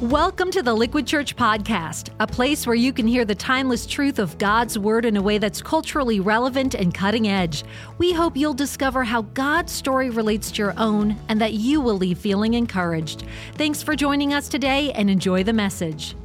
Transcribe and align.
Welcome 0.00 0.50
to 0.52 0.62
the 0.62 0.72
Liquid 0.72 1.06
Church 1.06 1.36
Podcast, 1.36 2.08
a 2.20 2.26
place 2.26 2.66
where 2.66 2.74
you 2.74 2.90
can 2.90 3.06
hear 3.06 3.26
the 3.26 3.34
timeless 3.34 3.84
truth 3.84 4.18
of 4.18 4.38
God's 4.38 4.78
Word 4.78 5.04
in 5.04 5.18
a 5.18 5.20
way 5.20 5.36
that's 5.36 5.60
culturally 5.60 6.20
relevant 6.20 6.74
and 6.74 6.94
cutting 6.94 7.28
edge. 7.28 7.64
We 7.98 8.14
hope 8.14 8.34
you'll 8.34 8.54
discover 8.54 9.04
how 9.04 9.20
God's 9.20 9.72
story 9.72 10.08
relates 10.08 10.50
to 10.52 10.62
your 10.62 10.74
own 10.78 11.18
and 11.28 11.38
that 11.42 11.52
you 11.52 11.82
will 11.82 11.98
leave 11.98 12.16
feeling 12.16 12.54
encouraged. 12.54 13.24
Thanks 13.56 13.82
for 13.82 13.94
joining 13.94 14.32
us 14.32 14.48
today 14.48 14.90
and 14.92 15.10
enjoy 15.10 15.44
the 15.44 15.52
message. 15.52 16.16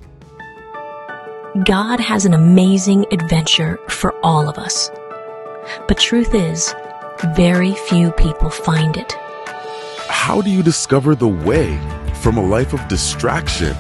God 1.66 2.00
has 2.00 2.24
an 2.24 2.34
amazing 2.34 3.06
adventure 3.12 3.78
for 3.90 4.16
all 4.24 4.48
of 4.48 4.58
us. 4.58 4.90
But 5.90 6.00
truth 6.00 6.34
is, 6.34 6.74
very 7.36 7.74
few 7.74 8.14
people 8.14 8.50
find 8.50 8.96
it. 8.96 9.12
How 10.08 10.42
do 10.42 10.50
you 10.50 10.64
discover 10.64 11.14
the 11.14 11.28
way? 11.28 11.78
From 12.26 12.38
a 12.38 12.42
life 12.42 12.74
of 12.74 12.88
distraction 12.88 13.76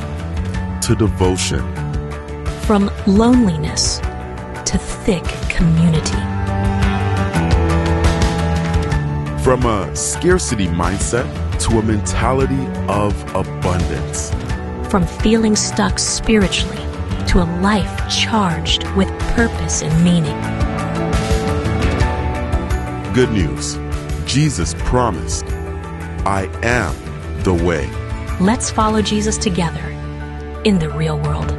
to 0.79 0.93
devotion, 0.93 1.63
from 2.67 2.91
loneliness 3.07 3.97
to 4.63 4.77
thick 4.77 5.23
community, 5.49 6.19
from 9.43 9.65
a 9.65 9.89
scarcity 9.95 10.67
mindset 10.67 11.25
to 11.59 11.79
a 11.79 11.81
mentality 11.81 12.67
of 12.87 13.19
abundance, 13.33 14.29
from 14.91 15.07
feeling 15.07 15.55
stuck 15.55 15.97
spiritually 15.97 16.77
to 17.25 17.41
a 17.41 17.47
life 17.61 18.07
charged 18.11 18.87
with 18.89 19.09
purpose 19.33 19.81
and 19.81 20.03
meaning. 20.03 20.39
Good 23.15 23.31
news 23.31 23.79
Jesus 24.31 24.75
promised, 24.77 25.45
I 26.27 26.47
am 26.61 26.93
the 27.41 27.55
way. 27.55 28.04
Let's 28.41 28.69
follow 28.69 29.01
Jesus 29.01 29.37
together 29.37 29.87
in 30.65 30.77
the 30.77 30.89
real 30.89 31.17
world. 31.17 31.49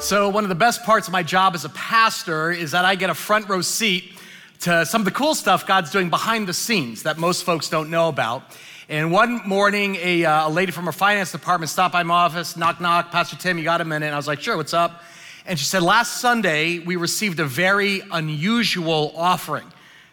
So, 0.00 0.30
one 0.30 0.42
of 0.42 0.48
the 0.48 0.54
best 0.54 0.82
parts 0.84 1.08
of 1.08 1.12
my 1.12 1.22
job 1.22 1.54
as 1.54 1.66
a 1.66 1.68
pastor 1.68 2.52
is 2.52 2.70
that 2.70 2.86
I 2.86 2.94
get 2.94 3.10
a 3.10 3.14
front 3.14 3.50
row 3.50 3.60
seat 3.60 4.14
to 4.60 4.86
some 4.86 5.02
of 5.02 5.04
the 5.04 5.10
cool 5.10 5.34
stuff 5.34 5.66
God's 5.66 5.90
doing 5.90 6.08
behind 6.08 6.48
the 6.48 6.54
scenes 6.54 7.02
that 7.02 7.18
most 7.18 7.44
folks 7.44 7.68
don't 7.68 7.90
know 7.90 8.08
about. 8.08 8.44
And 8.88 9.12
one 9.12 9.46
morning, 9.46 9.96
a, 9.96 10.24
uh, 10.24 10.48
a 10.48 10.50
lady 10.50 10.72
from 10.72 10.86
our 10.86 10.92
finance 10.92 11.32
department 11.32 11.68
stopped 11.68 11.92
by 11.92 12.02
my 12.02 12.14
office, 12.14 12.56
knock, 12.56 12.80
knock, 12.80 13.12
Pastor 13.12 13.36
Tim, 13.36 13.58
you 13.58 13.64
got 13.64 13.82
a 13.82 13.84
minute? 13.84 14.06
And 14.06 14.14
I 14.14 14.18
was 14.18 14.26
like, 14.26 14.40
sure, 14.40 14.56
what's 14.56 14.72
up? 14.72 15.02
And 15.44 15.58
she 15.58 15.66
said, 15.66 15.82
last 15.82 16.22
Sunday, 16.22 16.78
we 16.78 16.96
received 16.96 17.40
a 17.40 17.44
very 17.44 18.00
unusual 18.10 19.12
offering 19.16 19.70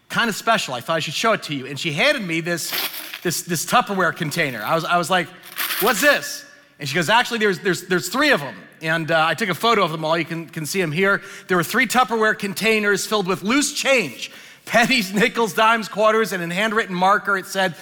kind 0.10 0.30
of 0.30 0.36
special. 0.36 0.74
I 0.74 0.82
thought 0.82 0.96
I 0.96 1.00
should 1.00 1.14
show 1.14 1.34
it 1.34 1.44
to 1.44 1.56
you. 1.56 1.66
And 1.66 1.80
she 1.80 1.92
handed 1.92 2.24
me 2.24 2.42
this, 2.42 2.72
this, 3.24 3.44
this 3.44 3.66
Tupperware 3.66 4.16
container. 4.16 4.62
I 4.62 4.76
was, 4.76 4.86
I 4.86 4.98
was 4.98 5.10
like, 5.10 5.28
what's 5.82 6.02
this? 6.02 6.46
And 6.80 6.88
she 6.88 6.96
goes, 6.96 7.10
actually, 7.10 7.40
there's, 7.40 7.60
there's, 7.60 7.88
there's 7.88 8.10
three 8.10 8.32
of 8.32 8.40
them. 8.40 8.56
And 8.82 9.10
uh, 9.12 9.26
I 9.28 9.34
took 9.34 9.50
a 9.50 9.56
photo 9.56 9.84
of 9.84 9.92
them 9.92 10.06
all. 10.06 10.18
You 10.18 10.26
can, 10.26 10.48
can 10.48 10.66
see 10.66 10.80
them 10.80 10.92
here. 10.92 11.22
There 11.48 11.58
were 11.58 11.64
three 11.64 11.88
Tupperware 11.88 12.38
containers 12.38 13.06
filled 13.06 13.28
with 13.28 13.44
loose 13.44 13.74
change 13.74 14.32
pennies, 14.66 15.14
nickels, 15.14 15.54
dimes, 15.54 15.88
quarters, 15.88 16.34
and 16.34 16.44
in 16.44 16.52
handwritten 16.52 16.94
marker 16.94 17.38
it 17.38 17.46
said, 17.46 17.76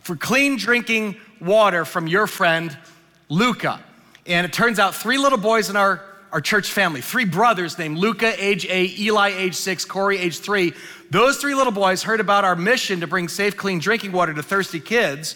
for 0.00 0.14
clean 0.14 0.56
drinking 0.56 1.16
water 1.40 1.84
from 1.84 2.06
your 2.06 2.26
friend, 2.26 2.76
Luca. 3.28 3.82
And 4.26 4.46
it 4.46 4.52
turns 4.52 4.78
out 4.78 4.94
three 4.94 5.18
little 5.18 5.38
boys 5.38 5.70
in 5.70 5.76
our, 5.76 6.02
our 6.30 6.40
church 6.40 6.70
family, 6.70 7.00
three 7.00 7.24
brothers 7.24 7.78
named 7.78 7.98
Luca, 7.98 8.32
age 8.42 8.66
eight, 8.68 8.98
Eli, 8.98 9.30
age 9.30 9.54
six, 9.54 9.84
Corey, 9.84 10.18
age 10.18 10.40
three, 10.40 10.74
those 11.10 11.38
three 11.38 11.56
little 11.56 11.72
boys 11.72 12.04
heard 12.04 12.20
about 12.20 12.44
our 12.44 12.54
mission 12.54 13.00
to 13.00 13.06
bring 13.08 13.26
safe, 13.26 13.56
clean 13.56 13.80
drinking 13.80 14.12
water 14.12 14.32
to 14.32 14.42
thirsty 14.44 14.78
kids 14.78 15.34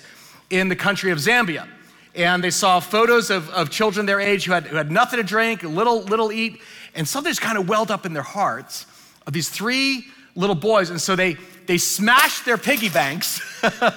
in 0.48 0.68
the 0.68 0.76
country 0.76 1.10
of 1.10 1.18
Zambia. 1.18 1.66
And 2.14 2.44
they 2.44 2.50
saw 2.50 2.78
photos 2.78 3.28
of, 3.28 3.50
of 3.50 3.70
children 3.70 4.06
their 4.06 4.20
age 4.20 4.44
who 4.44 4.52
had, 4.52 4.68
who 4.68 4.76
had 4.76 4.92
nothing 4.92 5.16
to 5.18 5.24
drink, 5.24 5.64
little, 5.64 6.02
little 6.02 6.30
eat, 6.30 6.60
and 6.94 7.08
something 7.08 7.30
just 7.30 7.40
kind 7.40 7.58
of 7.58 7.68
welled 7.68 7.90
up 7.90 8.06
in 8.06 8.12
their 8.12 8.22
hearts 8.22 8.86
of 9.26 9.32
these 9.32 9.48
three 9.48 10.06
little 10.36 10.54
boys. 10.54 10.90
And 10.90 11.00
so 11.00 11.16
they, 11.16 11.36
they 11.66 11.78
smashed 11.78 12.44
their 12.44 12.58
piggy 12.58 12.88
banks 12.88 13.40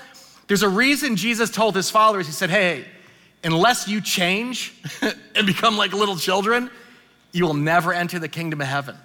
There's 0.47 0.63
a 0.63 0.69
reason 0.69 1.17
Jesus 1.17 1.51
told 1.51 1.75
his 1.75 1.91
followers, 1.91 2.27
he 2.27 2.33
said, 2.33 2.51
hey, 2.51 2.85
unless 3.43 3.89
you 3.89 4.01
change 4.01 4.73
and 5.35 5.47
become 5.47 5.77
like 5.77 5.93
little 5.93 6.17
children, 6.17 6.71
you 7.33 7.45
will 7.45 7.55
never 7.55 7.93
enter 7.93 8.19
the 8.19 8.29
kingdom 8.29 8.61
of 8.61 8.69
heaven. 8.69 8.97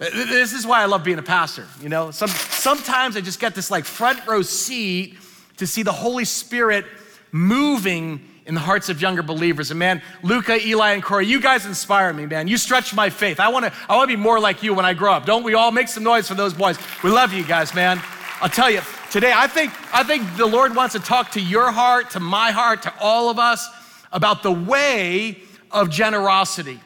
Uh, 0.00 0.10
this 0.10 0.52
is 0.52 0.66
why 0.66 0.82
I 0.82 0.86
love 0.86 1.02
being 1.02 1.18
a 1.18 1.22
pastor. 1.22 1.66
You 1.80 1.88
know, 1.88 2.10
Some, 2.10 2.28
sometimes 2.28 3.16
I 3.16 3.20
just 3.20 3.40
get 3.40 3.54
this 3.54 3.70
like 3.70 3.84
front 3.84 4.24
row 4.26 4.42
seat 4.42 5.16
to 5.56 5.66
see 5.66 5.82
the 5.82 5.92
Holy 5.92 6.24
Spirit 6.24 6.84
moving 7.32 8.20
in 8.46 8.54
the 8.54 8.60
hearts 8.60 8.88
of 8.88 9.02
younger 9.02 9.22
believers. 9.22 9.70
And 9.70 9.78
man, 9.78 10.00
Luca, 10.22 10.64
Eli, 10.66 10.92
and 10.92 11.02
Corey, 11.02 11.26
you 11.26 11.40
guys 11.40 11.66
inspire 11.66 12.12
me, 12.12 12.26
man. 12.26 12.48
You 12.48 12.56
stretch 12.56 12.94
my 12.94 13.10
faith. 13.10 13.40
I 13.40 13.48
want 13.48 13.66
to 13.66 13.72
I 13.88 13.96
want 13.96 14.10
to 14.10 14.16
be 14.16 14.20
more 14.20 14.40
like 14.40 14.62
you 14.62 14.72
when 14.72 14.86
I 14.86 14.94
grow 14.94 15.12
up. 15.12 15.26
Don't 15.26 15.42
we 15.42 15.54
all 15.54 15.70
make 15.70 15.88
some 15.88 16.02
noise 16.02 16.26
for 16.28 16.34
those 16.34 16.54
boys? 16.54 16.78
We 17.04 17.10
love 17.10 17.32
you 17.32 17.44
guys, 17.44 17.74
man. 17.74 18.00
I'll 18.40 18.48
tell 18.48 18.70
you, 18.70 18.80
today 19.10 19.32
I 19.34 19.48
think 19.48 19.72
I 19.94 20.04
think 20.04 20.36
the 20.36 20.46
Lord 20.46 20.74
wants 20.74 20.94
to 20.94 21.00
talk 21.00 21.32
to 21.32 21.40
your 21.40 21.72
heart, 21.72 22.10
to 22.10 22.20
my 22.20 22.52
heart, 22.52 22.82
to 22.82 22.94
all 23.00 23.30
of 23.30 23.38
us 23.38 23.68
about 24.12 24.42
the 24.42 24.52
way 24.52 25.42
of 25.70 25.90
generosity. 25.90 26.80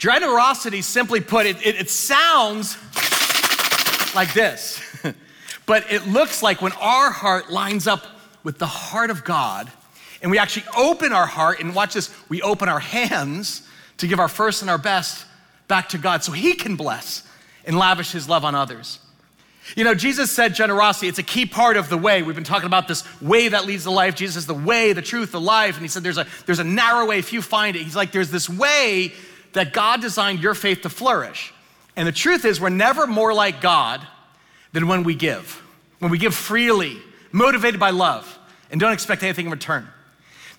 Generosity, 0.00 0.80
simply 0.80 1.20
put, 1.20 1.44
it, 1.44 1.58
it, 1.58 1.76
it 1.76 1.90
sounds 1.90 2.78
like 4.14 4.32
this, 4.32 4.80
but 5.66 5.84
it 5.92 6.06
looks 6.06 6.42
like 6.42 6.62
when 6.62 6.72
our 6.80 7.10
heart 7.10 7.50
lines 7.50 7.86
up 7.86 8.06
with 8.42 8.58
the 8.58 8.66
heart 8.66 9.10
of 9.10 9.24
God, 9.24 9.70
and 10.22 10.30
we 10.30 10.38
actually 10.38 10.64
open 10.74 11.12
our 11.12 11.26
heart, 11.26 11.60
and 11.60 11.74
watch 11.74 11.92
this, 11.92 12.08
we 12.30 12.40
open 12.40 12.66
our 12.66 12.78
hands 12.80 13.68
to 13.98 14.06
give 14.06 14.18
our 14.18 14.28
first 14.28 14.62
and 14.62 14.70
our 14.70 14.78
best 14.78 15.26
back 15.68 15.90
to 15.90 15.98
God 15.98 16.24
so 16.24 16.32
He 16.32 16.54
can 16.54 16.76
bless 16.76 17.22
and 17.66 17.76
lavish 17.76 18.10
His 18.10 18.26
love 18.26 18.42
on 18.42 18.54
others. 18.54 19.00
You 19.76 19.84
know, 19.84 19.94
Jesus 19.94 20.32
said 20.32 20.54
generosity, 20.54 21.08
it's 21.08 21.18
a 21.18 21.22
key 21.22 21.44
part 21.44 21.76
of 21.76 21.90
the 21.90 21.98
way. 21.98 22.22
We've 22.22 22.34
been 22.34 22.42
talking 22.42 22.66
about 22.66 22.88
this 22.88 23.04
way 23.20 23.48
that 23.48 23.66
leads 23.66 23.84
to 23.84 23.90
life. 23.90 24.14
Jesus 24.14 24.36
is 24.36 24.46
the 24.46 24.54
way, 24.54 24.94
the 24.94 25.02
truth, 25.02 25.30
the 25.30 25.40
life. 25.40 25.74
And 25.74 25.82
he 25.82 25.88
said 25.88 26.02
there's 26.02 26.16
a, 26.16 26.26
there's 26.46 26.58
a 26.58 26.64
narrow 26.64 27.06
way 27.06 27.18
if 27.18 27.34
you 27.34 27.42
find 27.42 27.76
it. 27.76 27.82
He's 27.82 27.94
like, 27.94 28.12
there's 28.12 28.30
this 28.30 28.48
way 28.48 29.12
that 29.52 29.72
God 29.72 30.00
designed 30.00 30.40
your 30.40 30.54
faith 30.54 30.82
to 30.82 30.88
flourish. 30.88 31.52
And 31.96 32.06
the 32.06 32.12
truth 32.12 32.44
is, 32.44 32.60
we're 32.60 32.68
never 32.68 33.06
more 33.06 33.34
like 33.34 33.60
God 33.60 34.06
than 34.72 34.86
when 34.86 35.02
we 35.02 35.14
give, 35.14 35.62
when 35.98 36.10
we 36.10 36.18
give 36.18 36.34
freely, 36.34 36.98
motivated 37.32 37.80
by 37.80 37.90
love, 37.90 38.38
and 38.70 38.80
don't 38.80 38.92
expect 38.92 39.22
anything 39.22 39.46
in 39.46 39.52
return. 39.52 39.88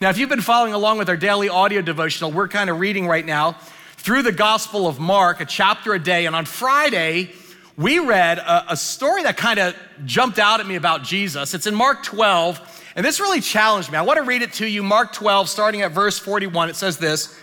Now, 0.01 0.09
if 0.09 0.17
you've 0.17 0.29
been 0.29 0.41
following 0.41 0.73
along 0.73 0.97
with 0.97 1.09
our 1.09 1.17
daily 1.17 1.47
audio 1.47 1.81
devotional, 1.81 2.31
we're 2.31 2.47
kind 2.47 2.69
of 2.69 2.79
reading 2.79 3.07
right 3.07 3.25
now 3.25 3.57
through 3.97 4.23
the 4.23 4.31
Gospel 4.31 4.87
of 4.87 4.99
Mark, 4.99 5.41
a 5.41 5.45
chapter 5.45 5.93
a 5.93 5.99
day. 5.99 6.25
And 6.25 6.35
on 6.35 6.45
Friday, 6.45 7.31
we 7.77 7.99
read 7.99 8.39
a, 8.39 8.73
a 8.73 8.77
story 8.77 9.23
that 9.23 9.37
kind 9.37 9.59
of 9.59 9.75
jumped 10.05 10.39
out 10.39 10.59
at 10.59 10.67
me 10.67 10.75
about 10.75 11.03
Jesus. 11.03 11.53
It's 11.53 11.67
in 11.67 11.75
Mark 11.75 12.03
12, 12.03 12.91
and 12.95 13.05
this 13.05 13.19
really 13.19 13.41
challenged 13.41 13.91
me. 13.91 13.97
I 13.97 14.01
want 14.01 14.17
to 14.17 14.23
read 14.23 14.41
it 14.41 14.53
to 14.53 14.67
you. 14.67 14.83
Mark 14.83 15.13
12, 15.13 15.47
starting 15.47 15.81
at 15.81 15.91
verse 15.91 16.19
41, 16.19 16.69
it 16.69 16.75
says 16.75 16.97
this. 16.97 17.39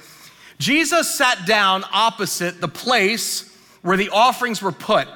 Jesus 0.58 1.14
sat 1.14 1.46
down 1.46 1.84
opposite 1.92 2.60
the 2.60 2.68
place 2.68 3.56
where 3.82 3.96
the 3.96 4.10
offerings 4.10 4.60
were 4.60 4.72
put, 4.72 5.06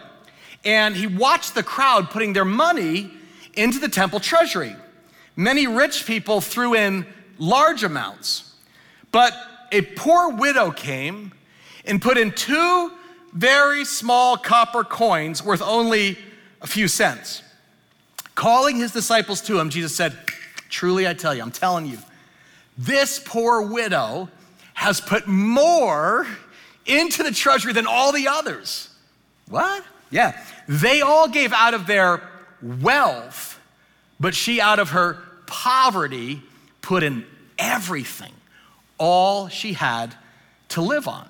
and 0.64 0.94
he 0.94 1.06
watched 1.06 1.54
the 1.54 1.62
crowd 1.62 2.10
putting 2.10 2.32
their 2.32 2.44
money 2.44 3.10
into 3.54 3.78
the 3.78 3.88
temple 3.88 4.20
treasury. 4.20 4.74
Many 5.34 5.66
rich 5.66 6.06
people 6.06 6.40
threw 6.40 6.74
in 6.74 7.06
large 7.38 7.82
amounts, 7.82 8.54
but 9.10 9.34
a 9.72 9.82
poor 9.82 10.30
widow 10.30 10.70
came 10.70 11.32
and 11.84 12.00
put 12.00 12.18
in 12.18 12.30
two 12.32 12.92
very 13.32 13.84
small 13.84 14.36
copper 14.36 14.84
coins 14.84 15.42
worth 15.42 15.62
only 15.62 16.18
a 16.60 16.66
few 16.66 16.86
cents. 16.86 17.42
Calling 18.34 18.76
his 18.76 18.92
disciples 18.92 19.40
to 19.42 19.58
him, 19.58 19.70
Jesus 19.70 19.94
said, 19.94 20.16
Truly 20.68 21.08
I 21.08 21.14
tell 21.14 21.34
you, 21.34 21.42
I'm 21.42 21.50
telling 21.50 21.86
you, 21.86 21.98
this 22.78 23.18
poor 23.18 23.62
widow 23.62 24.28
has 24.82 25.00
put 25.00 25.26
more 25.26 26.26
into 26.86 27.22
the 27.22 27.30
treasury 27.30 27.72
than 27.72 27.86
all 27.86 28.12
the 28.12 28.28
others. 28.28 28.88
What? 29.48 29.84
Yeah. 30.10 30.38
They 30.68 31.00
all 31.00 31.28
gave 31.28 31.52
out 31.52 31.74
of 31.74 31.86
their 31.86 32.22
wealth, 32.60 33.58
but 34.20 34.34
she, 34.34 34.60
out 34.60 34.78
of 34.78 34.90
her 34.90 35.18
poverty, 35.46 36.42
put 36.80 37.02
in 37.02 37.24
everything, 37.58 38.32
all 38.98 39.48
she 39.48 39.72
had 39.72 40.14
to 40.70 40.80
live 40.80 41.08
on. 41.08 41.28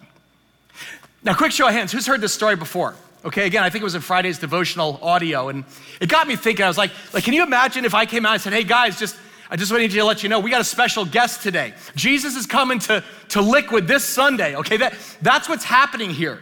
Now, 1.23 1.35
quick 1.35 1.53
show 1.53 1.69
of 1.69 1.75
hands 1.75 1.93
who's 1.93 2.07
heard 2.07 2.21
this 2.21 2.35
story 2.35 2.57
before? 2.57 2.95
Okay, 3.25 3.47
again, 3.47 3.63
I 3.63 3.71
think 3.71 3.83
it 3.83 3.85
was 3.85 3.95
in 3.95 4.01
Friday's 4.01 4.39
devotional 4.39 4.99
audio, 5.01 5.49
and 5.49 5.65
it 6.01 6.09
got 6.09 6.27
me 6.27 6.35
thinking. 6.35 6.65
I 6.65 6.69
was 6.69 6.79
like, 6.79 6.91
like, 7.13 7.23
can 7.23 7.35
you 7.35 7.45
imagine 7.45 7.85
if 7.85 7.95
I 7.95 8.05
came 8.07 8.27
out 8.27 8.33
and 8.33 8.43
said, 8.43 8.53
hey 8.53 8.65
guys, 8.65 8.99
just 8.99 9.17
I 9.53 9.57
just 9.57 9.71
wanted 9.71 9.91
to 9.91 10.03
let 10.03 10.23
you 10.23 10.31
know 10.31 10.41
we 10.41 10.51
got 10.51 10.63
a 10.63 10.65
special 10.65 11.05
guest 11.05 11.43
today. 11.43 11.75
Jesus 11.95 12.37
is 12.37 12.47
coming 12.47 12.79
to, 12.79 13.05
to 13.29 13.43
Liquid 13.43 13.87
this 13.87 14.03
Sunday. 14.03 14.57
Okay, 14.57 14.79
that, 14.79 14.95
that's 15.21 15.47
what's 15.47 15.65
happening 15.65 16.09
here. 16.09 16.41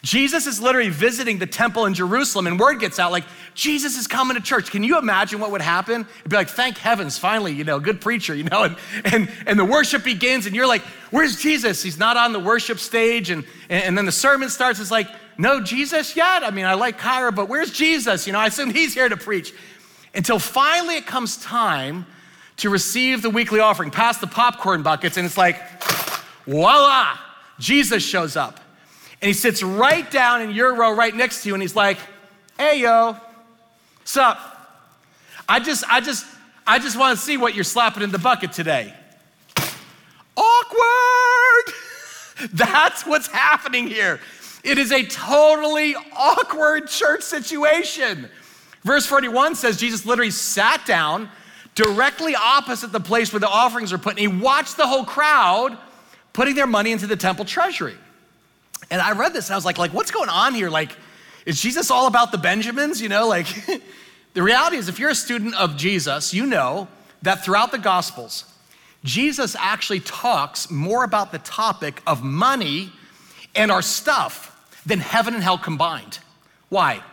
Jesus 0.00 0.46
is 0.46 0.58
literally 0.58 0.88
visiting 0.88 1.38
the 1.38 1.46
temple 1.46 1.84
in 1.84 1.92
Jerusalem, 1.92 2.46
and 2.46 2.58
word 2.58 2.80
gets 2.80 2.98
out 2.98 3.12
like, 3.12 3.24
Jesus 3.52 3.98
is 3.98 4.06
coming 4.06 4.34
to 4.34 4.42
church. 4.42 4.70
Can 4.70 4.82
you 4.82 4.96
imagine 4.98 5.40
what 5.40 5.50
would 5.50 5.60
happen? 5.60 6.06
It'd 6.20 6.30
be 6.30 6.36
like, 6.36 6.48
thank 6.48 6.78
heavens, 6.78 7.18
finally, 7.18 7.52
you 7.52 7.64
know, 7.64 7.80
good 7.80 8.00
preacher, 8.00 8.34
you 8.34 8.44
know, 8.44 8.62
and, 8.62 8.76
and, 9.04 9.30
and 9.46 9.58
the 9.58 9.66
worship 9.66 10.02
begins, 10.02 10.46
and 10.46 10.56
you're 10.56 10.66
like, 10.66 10.80
where's 11.10 11.42
Jesus? 11.42 11.82
He's 11.82 11.98
not 11.98 12.16
on 12.16 12.32
the 12.32 12.40
worship 12.40 12.78
stage, 12.78 13.28
and, 13.28 13.44
and 13.68 13.98
then 13.98 14.06
the 14.06 14.12
sermon 14.12 14.48
starts. 14.48 14.80
It's 14.80 14.90
like, 14.90 15.08
no 15.36 15.62
Jesus 15.62 16.16
yet? 16.16 16.42
I 16.42 16.50
mean, 16.50 16.64
I 16.64 16.72
like 16.74 16.98
Kyra, 16.98 17.34
but 17.34 17.50
where's 17.50 17.72
Jesus? 17.72 18.26
You 18.26 18.32
know, 18.32 18.38
I 18.38 18.46
assume 18.46 18.70
he's 18.70 18.94
here 18.94 19.10
to 19.10 19.18
preach. 19.18 19.52
Until 20.14 20.38
finally 20.38 20.96
it 20.96 21.06
comes 21.06 21.36
time 21.36 22.06
to 22.58 22.70
receive 22.70 23.22
the 23.22 23.30
weekly 23.30 23.60
offering, 23.60 23.90
past 23.90 24.20
the 24.20 24.26
popcorn 24.26 24.82
buckets, 24.82 25.16
and 25.16 25.24
it's 25.24 25.38
like, 25.38 25.60
voila, 26.44 27.16
Jesus 27.58 28.02
shows 28.02 28.36
up. 28.36 28.60
And 29.20 29.28
he 29.28 29.32
sits 29.32 29.62
right 29.62 30.08
down 30.10 30.42
in 30.42 30.50
your 30.50 30.74
row 30.74 30.94
right 30.94 31.14
next 31.14 31.42
to 31.42 31.48
you, 31.48 31.54
and 31.54 31.62
he's 31.62 31.76
like, 31.76 31.98
hey, 32.58 32.80
yo, 32.80 33.16
what's 33.98 34.16
up? 34.16 34.38
I 35.48 35.60
just, 35.60 35.84
I 35.88 36.00
just, 36.00 36.26
I 36.66 36.78
just 36.78 36.98
want 36.98 37.18
to 37.18 37.24
see 37.24 37.36
what 37.36 37.54
you're 37.54 37.64
slapping 37.64 38.02
in 38.02 38.10
the 38.10 38.18
bucket 38.18 38.52
today. 38.52 38.92
Awkward! 40.36 41.74
That's 42.52 43.06
what's 43.06 43.28
happening 43.28 43.86
here. 43.86 44.20
It 44.64 44.78
is 44.78 44.92
a 44.92 45.04
totally 45.04 45.94
awkward 46.16 46.88
church 46.88 47.22
situation. 47.22 48.28
Verse 48.82 49.06
41 49.06 49.54
says 49.54 49.76
Jesus 49.76 50.04
literally 50.04 50.30
sat 50.30 50.84
down 50.86 51.28
directly 51.78 52.34
opposite 52.34 52.90
the 52.90 52.98
place 52.98 53.32
where 53.32 53.38
the 53.38 53.48
offerings 53.48 53.92
are 53.92 53.98
put, 53.98 54.10
and 54.10 54.18
he 54.18 54.26
watched 54.26 54.76
the 54.76 54.86
whole 54.86 55.04
crowd 55.04 55.78
putting 56.32 56.56
their 56.56 56.66
money 56.66 56.90
into 56.90 57.06
the 57.06 57.14
temple 57.14 57.44
treasury. 57.44 57.94
And 58.90 59.00
I 59.00 59.12
read 59.12 59.32
this 59.32 59.46
and 59.46 59.54
I 59.54 59.56
was 59.56 59.64
like, 59.64 59.78
like, 59.78 59.94
what's 59.94 60.10
going 60.10 60.28
on 60.28 60.54
here? 60.54 60.70
Like, 60.70 60.96
is 61.46 61.62
Jesus 61.62 61.88
all 61.92 62.08
about 62.08 62.32
the 62.32 62.38
Benjamins? 62.38 63.00
You 63.00 63.08
know, 63.08 63.28
like 63.28 63.46
the 64.34 64.42
reality 64.42 64.76
is 64.76 64.88
if 64.88 64.98
you're 64.98 65.10
a 65.10 65.14
student 65.14 65.54
of 65.54 65.76
Jesus, 65.76 66.34
you 66.34 66.46
know 66.46 66.88
that 67.22 67.44
throughout 67.44 67.70
the 67.70 67.78
Gospels, 67.78 68.44
Jesus 69.04 69.54
actually 69.56 70.00
talks 70.00 70.72
more 70.72 71.04
about 71.04 71.30
the 71.30 71.38
topic 71.38 72.02
of 72.08 72.24
money 72.24 72.90
and 73.54 73.70
our 73.70 73.82
stuff 73.82 74.82
than 74.84 74.98
heaven 74.98 75.32
and 75.32 75.44
hell 75.44 75.58
combined. 75.58 76.18
Why? 76.70 77.04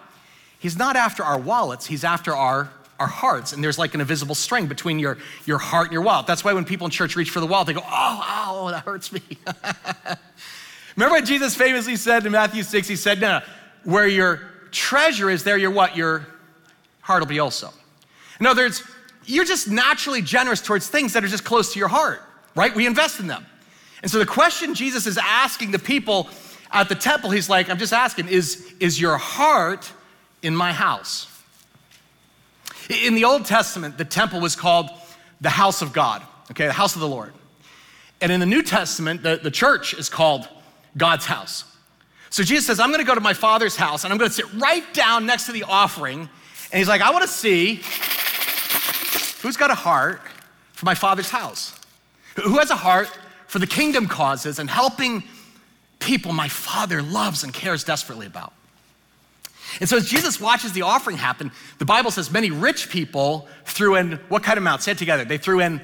He's 0.57 0.75
not 0.75 0.95
after 0.95 1.23
our 1.23 1.39
wallets, 1.39 1.85
he's 1.85 2.03
after 2.03 2.33
our, 2.35 2.71
our 2.99 3.07
hearts. 3.07 3.53
And 3.53 3.63
there's 3.63 3.77
like 3.77 3.93
an 3.93 4.01
invisible 4.01 4.35
string 4.35 4.67
between 4.67 4.99
your, 4.99 5.17
your 5.45 5.57
heart 5.57 5.87
and 5.87 5.93
your 5.93 6.01
wallet. 6.01 6.27
That's 6.27 6.43
why 6.43 6.53
when 6.53 6.65
people 6.65 6.85
in 6.85 6.91
church 6.91 7.15
reach 7.15 7.29
for 7.29 7.39
the 7.39 7.47
wallet, 7.47 7.67
they 7.67 7.73
go, 7.73 7.83
oh, 7.85 8.45
oh, 8.47 8.71
that 8.71 8.83
hurts 8.85 9.11
me. 9.11 9.21
Remember 10.95 11.15
what 11.15 11.25
Jesus 11.25 11.55
famously 11.55 11.95
said 11.97 12.25
in 12.25 12.31
Matthew 12.31 12.63
6? 12.63 12.87
He 12.87 12.95
said, 12.95 13.19
no, 13.19 13.39
no, 13.39 13.45
where 13.83 14.07
your 14.07 14.41
treasure 14.71 15.29
is, 15.29 15.43
there 15.43 15.57
your 15.57 15.71
what? 15.71 15.95
Your 15.95 16.25
heart 17.01 17.21
will 17.21 17.27
be 17.27 17.39
also. 17.39 17.71
In 18.39 18.45
other 18.45 18.63
words, 18.63 18.83
you're 19.25 19.45
just 19.45 19.69
naturally 19.69 20.21
generous 20.21 20.61
towards 20.61 20.87
things 20.87 21.13
that 21.13 21.23
are 21.23 21.27
just 21.27 21.43
close 21.43 21.73
to 21.73 21.79
your 21.79 21.87
heart, 21.87 22.21
right? 22.55 22.73
We 22.73 22.85
invest 22.85 23.19
in 23.19 23.27
them. 23.27 23.45
And 24.01 24.11
so 24.11 24.19
the 24.19 24.25
question 24.25 24.73
Jesus 24.73 25.07
is 25.07 25.17
asking 25.17 25.71
the 25.71 25.79
people 25.79 26.29
at 26.71 26.89
the 26.89 26.95
temple, 26.95 27.29
he's 27.31 27.49
like, 27.49 27.69
I'm 27.69 27.77
just 27.77 27.93
asking, 27.93 28.27
is, 28.27 28.73
is 28.79 28.99
your 28.99 29.17
heart 29.17 29.91
in 30.41 30.55
my 30.55 30.71
house? 30.73 31.27
In 32.89 33.15
the 33.15 33.25
Old 33.25 33.45
Testament, 33.45 33.97
the 33.97 34.05
temple 34.05 34.39
was 34.39 34.55
called 34.55 34.89
the 35.41 35.49
house 35.49 35.81
of 35.81 35.93
God, 35.93 36.21
okay, 36.51 36.67
the 36.67 36.73
house 36.73 36.95
of 36.95 37.01
the 37.01 37.07
Lord. 37.07 37.33
And 38.21 38.31
in 38.31 38.39
the 38.39 38.45
New 38.45 38.61
Testament, 38.61 39.23
the, 39.23 39.39
the 39.41 39.51
church 39.51 39.93
is 39.93 40.09
called 40.09 40.47
God's 40.95 41.25
house. 41.25 41.65
So 42.29 42.43
Jesus 42.43 42.65
says, 42.65 42.79
I'm 42.79 42.91
gonna 42.91 43.03
go 43.03 43.15
to 43.15 43.21
my 43.21 43.33
father's 43.33 43.75
house 43.75 44.03
and 44.03 44.11
I'm 44.11 44.17
gonna 44.17 44.31
sit 44.31 44.51
right 44.53 44.83
down 44.93 45.25
next 45.25 45.45
to 45.45 45.51
the 45.51 45.63
offering. 45.63 46.19
And 46.19 46.79
he's 46.79 46.87
like, 46.87 47.01
I 47.01 47.11
wanna 47.11 47.27
see 47.27 47.81
who's 49.41 49.57
got 49.57 49.71
a 49.71 49.75
heart 49.75 50.21
for 50.73 50.85
my 50.85 50.95
father's 50.95 51.29
house, 51.29 51.79
who 52.35 52.57
has 52.57 52.71
a 52.71 52.75
heart 52.75 53.09
for 53.47 53.59
the 53.59 53.67
kingdom 53.67 54.07
causes 54.07 54.59
and 54.59 54.69
helping 54.69 55.23
people 55.99 56.33
my 56.33 56.49
father 56.49 57.01
loves 57.01 57.43
and 57.43 57.53
cares 57.53 57.83
desperately 57.83 58.27
about. 58.27 58.53
And 59.79 59.89
so 59.89 59.97
as 59.97 60.09
Jesus 60.09 60.39
watches 60.39 60.73
the 60.73 60.83
offering 60.83 61.17
happen, 61.17 61.51
the 61.79 61.85
Bible 61.85 62.11
says 62.11 62.31
many 62.31 62.51
rich 62.51 62.89
people 62.89 63.47
threw 63.65 63.95
in 63.95 64.13
what 64.29 64.43
kind 64.43 64.57
of 64.57 64.63
amounts? 64.63 64.85
Say 64.85 64.93
it 64.93 64.97
together. 64.97 65.25
They 65.25 65.37
threw 65.37 65.59
in 65.59 65.81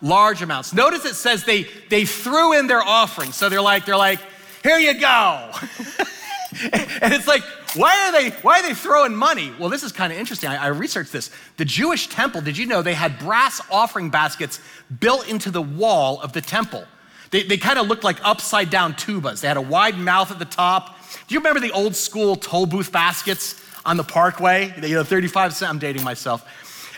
large 0.00 0.42
amounts. 0.42 0.72
Notice 0.72 1.04
it 1.04 1.14
says 1.14 1.44
they 1.44 1.66
they 1.90 2.04
threw 2.04 2.52
in 2.52 2.66
their 2.66 2.82
offering. 2.82 3.32
So 3.32 3.48
they're 3.48 3.60
like, 3.60 3.86
they're 3.86 3.96
like, 3.96 4.20
here 4.62 4.78
you 4.78 4.94
go. 4.94 5.50
and 6.72 7.12
it's 7.12 7.26
like, 7.26 7.42
why 7.74 8.06
are 8.06 8.12
they 8.12 8.30
why 8.42 8.60
are 8.60 8.62
they 8.62 8.74
throwing 8.74 9.14
money? 9.16 9.52
Well, 9.58 9.68
this 9.68 9.82
is 9.82 9.92
kind 9.92 10.12
of 10.12 10.18
interesting. 10.18 10.50
I, 10.50 10.56
I, 10.56 10.66
researched 10.68 11.12
this. 11.12 11.30
The 11.56 11.64
Jewish 11.64 12.08
temple, 12.08 12.40
did 12.40 12.56
you 12.56 12.66
know 12.66 12.82
they 12.82 12.94
had 12.94 13.18
brass 13.18 13.60
offering 13.70 14.10
baskets 14.10 14.60
built 15.00 15.28
into 15.28 15.50
the 15.50 15.62
wall 15.62 16.20
of 16.20 16.32
the 16.32 16.40
temple? 16.40 16.84
They, 17.30 17.42
they 17.42 17.56
kind 17.56 17.78
of 17.80 17.88
looked 17.88 18.04
like 18.04 18.18
upside 18.22 18.70
down 18.70 18.94
tubas. 18.94 19.40
They 19.40 19.48
had 19.48 19.56
a 19.56 19.62
wide 19.62 19.98
mouth 19.98 20.30
at 20.30 20.38
the 20.38 20.44
top. 20.44 20.93
Do 21.26 21.34
you 21.34 21.40
remember 21.40 21.60
the 21.60 21.72
old 21.72 21.96
school 21.96 22.36
toll 22.36 22.66
booth 22.66 22.92
baskets 22.92 23.60
on 23.84 23.96
the 23.96 24.04
parkway? 24.04 24.74
You 24.82 24.94
know, 24.94 25.04
35 25.04 25.54
cents. 25.54 25.70
I'm 25.70 25.78
dating 25.78 26.04
myself. 26.04 26.46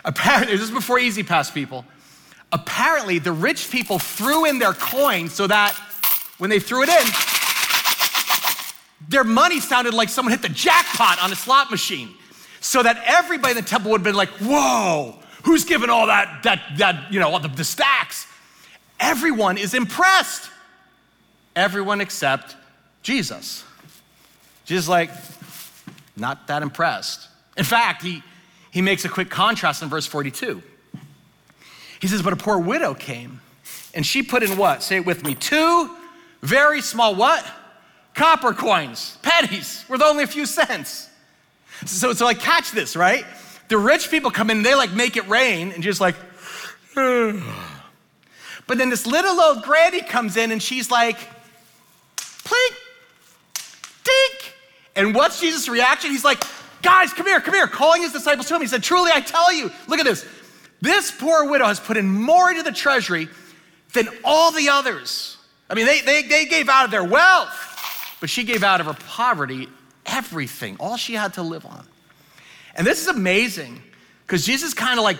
Apparently, 0.04 0.52
this 0.56 0.62
is 0.62 0.70
before 0.70 0.98
E-ZPass 0.98 1.52
people. 1.52 1.84
Apparently, 2.52 3.18
the 3.18 3.32
rich 3.32 3.70
people 3.70 3.98
threw 3.98 4.44
in 4.44 4.58
their 4.58 4.72
coins 4.72 5.32
so 5.32 5.46
that 5.46 5.74
when 6.38 6.50
they 6.50 6.60
threw 6.60 6.82
it 6.82 6.88
in, 6.88 7.06
their 9.08 9.24
money 9.24 9.60
sounded 9.60 9.94
like 9.94 10.08
someone 10.08 10.32
hit 10.32 10.42
the 10.42 10.48
jackpot 10.48 11.22
on 11.22 11.32
a 11.32 11.36
slot 11.36 11.70
machine. 11.70 12.10
So 12.60 12.82
that 12.82 13.00
everybody 13.06 13.52
in 13.52 13.56
the 13.56 13.68
temple 13.68 13.92
would 13.92 14.00
have 14.00 14.04
been 14.04 14.16
like, 14.16 14.30
whoa, 14.40 15.16
who's 15.44 15.64
giving 15.64 15.90
all 15.90 16.06
that, 16.08 16.42
that, 16.42 16.62
that 16.78 17.12
you 17.12 17.20
know, 17.20 17.28
all 17.28 17.38
the, 17.38 17.48
the 17.48 17.64
stacks? 17.64 18.26
Everyone 18.98 19.58
is 19.58 19.74
impressed. 19.74 20.50
Everyone 21.54 22.00
except 22.00 22.56
Jesus. 23.02 23.64
Jesus 24.66 24.88
like, 24.88 25.10
not 26.16 26.46
that 26.48 26.62
impressed. 26.62 27.28
In 27.56 27.64
fact, 27.64 28.02
he, 28.02 28.22
he 28.70 28.82
makes 28.82 29.04
a 29.04 29.08
quick 29.08 29.30
contrast 29.30 29.82
in 29.82 29.88
verse 29.88 30.06
42. 30.06 30.62
He 32.00 32.06
says, 32.06 32.20
But 32.22 32.32
a 32.32 32.36
poor 32.36 32.58
widow 32.58 32.92
came, 32.94 33.40
and 33.94 34.04
she 34.04 34.22
put 34.22 34.42
in 34.42 34.56
what? 34.58 34.82
Say 34.82 34.96
it 34.96 35.06
with 35.06 35.24
me. 35.24 35.34
Two 35.34 35.90
very 36.42 36.82
small 36.82 37.14
what? 37.14 37.44
Copper 38.14 38.52
coins, 38.52 39.18
pennies, 39.22 39.84
worth 39.88 40.02
only 40.02 40.24
a 40.24 40.26
few 40.26 40.46
cents. 40.46 41.08
So, 41.84 42.12
so 42.12 42.24
like, 42.24 42.40
catch 42.40 42.72
this, 42.72 42.96
right? 42.96 43.24
The 43.68 43.78
rich 43.78 44.10
people 44.10 44.30
come 44.30 44.50
in, 44.50 44.62
they 44.62 44.74
like 44.74 44.92
make 44.92 45.16
it 45.16 45.26
rain, 45.28 45.72
and 45.72 45.82
just 45.82 46.00
like, 46.00 46.16
But 48.66 48.78
then 48.78 48.90
this 48.90 49.06
little 49.06 49.40
old 49.40 49.62
granny 49.62 50.02
comes 50.02 50.36
in 50.36 50.50
and 50.50 50.62
she's 50.62 50.90
like, 50.90 51.18
plink, 52.16 52.76
dink. 54.04 54.54
And 54.96 55.14
what's 55.14 55.40
Jesus' 55.40 55.68
reaction? 55.68 56.10
He's 56.10 56.24
like, 56.24 56.42
guys, 56.82 57.12
come 57.12 57.26
here, 57.26 57.40
come 57.40 57.54
here, 57.54 57.66
calling 57.66 58.02
his 58.02 58.12
disciples 58.12 58.48
to 58.48 58.54
him. 58.54 58.62
He 58.62 58.66
said, 58.66 58.82
Truly, 58.82 59.10
I 59.12 59.20
tell 59.20 59.52
you, 59.52 59.70
look 59.86 60.00
at 60.00 60.04
this. 60.04 60.26
This 60.80 61.10
poor 61.10 61.48
widow 61.50 61.66
has 61.66 61.80
put 61.80 61.96
in 61.96 62.06
more 62.06 62.50
into 62.50 62.62
the 62.62 62.72
treasury 62.72 63.28
than 63.92 64.08
all 64.24 64.52
the 64.52 64.68
others. 64.68 65.36
I 65.68 65.74
mean, 65.74 65.86
they, 65.86 66.00
they, 66.00 66.22
they 66.22 66.46
gave 66.46 66.68
out 66.68 66.84
of 66.84 66.90
their 66.90 67.04
wealth, 67.04 68.16
but 68.20 68.30
she 68.30 68.44
gave 68.44 68.62
out 68.62 68.80
of 68.80 68.86
her 68.86 68.96
poverty 69.06 69.68
everything, 70.04 70.76
all 70.78 70.96
she 70.96 71.14
had 71.14 71.34
to 71.34 71.42
live 71.42 71.66
on. 71.66 71.86
And 72.74 72.86
this 72.86 73.00
is 73.00 73.08
amazing 73.08 73.82
because 74.26 74.44
Jesus 74.44 74.74
kind 74.74 74.98
of 74.98 75.04
like 75.04 75.18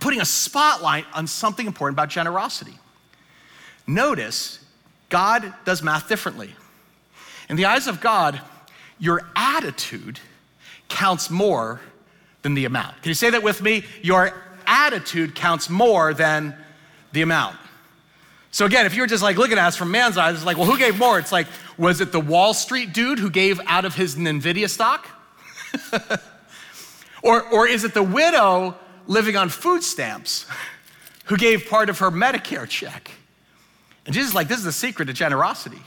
putting 0.00 0.20
a 0.20 0.24
spotlight 0.24 1.04
on 1.14 1.26
something 1.26 1.66
important 1.66 1.94
about 1.94 2.08
generosity. 2.08 2.78
Notice, 3.86 4.64
God 5.08 5.52
does 5.64 5.82
math 5.82 6.08
differently. 6.08 6.54
In 7.48 7.56
the 7.56 7.66
eyes 7.66 7.86
of 7.86 8.00
God, 8.00 8.40
your 8.98 9.22
attitude 9.34 10.20
counts 10.88 11.30
more 11.30 11.80
than 12.42 12.54
the 12.54 12.64
amount. 12.64 13.00
Can 13.02 13.10
you 13.10 13.14
say 13.14 13.30
that 13.30 13.42
with 13.42 13.62
me? 13.62 13.84
Your 14.02 14.32
attitude 14.66 15.34
counts 15.34 15.68
more 15.68 16.14
than 16.14 16.54
the 17.12 17.22
amount. 17.22 17.56
So 18.50 18.64
again, 18.64 18.86
if 18.86 18.94
you 18.94 19.02
were 19.02 19.06
just 19.06 19.22
like 19.22 19.36
looking 19.36 19.58
at 19.58 19.66
us 19.66 19.76
from 19.76 19.90
man's 19.90 20.16
eyes, 20.16 20.36
it's 20.36 20.44
like, 20.44 20.56
well, 20.56 20.66
who 20.66 20.78
gave 20.78 20.98
more? 20.98 21.18
It's 21.18 21.32
like, 21.32 21.46
was 21.76 22.00
it 22.00 22.12
the 22.12 22.20
Wall 22.20 22.54
Street 22.54 22.92
dude 22.92 23.18
who 23.18 23.30
gave 23.30 23.60
out 23.66 23.84
of 23.84 23.94
his 23.94 24.16
NVIDIA 24.16 24.68
stock? 24.68 25.06
or, 27.22 27.42
or 27.48 27.68
is 27.68 27.84
it 27.84 27.92
the 27.92 28.02
widow 28.02 28.76
living 29.06 29.36
on 29.36 29.48
food 29.48 29.82
stamps 29.82 30.46
who 31.26 31.36
gave 31.36 31.68
part 31.68 31.90
of 31.90 31.98
her 31.98 32.10
Medicare 32.10 32.68
check. 32.68 33.10
And 34.04 34.14
Jesus 34.14 34.30
is 34.30 34.34
like, 34.34 34.48
this 34.48 34.58
is 34.58 34.64
the 34.64 34.72
secret 34.72 35.06
to 35.06 35.12
generosity. 35.12 35.82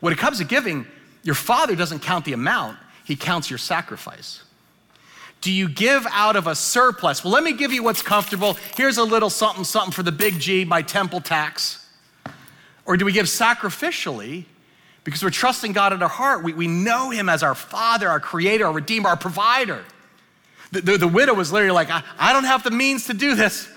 When 0.00 0.12
it 0.12 0.18
comes 0.18 0.38
to 0.38 0.44
giving, 0.44 0.86
your 1.26 1.34
father 1.34 1.74
doesn't 1.74 2.00
count 2.00 2.24
the 2.24 2.32
amount, 2.32 2.78
he 3.04 3.16
counts 3.16 3.50
your 3.50 3.58
sacrifice. 3.58 4.42
Do 5.40 5.52
you 5.52 5.68
give 5.68 6.06
out 6.10 6.36
of 6.36 6.46
a 6.46 6.54
surplus? 6.54 7.22
Well, 7.22 7.32
let 7.32 7.44
me 7.44 7.52
give 7.52 7.72
you 7.72 7.82
what's 7.82 8.02
comfortable. 8.02 8.56
Here's 8.76 8.96
a 8.96 9.04
little 9.04 9.30
something, 9.30 9.64
something 9.64 9.92
for 9.92 10.02
the 10.02 10.12
big 10.12 10.40
G, 10.40 10.64
my 10.64 10.82
temple 10.82 11.20
tax. 11.20 11.86
Or 12.84 12.96
do 12.96 13.04
we 13.04 13.12
give 13.12 13.26
sacrificially 13.26 14.44
because 15.04 15.22
we're 15.22 15.30
trusting 15.30 15.72
God 15.72 15.92
in 15.92 16.02
our 16.02 16.08
heart? 16.08 16.42
We, 16.42 16.52
we 16.52 16.66
know 16.68 17.10
Him 17.10 17.28
as 17.28 17.42
our 17.42 17.54
Father, 17.54 18.08
our 18.08 18.20
Creator, 18.20 18.66
our 18.66 18.72
Redeemer, 18.72 19.10
our 19.10 19.16
Provider. 19.16 19.84
The, 20.72 20.80
the, 20.80 20.98
the 20.98 21.08
widow 21.08 21.34
was 21.34 21.52
literally 21.52 21.74
like, 21.74 21.90
I, 21.90 22.02
I, 22.18 22.32
don't 22.32 22.44
have 22.44 22.62
the 22.62 22.70
means 22.70 23.06
to 23.06 23.14
do 23.14 23.34
this, 23.34 23.68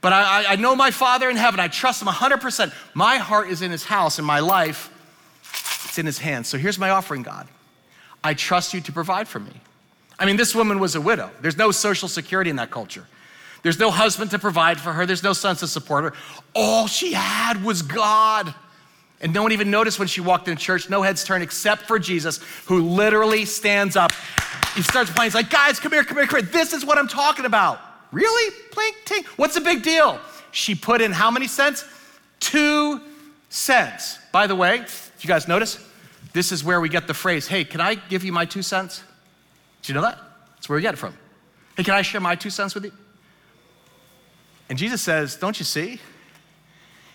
but 0.00 0.12
I, 0.12 0.52
I 0.52 0.56
know 0.56 0.76
my 0.76 0.90
Father 0.90 1.28
in 1.28 1.36
heaven. 1.36 1.60
I 1.60 1.68
trust 1.68 2.02
Him 2.02 2.08
100%. 2.08 2.72
My 2.94 3.18
heart 3.18 3.48
is 3.48 3.62
in 3.62 3.70
His 3.70 3.84
house, 3.84 4.18
and 4.18 4.26
my 4.26 4.40
life, 4.40 4.90
it's 5.90 5.98
in 5.98 6.06
His 6.06 6.18
hands. 6.18 6.48
So 6.48 6.56
here's 6.56 6.78
my 6.78 6.90
offering, 6.90 7.22
God. 7.22 7.46
I 8.24 8.34
trust 8.34 8.72
you 8.72 8.80
to 8.82 8.92
provide 8.92 9.28
for 9.28 9.40
me. 9.40 9.52
I 10.18 10.26
mean, 10.26 10.36
this 10.36 10.54
woman 10.54 10.78
was 10.78 10.94
a 10.94 11.00
widow. 11.00 11.30
There's 11.40 11.56
no 11.56 11.70
social 11.70 12.08
security 12.08 12.50
in 12.50 12.56
that 12.56 12.70
culture. 12.70 13.06
There's 13.62 13.78
no 13.78 13.90
husband 13.90 14.30
to 14.30 14.38
provide 14.38 14.80
for 14.80 14.92
her. 14.92 15.04
There's 15.04 15.22
no 15.22 15.32
sons 15.32 15.60
to 15.60 15.66
support 15.66 16.04
her. 16.04 16.12
All 16.54 16.86
she 16.86 17.12
had 17.12 17.62
was 17.64 17.82
God. 17.82 18.54
And 19.20 19.34
no 19.34 19.42
one 19.42 19.52
even 19.52 19.70
noticed 19.70 19.98
when 19.98 20.08
she 20.08 20.20
walked 20.20 20.48
in 20.48 20.56
church, 20.56 20.88
no 20.88 21.02
heads 21.02 21.24
turned 21.24 21.42
except 21.42 21.82
for 21.82 21.98
Jesus, 21.98 22.38
who 22.66 22.82
literally 22.82 23.44
stands 23.44 23.96
up. 23.96 24.12
He 24.74 24.82
starts 24.82 25.10
playing. 25.10 25.26
He's 25.26 25.34
like, 25.34 25.50
guys, 25.50 25.78
come 25.78 25.92
here, 25.92 26.04
come 26.04 26.16
here, 26.16 26.26
come 26.26 26.40
here. 26.40 26.50
This 26.50 26.72
is 26.72 26.86
what 26.86 26.96
I'm 26.96 27.08
talking 27.08 27.44
about. 27.44 27.80
Really? 28.12 28.54
Plink, 28.70 28.92
tink. 29.04 29.26
What's 29.36 29.54
the 29.54 29.60
big 29.60 29.82
deal? 29.82 30.18
She 30.52 30.74
put 30.74 31.00
in 31.00 31.12
how 31.12 31.30
many 31.30 31.46
cents? 31.46 31.84
Two 32.38 33.00
cents. 33.50 34.18
By 34.32 34.46
the 34.46 34.54
way, 34.54 34.86
did 35.20 35.24
you 35.24 35.34
guys 35.34 35.46
notice? 35.46 35.78
This 36.32 36.50
is 36.50 36.64
where 36.64 36.80
we 36.80 36.88
get 36.88 37.06
the 37.06 37.12
phrase, 37.12 37.46
hey, 37.46 37.62
can 37.62 37.78
I 37.78 37.94
give 37.94 38.24
you 38.24 38.32
my 38.32 38.46
two 38.46 38.62
cents? 38.62 39.04
Did 39.82 39.90
you 39.90 39.94
know 39.96 40.00
that? 40.00 40.18
That's 40.54 40.66
where 40.66 40.76
we 40.76 40.80
get 40.80 40.94
it 40.94 40.96
from. 40.96 41.14
Hey, 41.76 41.84
can 41.84 41.92
I 41.92 42.00
share 42.00 42.22
my 42.22 42.36
two 42.36 42.48
cents 42.48 42.74
with 42.74 42.86
you? 42.86 42.92
And 44.70 44.78
Jesus 44.78 45.02
says, 45.02 45.36
Don't 45.36 45.58
you 45.58 45.66
see? 45.66 46.00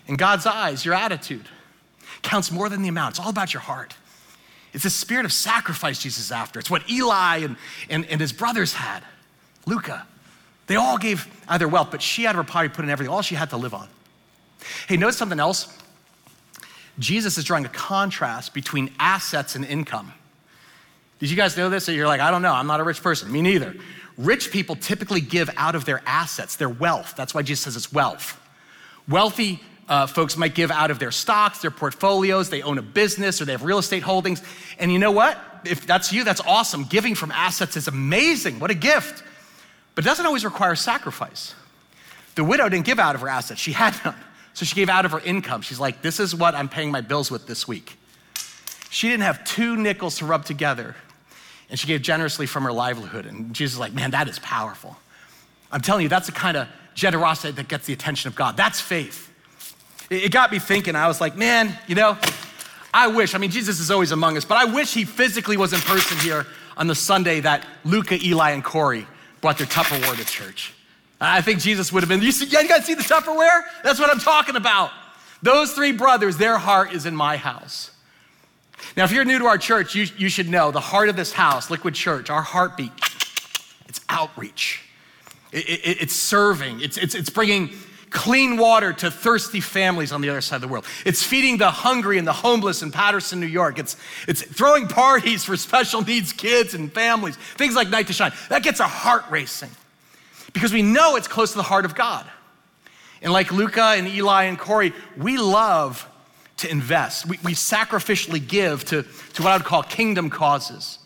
In 0.06 0.14
God's 0.14 0.46
eyes, 0.46 0.84
your 0.84 0.94
attitude 0.94 1.46
counts 2.22 2.52
more 2.52 2.68
than 2.68 2.80
the 2.80 2.88
amount. 2.88 3.14
It's 3.14 3.18
all 3.18 3.30
about 3.30 3.52
your 3.52 3.60
heart. 3.60 3.96
It's 4.72 4.84
the 4.84 4.90
spirit 4.90 5.24
of 5.24 5.32
sacrifice 5.32 6.00
Jesus 6.00 6.26
is 6.26 6.30
after. 6.30 6.60
It's 6.60 6.70
what 6.70 6.88
Eli 6.88 7.38
and, 7.38 7.56
and, 7.90 8.06
and 8.06 8.20
his 8.20 8.32
brothers 8.32 8.72
had. 8.72 9.02
Luca. 9.66 10.06
They 10.68 10.76
all 10.76 10.96
gave 10.96 11.26
either 11.48 11.66
wealth, 11.66 11.88
but 11.90 12.02
she 12.02 12.22
had 12.22 12.36
her 12.36 12.44
poverty 12.44 12.72
put 12.72 12.84
in 12.84 12.90
everything, 12.90 13.12
all 13.12 13.22
she 13.22 13.34
had 13.34 13.50
to 13.50 13.56
live 13.56 13.74
on. 13.74 13.88
Hey, 14.86 14.96
notice 14.96 15.16
something 15.16 15.40
else? 15.40 15.76
Jesus 16.98 17.38
is 17.38 17.44
drawing 17.44 17.64
a 17.64 17.70
contrast 17.70 18.54
between 18.54 18.92
assets 18.98 19.54
and 19.54 19.64
income. 19.64 20.12
Did 21.18 21.30
you 21.30 21.36
guys 21.36 21.56
know 21.56 21.68
this? 21.68 21.88
Or 21.88 21.92
you're 21.92 22.06
like, 22.06 22.20
I 22.20 22.30
don't 22.30 22.42
know, 22.42 22.52
I'm 22.52 22.66
not 22.66 22.80
a 22.80 22.84
rich 22.84 23.02
person. 23.02 23.30
Me 23.30 23.42
neither. 23.42 23.74
Rich 24.16 24.50
people 24.50 24.76
typically 24.76 25.20
give 25.20 25.50
out 25.56 25.74
of 25.74 25.84
their 25.84 26.02
assets, 26.06 26.56
their 26.56 26.68
wealth. 26.68 27.14
That's 27.16 27.34
why 27.34 27.42
Jesus 27.42 27.64
says 27.64 27.76
it's 27.76 27.92
wealth. 27.92 28.40
Wealthy 29.08 29.60
uh, 29.88 30.06
folks 30.06 30.36
might 30.36 30.54
give 30.54 30.70
out 30.70 30.90
of 30.90 30.98
their 30.98 31.12
stocks, 31.12 31.60
their 31.60 31.70
portfolios, 31.70 32.50
they 32.50 32.62
own 32.62 32.78
a 32.78 32.82
business 32.82 33.40
or 33.40 33.44
they 33.44 33.52
have 33.52 33.62
real 33.62 33.78
estate 33.78 34.02
holdings. 34.02 34.42
And 34.78 34.92
you 34.92 34.98
know 34.98 35.12
what? 35.12 35.38
If 35.64 35.86
that's 35.86 36.12
you, 36.12 36.24
that's 36.24 36.40
awesome. 36.40 36.84
Giving 36.84 37.14
from 37.14 37.30
assets 37.30 37.76
is 37.76 37.88
amazing. 37.88 38.58
What 38.58 38.70
a 38.70 38.74
gift. 38.74 39.22
But 39.94 40.04
it 40.04 40.08
doesn't 40.08 40.26
always 40.26 40.44
require 40.44 40.74
sacrifice. 40.74 41.54
The 42.34 42.44
widow 42.44 42.68
didn't 42.68 42.84
give 42.84 42.98
out 42.98 43.14
of 43.14 43.20
her 43.20 43.28
assets, 43.28 43.60
she 43.60 43.72
had 43.72 43.94
none. 44.04 44.14
So 44.56 44.64
she 44.64 44.74
gave 44.74 44.88
out 44.88 45.04
of 45.04 45.12
her 45.12 45.20
income. 45.20 45.60
She's 45.60 45.78
like, 45.78 46.00
This 46.00 46.18
is 46.18 46.34
what 46.34 46.54
I'm 46.54 46.68
paying 46.68 46.90
my 46.90 47.02
bills 47.02 47.30
with 47.30 47.46
this 47.46 47.68
week. 47.68 47.98
She 48.88 49.08
didn't 49.08 49.24
have 49.24 49.44
two 49.44 49.76
nickels 49.76 50.16
to 50.18 50.24
rub 50.24 50.46
together 50.46 50.96
and 51.68 51.78
she 51.78 51.86
gave 51.86 52.00
generously 52.00 52.46
from 52.46 52.62
her 52.64 52.72
livelihood. 52.72 53.26
And 53.26 53.54
Jesus 53.54 53.74
is 53.74 53.80
like, 53.80 53.92
man, 53.92 54.12
that 54.12 54.28
is 54.28 54.38
powerful. 54.38 54.96
I'm 55.72 55.80
telling 55.80 56.04
you, 56.04 56.08
that's 56.08 56.26
the 56.26 56.32
kind 56.32 56.56
of 56.56 56.68
generosity 56.94 57.52
that 57.52 57.68
gets 57.68 57.86
the 57.86 57.92
attention 57.92 58.28
of 58.28 58.34
God. 58.34 58.56
That's 58.56 58.80
faith. 58.80 59.30
It 60.08 60.30
got 60.30 60.52
me 60.52 60.58
thinking. 60.58 60.94
I 60.94 61.08
was 61.08 61.20
like, 61.20 61.36
man, 61.36 61.76
you 61.88 61.96
know, 61.96 62.16
I 62.94 63.08
wish, 63.08 63.34
I 63.34 63.38
mean, 63.38 63.50
Jesus 63.50 63.80
is 63.80 63.90
always 63.90 64.12
among 64.12 64.36
us, 64.36 64.44
but 64.44 64.56
I 64.56 64.64
wish 64.64 64.94
he 64.94 65.04
physically 65.04 65.56
was 65.56 65.72
in 65.72 65.80
person 65.80 66.16
here 66.18 66.46
on 66.76 66.86
the 66.86 66.94
Sunday 66.94 67.40
that 67.40 67.66
Luca, 67.84 68.16
Eli, 68.24 68.52
and 68.52 68.64
Corey 68.64 69.06
brought 69.40 69.58
their 69.58 69.66
Tupperware 69.66 70.16
to 70.16 70.24
church. 70.24 70.72
I 71.20 71.40
think 71.40 71.60
Jesus 71.60 71.92
would 71.92 72.02
have 72.02 72.08
been, 72.08 72.20
you, 72.20 72.32
see, 72.32 72.44
you 72.44 72.68
guys 72.68 72.84
see 72.84 72.94
the 72.94 73.02
Tupperware? 73.02 73.62
That's 73.82 73.98
what 73.98 74.10
I'm 74.10 74.18
talking 74.18 74.56
about. 74.56 74.90
Those 75.42 75.72
three 75.72 75.92
brothers, 75.92 76.36
their 76.36 76.58
heart 76.58 76.92
is 76.92 77.06
in 77.06 77.16
my 77.16 77.36
house. 77.36 77.90
Now, 78.96 79.04
if 79.04 79.12
you're 79.12 79.24
new 79.24 79.38
to 79.38 79.46
our 79.46 79.58
church, 79.58 79.94
you, 79.94 80.06
you 80.18 80.28
should 80.28 80.48
know 80.48 80.70
the 80.70 80.80
heart 80.80 81.08
of 81.08 81.16
this 81.16 81.32
house, 81.32 81.70
Liquid 81.70 81.94
Church, 81.94 82.28
our 82.28 82.42
heartbeat, 82.42 82.92
it's 83.88 84.00
outreach. 84.08 84.82
It, 85.52 85.68
it, 85.68 86.02
it's 86.02 86.14
serving. 86.14 86.80
It's, 86.80 86.98
it's, 86.98 87.14
it's 87.14 87.30
bringing 87.30 87.70
clean 88.10 88.56
water 88.56 88.92
to 88.92 89.10
thirsty 89.10 89.60
families 89.60 90.12
on 90.12 90.20
the 90.20 90.28
other 90.28 90.40
side 90.40 90.56
of 90.56 90.62
the 90.62 90.68
world. 90.68 90.84
It's 91.04 91.22
feeding 91.22 91.56
the 91.56 91.70
hungry 91.70 92.18
and 92.18 92.26
the 92.26 92.32
homeless 92.32 92.82
in 92.82 92.92
Paterson, 92.92 93.40
New 93.40 93.46
York. 93.46 93.78
It's, 93.78 93.96
it's 94.28 94.42
throwing 94.42 94.86
parties 94.86 95.44
for 95.44 95.56
special 95.56 96.02
needs 96.02 96.32
kids 96.32 96.74
and 96.74 96.92
families, 96.92 97.36
things 97.36 97.74
like 97.74 97.88
Night 97.88 98.06
to 98.08 98.12
Shine. 98.12 98.32
That 98.50 98.62
gets 98.62 98.80
our 98.80 98.88
heart 98.88 99.24
racing 99.30 99.70
because 100.56 100.72
we 100.72 100.80
know 100.80 101.16
it's 101.16 101.28
close 101.28 101.50
to 101.50 101.58
the 101.58 101.62
heart 101.62 101.84
of 101.84 101.94
God. 101.94 102.24
And 103.20 103.30
like 103.30 103.52
Luca 103.52 103.92
and 103.94 104.08
Eli 104.08 104.44
and 104.44 104.58
Corey, 104.58 104.94
we 105.14 105.36
love 105.36 106.08
to 106.56 106.70
invest. 106.70 107.26
We, 107.26 107.38
we 107.44 107.52
sacrificially 107.52 108.48
give 108.48 108.82
to, 108.86 109.02
to 109.02 109.42
what 109.42 109.52
I 109.52 109.58
would 109.58 109.66
call 109.66 109.82
kingdom 109.82 110.30
causes. 110.30 110.98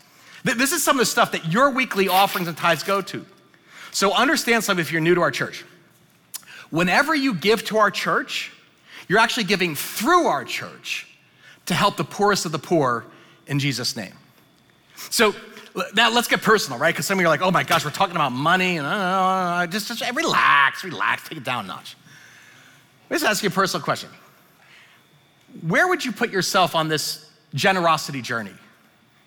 This 0.44 0.70
is 0.70 0.84
some 0.84 0.94
of 0.94 1.00
the 1.00 1.06
stuff 1.06 1.32
that 1.32 1.50
your 1.50 1.70
weekly 1.70 2.06
offerings 2.06 2.46
and 2.46 2.56
tithes 2.56 2.84
go 2.84 3.02
to. 3.02 3.26
So 3.90 4.14
understand 4.14 4.62
something 4.62 4.80
if 4.80 4.92
you're 4.92 5.00
new 5.00 5.16
to 5.16 5.20
our 5.20 5.32
church. 5.32 5.64
Whenever 6.70 7.12
you 7.12 7.34
give 7.34 7.64
to 7.64 7.78
our 7.78 7.90
church, 7.90 8.52
you're 9.08 9.18
actually 9.18 9.42
giving 9.42 9.74
through 9.74 10.26
our 10.26 10.44
church 10.44 11.08
to 11.66 11.74
help 11.74 11.96
the 11.96 12.04
poorest 12.04 12.46
of 12.46 12.52
the 12.52 12.60
poor 12.60 13.04
in 13.48 13.58
Jesus' 13.58 13.96
name. 13.96 14.14
So 14.94 15.34
now 15.94 16.10
let's 16.10 16.28
get 16.28 16.42
personal, 16.42 16.78
right? 16.78 16.92
Because 16.92 17.06
some 17.06 17.18
of 17.18 17.20
you 17.20 17.26
are 17.26 17.30
like, 17.30 17.42
oh 17.42 17.50
my 17.50 17.62
gosh, 17.62 17.84
we're 17.84 17.90
talking 17.90 18.16
about 18.16 18.32
money, 18.32 18.76
and 18.76 18.86
uh, 18.86 19.66
just, 19.68 19.88
just 19.88 20.02
relax, 20.14 20.84
relax, 20.84 21.28
take 21.28 21.38
it 21.38 21.44
down 21.44 21.64
a 21.64 21.68
notch. 21.68 21.96
Let 23.08 23.14
me 23.14 23.20
just 23.20 23.30
ask 23.30 23.42
you 23.42 23.48
a 23.48 23.52
personal 23.52 23.82
question 23.84 24.10
where 25.66 25.88
would 25.88 26.04
you 26.04 26.12
put 26.12 26.30
yourself 26.30 26.74
on 26.74 26.88
this 26.88 27.28
generosity 27.54 28.22
journey? 28.22 28.54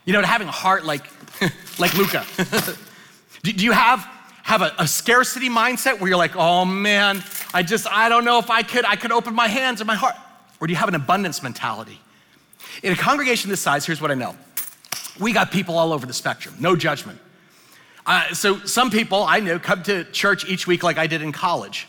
You 0.06 0.14
know, 0.14 0.22
to 0.22 0.28
having 0.28 0.48
a 0.48 0.52
heart 0.52 0.86
like, 0.86 1.06
like 1.80 1.94
Luca. 1.96 2.26
do, 3.44 3.54
do, 3.54 3.64
you 3.64 3.72
have, 3.72 4.08
have 4.44 4.62
a, 4.62 4.74
a, 4.80 4.88
scarcity 4.88 5.50
mindset 5.50 6.00
where 6.00 6.10
you're 6.10 6.18
like, 6.18 6.36
oh 6.36 6.66
man, 6.66 7.24
I 7.54 7.64
just, 7.64 7.88
I 7.88 8.10
don't 8.10 8.26
know 8.26 8.40
if 8.40 8.50
I 8.50 8.64
could, 8.64 8.86
I 8.86 8.96
could 8.96 9.12
open 9.12 9.34
my 9.34 9.48
hands 9.48 9.82
and 9.82 9.88
my 9.88 9.96
heart. 9.96 10.16
Or 10.60 10.68
do 10.68 10.74
you 10.74 10.78
have 10.78 10.90
an 10.90 10.96
abundance 10.96 11.44
mentality? 11.44 12.00
In 12.82 12.94
a 12.94 12.96
congregation 12.96 13.50
this 13.50 13.62
size, 13.62 13.86
here's 13.86 14.02
what 14.02 14.12
I 14.12 14.16
know. 14.16 14.36
We 15.20 15.32
got 15.34 15.52
people 15.52 15.78
all 15.78 15.94
over 15.94 16.06
the 16.06 16.14
spectrum, 16.14 16.56
no 16.60 16.76
judgment. 16.76 17.20
Uh, 18.06 18.34
so 18.34 18.60
some 18.60 18.92
people 18.92 19.24
I 19.24 19.40
know 19.40 19.60
come 19.60 19.84
to 19.84 20.04
church 20.06 20.46
each 20.46 20.68
week 20.68 20.84
like 20.84 20.98
I 20.98 21.08
did 21.08 21.22
in 21.22 21.32
college. 21.32 21.88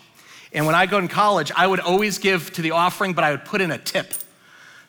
And 0.52 0.66
when 0.66 0.75
I 0.75 0.87
go 0.87 0.99
in 0.99 1.09
college, 1.09 1.50
I 1.57 1.66
would 1.66 1.81
always 1.81 2.19
give 2.19 2.52
to 2.52 2.62
the 2.62 2.71
offering, 2.71 3.12
but 3.12 3.25
I 3.25 3.33
would 3.33 3.45
put 3.45 3.61
in 3.61 3.73
a 3.73 3.78
tip. 3.78 4.14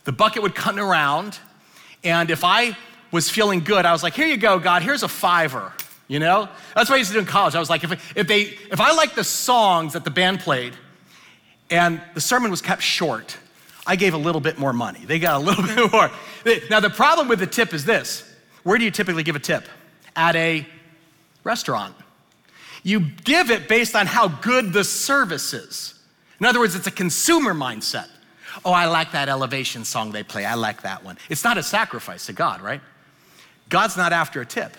The 0.04 0.12
bucket 0.12 0.44
would 0.44 0.54
come 0.54 0.78
around, 0.78 1.40
and 2.04 2.30
if 2.30 2.44
I 2.44 2.78
was 3.12 3.30
feeling 3.30 3.62
good, 3.62 3.86
I 3.86 3.92
was 3.92 4.04
like, 4.04 4.14
here 4.14 4.28
you 4.28 4.38
go, 4.38 4.60
God, 4.60 4.84
here's 4.84 5.02
a 5.02 5.08
fiver. 5.08 5.74
You 6.08 6.20
know? 6.20 6.48
That's 6.76 6.90
what 6.90 6.96
I 6.96 7.00
used 7.00 7.10
to 7.10 7.16
do 7.16 7.20
in 7.20 7.26
college. 7.26 7.56
I 7.56 7.60
was 7.60 7.70
like, 7.70 7.84
if, 7.84 8.16
if, 8.16 8.28
they, 8.28 8.42
if 8.72 8.80
I 8.80 8.94
liked 8.94 9.16
the 9.16 9.24
songs 9.24 9.94
that 9.94 10.04
the 10.04 10.12
band 10.12 10.42
played 10.42 10.76
and 11.72 12.00
the 12.14 12.22
sermon 12.22 12.52
was 12.52 12.62
kept 12.62 12.84
short, 12.84 13.38
I 13.88 13.96
gave 13.96 14.14
a 14.14 14.18
little 14.18 14.42
bit 14.42 14.60
more 14.60 14.74
money. 14.74 15.04
They 15.06 15.18
got 15.18 15.42
a 15.42 15.44
little 15.44 15.64
bit 15.76 15.92
more. 15.92 16.12
Now, 16.70 16.80
the 16.80 16.92
problem 16.92 17.28
with 17.28 17.40
the 17.40 17.48
tip 17.48 17.74
is 17.74 17.86
this 17.86 18.25
where 18.66 18.80
do 18.80 18.84
you 18.84 18.90
typically 18.90 19.22
give 19.22 19.36
a 19.36 19.40
tip? 19.40 19.68
At 20.16 20.36
a 20.36 20.66
restaurant. 21.44 21.96
You 22.82 23.00
give 23.00 23.52
it 23.52 23.70
based 23.70 23.96
on 23.96 24.08
how 24.08 24.28
good 24.28 24.74
the 24.74 24.84
service 24.84 25.54
is. 25.54 26.00
In 26.40 26.48
other 26.48 26.60
words, 26.60 26.76
it's 26.76 26.88
a 26.88 26.92
consumer 26.92 27.54
mindset. 27.54 28.08
Oh, 28.66 28.72
I 28.72 28.88
like 28.88 29.12
that 29.12 29.30
elevation 29.30 29.86
song 29.86 30.12
they 30.12 30.24
play. 30.24 30.46
I 30.46 30.56
like 30.56 30.82
that 30.82 31.04
one. 31.04 31.20
It's 31.30 31.44
not 31.44 31.60
a 31.60 31.64
sacrifice 31.64 32.26
to 32.26 32.34
God, 32.34 32.60
right? 32.60 32.82
God's 33.70 33.98
not 33.98 34.12
after 34.12 34.42
a 34.42 34.46
tip, 34.46 34.76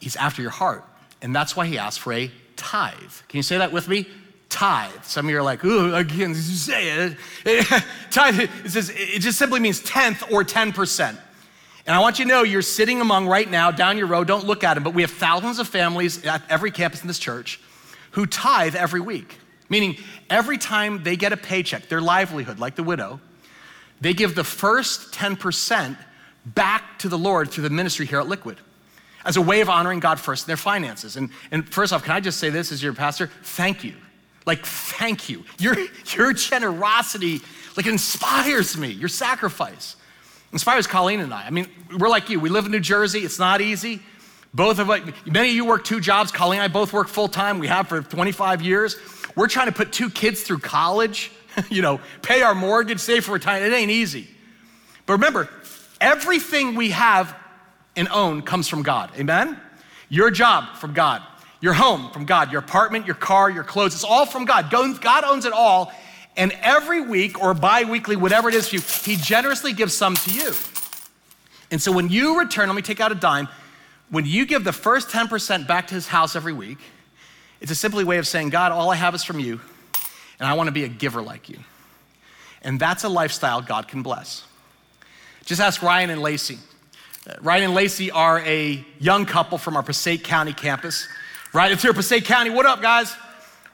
He's 0.00 0.16
after 0.16 0.40
your 0.40 0.50
heart. 0.50 0.84
And 1.20 1.36
that's 1.36 1.54
why 1.54 1.66
He 1.66 1.76
asks 1.76 1.98
for 1.98 2.14
a 2.14 2.30
tithe. 2.56 2.94
Can 3.28 3.36
you 3.36 3.42
say 3.42 3.58
that 3.58 3.72
with 3.72 3.88
me? 3.88 4.08
Tithe. 4.48 5.02
Some 5.02 5.26
of 5.26 5.30
you 5.30 5.36
are 5.36 5.42
like, 5.42 5.62
ooh, 5.66 5.94
again, 5.94 6.34
say 6.34 6.88
it. 6.88 7.16
tithe, 8.10 8.40
it, 8.40 8.50
it 8.64 9.18
just 9.20 9.38
simply 9.38 9.60
means 9.60 9.82
tenth 9.82 10.22
or 10.32 10.44
10%. 10.44 11.18
And 11.86 11.94
I 11.94 12.00
want 12.00 12.18
you 12.18 12.24
to 12.24 12.28
know 12.28 12.42
you're 12.42 12.62
sitting 12.62 13.00
among 13.00 13.28
right 13.28 13.48
now 13.48 13.70
down 13.70 13.96
your 13.96 14.08
row, 14.08 14.24
don't 14.24 14.44
look 14.44 14.64
at 14.64 14.74
them, 14.74 14.82
but 14.82 14.92
we 14.92 15.02
have 15.02 15.10
thousands 15.10 15.60
of 15.60 15.68
families 15.68 16.24
at 16.26 16.42
every 16.50 16.72
campus 16.72 17.02
in 17.02 17.08
this 17.08 17.18
church 17.18 17.60
who 18.12 18.26
tithe 18.26 18.74
every 18.74 19.00
week. 19.00 19.38
Meaning, 19.68 19.96
every 20.30 20.58
time 20.58 21.02
they 21.02 21.16
get 21.16 21.32
a 21.32 21.36
paycheck, 21.36 21.88
their 21.88 22.00
livelihood, 22.00 22.58
like 22.58 22.76
the 22.76 22.82
widow, 22.82 23.20
they 24.00 24.14
give 24.14 24.34
the 24.34 24.44
first 24.44 25.12
10% 25.12 25.96
back 26.44 26.98
to 27.00 27.08
the 27.08 27.18
Lord 27.18 27.50
through 27.50 27.64
the 27.64 27.70
ministry 27.70 28.06
here 28.06 28.20
at 28.20 28.28
Liquid 28.28 28.58
as 29.24 29.36
a 29.36 29.42
way 29.42 29.60
of 29.60 29.68
honoring 29.68 29.98
God 29.98 30.20
first 30.20 30.44
in 30.44 30.48
their 30.48 30.56
finances. 30.56 31.16
And, 31.16 31.30
and 31.50 31.68
first 31.68 31.92
off, 31.92 32.04
can 32.04 32.12
I 32.12 32.20
just 32.20 32.38
say 32.38 32.50
this 32.50 32.70
as 32.70 32.82
your 32.82 32.92
pastor? 32.92 33.28
Thank 33.42 33.82
you. 33.82 33.94
Like, 34.44 34.64
thank 34.64 35.28
you. 35.28 35.44
Your, 35.58 35.76
your 36.16 36.32
generosity, 36.32 37.40
like, 37.76 37.86
inspires 37.86 38.76
me. 38.76 38.88
Your 38.88 39.08
sacrifice 39.08 39.96
inspires 40.52 40.86
Colleen 40.86 41.20
and 41.20 41.32
I. 41.32 41.46
I 41.46 41.50
mean, 41.50 41.68
we're 41.98 42.08
like 42.08 42.30
you. 42.30 42.40
We 42.40 42.48
live 42.48 42.66
in 42.66 42.72
New 42.72 42.80
Jersey. 42.80 43.20
It's 43.20 43.38
not 43.38 43.60
easy. 43.60 44.00
Both 44.54 44.78
of 44.78 44.88
us, 44.88 45.00
many 45.26 45.50
of 45.50 45.54
you 45.54 45.64
work 45.64 45.84
two 45.84 46.00
jobs. 46.00 46.32
Colleen 46.32 46.60
and 46.60 46.70
I 46.70 46.72
both 46.72 46.92
work 46.92 47.08
full 47.08 47.28
time. 47.28 47.58
We 47.58 47.66
have 47.66 47.88
for 47.88 48.00
25 48.00 48.62
years. 48.62 48.96
We're 49.34 49.48
trying 49.48 49.66
to 49.66 49.72
put 49.72 49.92
two 49.92 50.08
kids 50.08 50.42
through 50.42 50.60
college, 50.60 51.30
you 51.70 51.82
know, 51.82 52.00
pay 52.22 52.42
our 52.42 52.54
mortgage, 52.54 53.00
save 53.00 53.24
for 53.26 53.32
retirement. 53.32 53.72
It 53.72 53.76
ain't 53.76 53.90
easy. 53.90 54.28
But 55.04 55.14
remember, 55.14 55.48
everything 56.00 56.74
we 56.74 56.90
have 56.90 57.36
and 57.96 58.08
own 58.08 58.42
comes 58.42 58.68
from 58.68 58.82
God. 58.82 59.10
Amen? 59.18 59.60
Your 60.08 60.30
job 60.30 60.76
from 60.76 60.94
God. 60.94 61.22
Your 61.60 61.72
home 61.72 62.10
from 62.10 62.24
God. 62.24 62.52
Your 62.52 62.60
apartment, 62.60 63.06
your 63.06 63.14
car, 63.14 63.50
your 63.50 63.64
clothes. 63.64 63.94
It's 63.94 64.04
all 64.04 64.26
from 64.26 64.44
God. 64.44 64.70
God 64.70 65.24
owns 65.24 65.44
it 65.44 65.52
all. 65.52 65.92
And 66.36 66.52
every 66.60 67.00
week 67.00 67.40
or 67.42 67.54
bi 67.54 67.84
weekly, 67.84 68.16
whatever 68.16 68.48
it 68.48 68.54
is 68.54 68.68
for 68.68 68.76
you, 68.76 68.82
He 68.82 69.16
generously 69.16 69.72
gives 69.72 69.96
some 69.96 70.14
to 70.16 70.30
you. 70.30 70.52
And 71.70 71.80
so 71.80 71.90
when 71.92 72.08
you 72.10 72.38
return, 72.38 72.68
let 72.68 72.76
me 72.76 72.82
take 72.82 73.00
out 73.00 73.10
a 73.10 73.14
dime. 73.14 73.48
When 74.10 74.24
you 74.24 74.46
give 74.46 74.62
the 74.62 74.72
first 74.72 75.08
10% 75.08 75.66
back 75.66 75.88
to 75.88 75.94
His 75.94 76.06
house 76.06 76.36
every 76.36 76.52
week, 76.52 76.78
it's 77.60 77.70
a 77.70 77.74
simply 77.74 78.04
way 78.04 78.18
of 78.18 78.26
saying, 78.26 78.50
God, 78.50 78.70
all 78.70 78.90
I 78.90 78.96
have 78.96 79.14
is 79.14 79.24
from 79.24 79.40
you, 79.40 79.60
and 80.38 80.48
I 80.48 80.52
want 80.54 80.68
to 80.68 80.72
be 80.72 80.84
a 80.84 80.88
giver 80.88 81.22
like 81.22 81.48
you. 81.48 81.58
And 82.62 82.78
that's 82.78 83.04
a 83.04 83.08
lifestyle 83.08 83.62
God 83.62 83.88
can 83.88 84.02
bless. 84.02 84.44
Just 85.44 85.60
ask 85.60 85.82
Ryan 85.82 86.10
and 86.10 86.20
Lacey. 86.20 86.58
Uh, 87.28 87.34
Ryan 87.40 87.64
and 87.64 87.74
Lacey 87.74 88.10
are 88.10 88.40
a 88.40 88.84
young 88.98 89.24
couple 89.24 89.58
from 89.58 89.76
our 89.76 89.82
Passaic 89.82 90.22
County 90.22 90.52
campus. 90.52 91.08
Right, 91.52 91.72
it's 91.72 91.82
here, 91.82 91.94
Passaic 91.94 92.24
County. 92.24 92.50
What 92.50 92.66
up, 92.66 92.82
guys? 92.82 93.16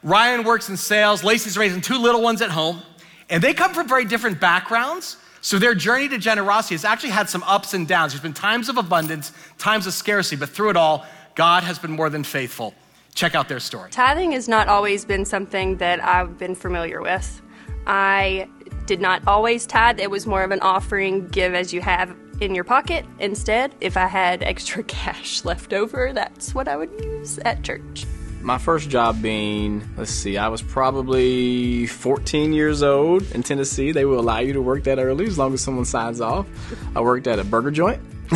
Ryan 0.03 0.45
works 0.45 0.69
in 0.69 0.77
sales. 0.77 1.23
Lacey's 1.23 1.57
raising 1.57 1.81
two 1.81 1.99
little 1.99 2.23
ones 2.23 2.43
at 2.43 2.51
home. 2.51 2.83
And 3.31 3.43
they 3.43 3.55
come 3.55 3.73
from 3.73 3.89
very 3.89 4.05
different 4.05 4.41
backgrounds. 4.41 5.17
So 5.41 5.59
their 5.59 5.75
journey 5.75 6.09
to 6.09 6.19
generosity 6.19 6.75
has 6.75 6.85
actually 6.85 7.11
had 7.11 7.29
some 7.29 7.43
ups 7.45 7.75
and 7.75 7.87
downs. 7.87 8.13
There's 8.13 8.23
been 8.23 8.33
times 8.33 8.69
of 8.69 8.77
abundance, 8.77 9.33
times 9.59 9.87
of 9.87 9.93
scarcity, 9.93 10.37
but 10.37 10.49
through 10.51 10.71
it 10.71 10.77
all, 10.77 11.05
God 11.35 11.65
has 11.65 11.79
been 11.79 11.93
more 11.93 12.11
than 12.11 12.25
faithful. 12.25 12.75
Check 13.15 13.35
out 13.35 13.49
their 13.49 13.61
story. 13.61 13.91
Tithing 13.91 14.33
has 14.33 14.49
not 14.49 14.69
always 14.69 15.05
been 15.05 15.25
something 15.25 15.77
that 15.79 16.03
I've 16.03 16.39
been 16.39 16.55
familiar 16.55 17.03
with. 17.03 17.43
I 17.87 18.49
did 18.87 19.01
not 19.01 19.23
always 19.27 19.67
tithe, 19.67 20.01
it 20.01 20.11
was 20.11 20.27
more 20.27 20.43
of 20.45 20.51
an 20.51 20.61
offering, 20.61 21.27
give 21.29 21.55
as 21.55 21.73
you 21.73 21.81
have 21.81 22.15
in 22.41 22.55
your 22.55 22.65
pocket 22.65 23.05
instead. 23.19 23.75
If 23.81 23.97
I 23.97 24.07
had 24.07 24.43
extra 24.43 24.83
cash 24.85 25.45
left 25.45 25.73
over, 25.73 26.13
that's 26.13 26.55
what 26.55 26.69
I 26.69 26.77
would 26.77 26.93
use 27.03 27.39
at 27.41 27.63
church. 27.63 28.07
My 28.43 28.59
first 28.59 28.91
job 28.91 29.23
being, 29.23 29.89
let's 29.97 30.11
see, 30.11 30.37
I 30.37 30.49
was 30.49 30.63
probably 30.63 31.87
14 31.87 32.53
years 32.53 32.83
old 32.83 33.23
in 33.31 33.45
Tennessee. 33.45 33.93
They 33.93 34.05
will 34.05 34.19
allow 34.19 34.41
you 34.41 34.55
to 34.55 34.61
work 34.61 34.85
that 34.85 34.99
early 34.99 35.27
as 35.27 35.39
long 35.39 35.55
as 35.55 35.61
someone 35.61 35.85
signs 35.85 36.21
off. 36.21 36.49
I 36.97 37.01
worked 37.03 37.29
at 37.29 37.39
a 37.39 37.45
burger 37.45 37.71
joint. 37.71 38.03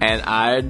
and 0.00 0.22
I 0.22 0.60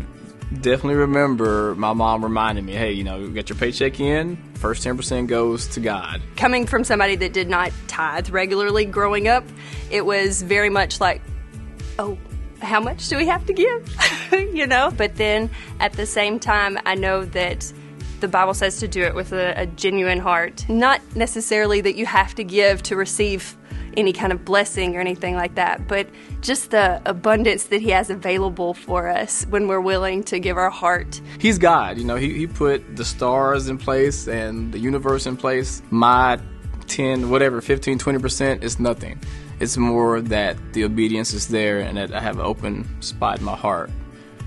definitely 0.53 0.95
remember 0.95 1.75
my 1.75 1.93
mom 1.93 2.25
reminding 2.25 2.65
me, 2.65 2.73
hey, 2.73 2.93
you 2.93 3.05
know, 3.05 3.29
get 3.29 3.51
your 3.51 3.59
paycheck 3.59 4.01
in, 4.01 4.37
first 4.55 4.87
10% 4.87 5.27
goes 5.27 5.67
to 5.69 5.81
God. 5.81 6.23
Coming 6.37 6.67
from 6.67 6.83
somebody 6.83 7.17
that 7.17 7.35
did 7.35 7.51
not 7.51 7.73
tithe 7.89 8.31
regularly 8.31 8.87
growing 8.87 9.29
up, 9.29 9.45
it 9.91 10.07
was 10.07 10.41
very 10.41 10.71
much 10.71 10.99
like, 10.99 11.21
oh, 11.99 12.17
how 12.63 12.81
much 12.81 13.09
do 13.09 13.19
we 13.19 13.27
have 13.27 13.45
to 13.47 13.53
give? 13.53 13.95
you 14.33 14.67
know? 14.67 14.91
But 14.97 15.17
then 15.17 15.51
at 15.79 15.93
the 15.93 16.07
same 16.07 16.39
time, 16.39 16.79
I 16.87 16.95
know 16.95 17.25
that 17.27 17.73
the 18.21 18.29
Bible 18.29 18.55
says 18.55 18.79
to 18.79 18.89
do 18.89 19.03
it 19.03 19.15
with 19.15 19.33
a, 19.33 19.55
a 19.57 19.67
genuine 19.67 20.19
heart. 20.19 20.69
Not 20.69 21.01
necessarily 21.15 21.81
that 21.81 21.97
you 21.97 22.07
have 22.07 22.35
to 22.37 22.45
give 22.45 22.83
to 22.85 22.97
receive 22.97 23.57
any 23.97 24.13
kind 24.13 24.33
of 24.33 24.45
blessing 24.45 24.97
or 24.97 25.01
anything 25.01 25.35
like 25.35 25.55
that, 25.57 25.89
but 25.89 26.09
just 26.41 26.71
the 26.71 27.03
abundance 27.05 27.65
that 27.65 27.81
He 27.81 27.91
has 27.91 28.11
available 28.11 28.75
for 28.75 29.09
us 29.09 29.45
when 29.47 29.67
we're 29.69 29.81
willing 29.81 30.23
to 30.25 30.39
give 30.39 30.57
our 30.57 30.71
heart. 30.71 31.21
He's 31.39 31.59
God, 31.59 31.99
you 31.99 32.05
know, 32.05 32.17
He, 32.17 32.33
he 32.35 32.47
put 32.47 32.97
the 32.97 33.05
stars 33.05 33.69
in 33.69 33.79
place 33.79 34.29
and 34.29 34.73
the 34.73 34.79
universe 34.79 35.27
in 35.27 35.37
place. 35.37 35.83
My 35.91 36.39
10, 36.87 37.31
whatever, 37.31 37.61
15, 37.61 37.99
20% 37.99 38.63
is 38.63 38.79
nothing. 38.79 39.21
It's 39.61 39.77
more 39.77 40.21
that 40.23 40.57
the 40.73 40.85
obedience 40.85 41.35
is 41.35 41.49
there 41.49 41.81
and 41.81 41.97
that 41.99 42.15
I 42.15 42.21
have 42.21 42.37
an 42.37 42.45
open 42.45 43.03
spot 43.03 43.39
in 43.39 43.45
my 43.45 43.57
heart 43.57 43.91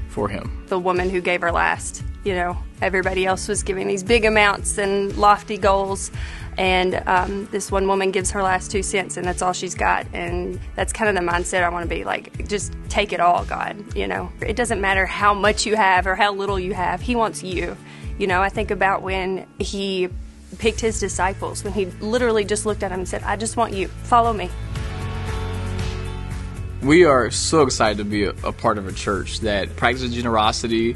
for 0.09 0.27
Him. 0.27 0.63
The 0.67 0.79
woman 0.79 1.09
who 1.09 1.21
gave 1.21 1.41
her 1.41 1.51
last, 1.51 2.03
you 2.23 2.33
know, 2.33 2.57
everybody 2.81 3.25
else 3.25 3.47
was 3.47 3.63
giving 3.63 3.87
these 3.87 4.03
big 4.03 4.25
amounts 4.25 4.77
and 4.77 5.15
lofty 5.17 5.57
goals. 5.57 6.11
And 6.57 7.01
um, 7.07 7.47
this 7.51 7.71
one 7.71 7.87
woman 7.87 8.11
gives 8.11 8.31
her 8.31 8.43
last 8.43 8.69
two 8.69 8.83
cents 8.83 9.17
and 9.17 9.25
that's 9.25 9.41
all 9.41 9.53
she's 9.53 9.75
got. 9.75 10.05
And 10.13 10.59
that's 10.75 10.93
kind 10.93 11.09
of 11.09 11.15
the 11.15 11.29
mindset 11.31 11.63
i 11.63 11.69
want 11.69 11.83
to 11.83 11.89
be 11.89 12.03
like 12.03 12.47
just 12.47 12.73
take 12.89 13.11
it 13.13 13.19
all 13.19 13.43
god 13.45 13.95
you 13.95 14.07
know. 14.07 14.31
It 14.41 14.55
doesn't 14.55 14.79
matter 14.79 15.05
how 15.05 15.33
much 15.33 15.65
you 15.65 15.75
have 15.75 16.05
or 16.05 16.15
how 16.15 16.33
little 16.33 16.59
you 16.59 16.73
have 16.73 17.01
he 17.01 17.15
wants 17.15 17.43
you. 17.43 17.75
You 18.19 18.27
know 18.27 18.41
i 18.41 18.49
think 18.49 18.69
about 18.69 19.01
when 19.01 19.47
he 19.57 20.09
picked 20.59 20.79
his 20.79 20.99
disciples 20.99 21.63
when 21.63 21.73
he 21.73 21.85
literally 21.85 22.45
just 22.45 22.65
looked 22.67 22.83
at 22.83 22.89
them 22.89 22.99
and 22.99 23.09
said 23.09 23.23
i 23.23 23.35
just 23.35 23.57
want 23.57 23.73
you. 23.73 23.87
Follow 23.87 24.33
me. 24.33 24.49
We 26.83 27.05
are 27.05 27.31
so 27.31 27.63
excited 27.63 27.97
to 27.97 28.03
be 28.03 28.25
a, 28.25 28.31
a 28.43 28.51
part 28.51 28.77
of 28.77 28.87
a 28.87 28.91
church 28.91 29.39
that 29.39 29.75
practices 29.75 30.13
generosity 30.13 30.95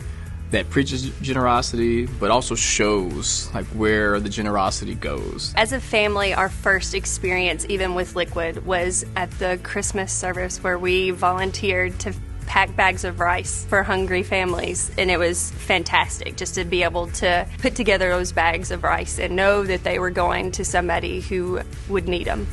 that 0.51 0.69
preaches 0.69 1.09
generosity 1.21 2.05
but 2.05 2.31
also 2.31 2.55
shows 2.55 3.49
like 3.53 3.65
where 3.67 4.19
the 4.19 4.29
generosity 4.29 4.95
goes. 4.95 5.53
As 5.55 5.73
a 5.73 5.79
family 5.79 6.33
our 6.33 6.49
first 6.49 6.93
experience 6.93 7.65
even 7.69 7.95
with 7.95 8.15
liquid 8.15 8.65
was 8.65 9.05
at 9.15 9.31
the 9.39 9.59
christmas 9.63 10.11
service 10.11 10.63
where 10.63 10.77
we 10.77 11.11
volunteered 11.11 11.99
to 11.99 12.13
pack 12.47 12.73
bags 12.75 13.03
of 13.03 13.19
rice 13.19 13.65
for 13.65 13.83
hungry 13.83 14.23
families 14.23 14.89
and 14.97 15.11
it 15.11 15.19
was 15.19 15.51
fantastic 15.51 16.37
just 16.37 16.55
to 16.55 16.63
be 16.63 16.81
able 16.81 17.07
to 17.07 17.45
put 17.59 17.75
together 17.75 18.09
those 18.09 18.31
bags 18.31 18.71
of 18.71 18.83
rice 18.83 19.19
and 19.19 19.35
know 19.35 19.63
that 19.63 19.83
they 19.83 19.99
were 19.99 20.09
going 20.09 20.51
to 20.51 20.63
somebody 20.63 21.19
who 21.19 21.59
would 21.89 22.07
need 22.07 22.25
them 22.25 22.47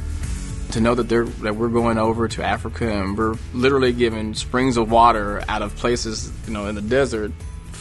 to 0.73 0.81
know 0.81 0.95
that 0.97 1.09
they're 1.09 1.25
that 1.25 1.55
we're 1.55 1.69
going 1.69 1.99
over 1.99 2.27
to 2.27 2.43
Africa 2.43 2.91
and 2.91 3.17
we're 3.17 3.37
literally 3.53 3.93
giving 3.93 4.35
springs 4.35 4.77
of 4.77 4.91
water 4.91 5.43
out 5.49 5.63
of 5.63 5.75
places 5.77 6.33
you 6.47 6.53
know 6.53 6.67
in 6.67 6.75
the 6.75 6.83
desert 6.83 7.31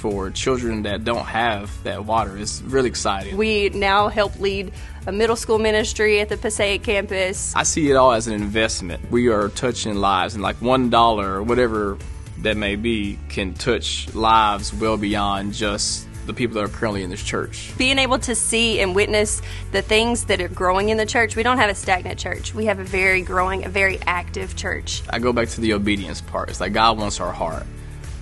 for 0.04 0.30
children 0.30 0.84
that 0.84 1.06
don't 1.06 1.24
have 1.24 1.72
that 1.84 2.04
water 2.04 2.38
It's 2.38 2.62
really 2.63 2.89
exciting. 2.89 3.38
We 3.38 3.70
now 3.70 4.10
help 4.10 4.38
lead 4.38 4.74
a 5.08 5.13
middle 5.13 5.38
school 5.38 5.60
ministry 5.60 6.20
at 6.20 6.28
the 6.28 6.36
Passaic 6.36 6.84
campus. 6.84 7.56
I 7.56 7.63
see 7.63 7.89
it 7.89 7.94
all 7.94 8.12
as 8.12 8.28
an 8.28 8.34
investment. 8.34 9.10
We 9.10 9.30
are 9.30 9.48
touching 9.48 9.96
lives, 9.96 10.34
and 10.34 10.44
like 10.44 10.58
one 10.58 10.89
dollar 10.89 11.36
or 11.36 11.44
whatever 11.44 11.98
that 12.39 12.58
may 12.58 12.76
be 12.76 13.18
can 13.30 13.54
touch 13.54 14.13
lives 14.13 14.74
well 14.74 14.98
beyond 14.98 15.54
just 15.54 16.06
the 16.26 16.34
people 16.34 16.56
that 16.56 16.66
are 16.66 16.68
currently 16.68 17.04
in 17.04 17.10
this 17.10 17.24
church. 17.24 17.72
Being 17.78 17.98
able 17.98 18.20
to 18.20 18.36
see 18.36 18.82
and 18.82 18.94
witness 18.94 19.42
the 19.72 19.82
things 19.82 20.26
that 20.26 20.42
are 20.42 20.50
growing 20.50 20.89
in 20.89 20.98
the 20.98 21.06
church, 21.06 21.38
we 21.38 21.44
don't 21.44 21.60
have 21.60 21.70
a 21.70 21.76
stagnant 21.76 22.20
church. 22.20 22.54
We 22.54 22.66
have 22.66 22.80
a 22.80 22.84
very 22.84 23.22
growing, 23.22 23.63
a 23.63 23.70
very 23.70 24.00
active 24.06 24.58
church. 24.58 25.02
I 25.10 25.20
go 25.20 25.32
back 25.32 25.48
to 25.50 25.62
the 25.62 25.72
obedience 25.72 26.20
part. 26.20 26.50
It's 26.50 26.60
like 26.60 26.74
God 26.74 26.98
wants 26.98 27.22
our 27.22 27.32
heart 27.32 27.63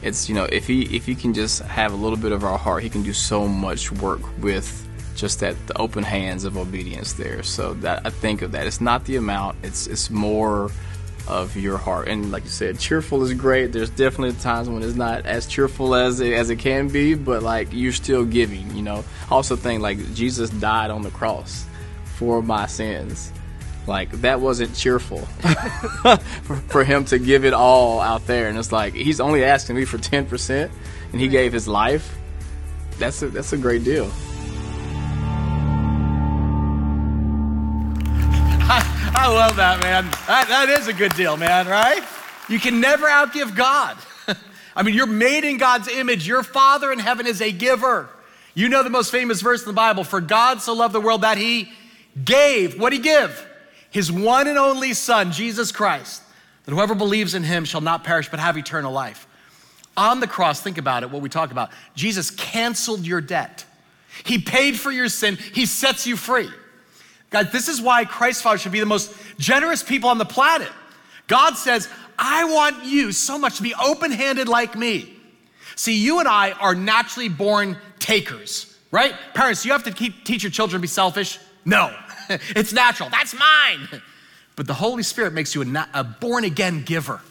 it's 0.01 0.27
you 0.27 0.35
know 0.35 0.45
if 0.45 0.67
he 0.67 0.83
if 0.95 1.05
he 1.05 1.15
can 1.15 1.33
just 1.33 1.61
have 1.63 1.93
a 1.93 1.95
little 1.95 2.17
bit 2.17 2.31
of 2.31 2.43
our 2.43 2.57
heart 2.57 2.83
he 2.83 2.89
can 2.89 3.03
do 3.03 3.13
so 3.13 3.47
much 3.47 3.91
work 3.91 4.21
with 4.39 4.87
just 5.15 5.41
that 5.41 5.55
the 5.67 5.77
open 5.77 6.03
hands 6.03 6.45
of 6.45 6.57
obedience 6.57 7.13
there. 7.13 7.43
So 7.43 7.73
that 7.75 8.05
i 8.05 8.09
think 8.09 8.41
of 8.41 8.51
that. 8.53 8.65
It's 8.67 8.81
not 8.81 9.05
the 9.05 9.17
amount 9.17 9.57
it's 9.63 9.87
it's 9.87 10.09
more 10.09 10.71
of 11.27 11.55
your 11.55 11.77
heart. 11.77 12.07
And 12.07 12.31
like 12.31 12.43
you 12.43 12.49
said 12.49 12.79
cheerful 12.79 13.23
is 13.23 13.33
great. 13.33 13.71
There's 13.71 13.89
definitely 13.89 14.33
times 14.41 14.69
when 14.69 14.81
it's 14.81 14.95
not 14.95 15.25
as 15.25 15.45
cheerful 15.45 15.93
as 15.93 16.19
it, 16.19 16.33
as 16.33 16.49
it 16.49 16.57
can 16.57 16.87
be 16.87 17.13
but 17.13 17.43
like 17.43 17.67
you're 17.71 17.91
still 17.91 18.25
giving 18.25 18.75
you 18.75 18.81
know. 18.81 19.03
Also 19.29 19.55
think 19.55 19.81
like 19.81 20.13
jesus 20.13 20.49
died 20.49 20.89
on 20.89 21.01
the 21.01 21.11
cross 21.11 21.65
for 22.03 22.41
my 22.41 22.65
sins 22.65 23.31
like 23.87 24.11
that 24.21 24.39
wasn't 24.39 24.73
cheerful 24.75 25.19
for, 26.43 26.55
for, 26.67 26.83
him 26.83 27.03
to 27.05 27.17
give 27.17 27.45
it 27.45 27.53
all 27.53 27.99
out 27.99 28.25
there 28.27 28.47
and 28.47 28.57
it's 28.57 28.71
like 28.71 28.93
he's 28.93 29.19
only 29.19 29.43
asking 29.43 29.75
me 29.75 29.85
for 29.85 29.97
10% 29.97 30.71
and 31.11 31.21
he 31.21 31.27
gave 31.27 31.51
his 31.51 31.67
life 31.67 32.17
that's 32.99 33.21
a, 33.21 33.29
that's 33.29 33.53
a 33.53 33.57
great 33.57 33.83
deal 33.83 34.11
I, 38.63 39.11
I 39.15 39.27
love 39.27 39.55
that 39.55 39.81
man 39.81 40.05
that, 40.27 40.47
that 40.47 40.69
is 40.69 40.87
a 40.87 40.93
good 40.93 41.13
deal 41.15 41.35
man 41.37 41.67
right 41.67 42.03
You 42.51 42.59
can 42.59 42.81
never 42.81 43.07
outgive 43.07 43.55
God. 43.55 43.97
I 44.75 44.83
mean, 44.83 44.93
you're 44.93 45.05
made 45.05 45.45
in 45.45 45.57
God's 45.57 45.87
image. 45.87 46.27
Your 46.27 46.43
Father 46.43 46.91
in 46.91 46.99
heaven 46.99 47.25
is 47.25 47.41
a 47.41 47.49
giver. 47.49 48.09
You 48.53 48.67
know 48.67 48.83
the 48.83 48.89
most 48.89 49.09
famous 49.09 49.41
verse 49.41 49.61
in 49.61 49.67
the 49.67 49.73
Bible 49.73 50.03
For 50.03 50.19
God 50.19 50.61
so 50.61 50.73
loved 50.73 50.93
the 50.93 50.99
world 50.99 51.21
that 51.21 51.37
he 51.37 51.71
gave. 52.23 52.77
What 52.77 52.89
did 52.89 52.97
he 52.97 53.03
give? 53.03 53.47
His 53.91 54.11
one 54.11 54.47
and 54.47 54.57
only 54.57 54.93
Son, 54.93 55.31
Jesus 55.31 55.71
Christ, 55.71 56.23
that 56.65 56.71
whoever 56.73 56.95
believes 56.95 57.35
in 57.35 57.43
him 57.43 57.65
shall 57.65 57.81
not 57.81 58.03
perish 58.03 58.29
but 58.29 58.39
have 58.39 58.57
eternal 58.57 58.91
life. 58.91 59.27
On 59.95 60.19
the 60.19 60.27
cross, 60.27 60.61
think 60.61 60.77
about 60.77 61.03
it, 61.03 61.11
what 61.11 61.21
we 61.21 61.29
talk 61.29 61.51
about. 61.51 61.69
Jesus 61.93 62.31
canceled 62.31 63.05
your 63.05 63.21
debt. 63.21 63.65
He 64.23 64.39
paid 64.39 64.79
for 64.79 64.91
your 64.91 65.09
sin. 65.09 65.37
He 65.53 65.65
sets 65.65 66.07
you 66.07 66.15
free. 66.15 66.49
God, 67.29 67.51
this 67.51 67.67
is 67.67 67.81
why 67.81 68.05
Christ 68.05 68.43
followers 68.43 68.61
should 68.61 68.71
be 68.71 68.79
the 68.79 68.85
most 68.85 69.13
generous 69.37 69.83
people 69.83 70.09
on 70.09 70.17
the 70.17 70.25
planet. 70.25 70.69
God 71.27 71.55
says, 71.57 71.89
I 72.17 72.45
want 72.45 72.85
you 72.85 73.11
so 73.11 73.37
much 73.37 73.57
to 73.57 73.63
be 73.63 73.73
open 73.75 74.11
handed 74.11 74.47
like 74.47 74.75
me. 74.75 75.13
See, 75.75 75.97
you 75.97 76.19
and 76.19 76.27
I 76.27 76.51
are 76.51 76.75
naturally 76.75 77.29
born 77.29 77.77
takers, 77.99 78.77
right? 78.91 79.13
Parents, 79.33 79.65
you 79.65 79.71
have 79.71 79.83
to 79.85 79.91
keep, 79.91 80.25
teach 80.25 80.43
your 80.43 80.51
children 80.51 80.79
to 80.79 80.81
be 80.81 80.87
selfish? 80.87 81.39
No, 81.65 81.93
it's 82.55 82.73
natural. 82.73 83.09
That's 83.09 83.33
mine. 83.33 84.01
But 84.55 84.67
the 84.67 84.73
Holy 84.73 85.03
Spirit 85.03 85.33
makes 85.33 85.55
you 85.55 85.63
a, 85.63 85.87
a 85.93 86.03
born 86.03 86.43
again 86.43 86.83
giver. 86.83 87.21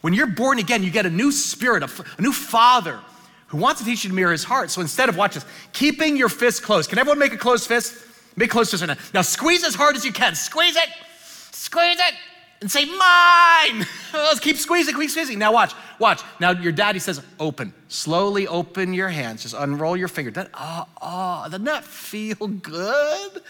When 0.00 0.14
you're 0.14 0.26
born 0.26 0.58
again, 0.58 0.82
you 0.82 0.90
get 0.90 1.06
a 1.06 1.10
new 1.10 1.32
spirit, 1.32 1.82
a, 1.82 1.90
a 2.18 2.22
new 2.22 2.32
father 2.32 3.00
who 3.48 3.58
wants 3.58 3.80
to 3.80 3.86
teach 3.86 4.04
you 4.04 4.10
to 4.10 4.14
mirror 4.14 4.32
his 4.32 4.44
heart. 4.44 4.70
So 4.70 4.80
instead 4.80 5.08
of, 5.08 5.16
watch 5.16 5.34
this, 5.34 5.44
keeping 5.72 6.16
your 6.16 6.28
fist 6.28 6.62
closed. 6.62 6.88
Can 6.88 6.98
everyone 6.98 7.18
make 7.18 7.32
a 7.32 7.38
closed 7.38 7.66
fist? 7.66 7.94
Make 8.36 8.50
closed 8.50 8.70
fist 8.70 8.82
right 8.82 8.96
now. 8.96 9.02
Now 9.12 9.22
squeeze 9.22 9.64
as 9.64 9.74
hard 9.74 9.96
as 9.96 10.04
you 10.04 10.12
can. 10.12 10.34
Squeeze 10.34 10.76
it, 10.76 10.88
squeeze 11.50 11.98
it, 11.98 12.14
and 12.60 12.70
say, 12.70 12.84
mine. 12.84 13.86
Let's 14.12 14.40
keep 14.40 14.56
squeezing, 14.56 14.94
keep 14.94 15.10
squeezing. 15.10 15.38
Now 15.38 15.52
watch, 15.52 15.72
watch. 15.98 16.22
Now 16.40 16.50
your 16.50 16.72
daddy 16.72 16.98
says, 16.98 17.22
open. 17.40 17.72
Slowly 17.88 18.46
open 18.46 18.92
your 18.92 19.08
hands. 19.08 19.42
Just 19.42 19.54
unroll 19.56 19.96
your 19.96 20.08
finger. 20.08 20.30
That, 20.30 20.50
oh, 20.54 20.86
oh, 21.00 21.44
doesn't 21.44 21.64
that 21.64 21.84
feel 21.84 22.48
good? 22.48 23.42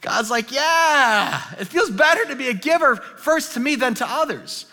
God's 0.00 0.30
like, 0.30 0.50
yeah, 0.50 1.42
it 1.58 1.66
feels 1.66 1.90
better 1.90 2.24
to 2.26 2.36
be 2.36 2.48
a 2.48 2.54
giver 2.54 2.96
first 2.96 3.54
to 3.54 3.60
me 3.60 3.74
than 3.74 3.94
to 3.94 4.06
others. 4.08 4.66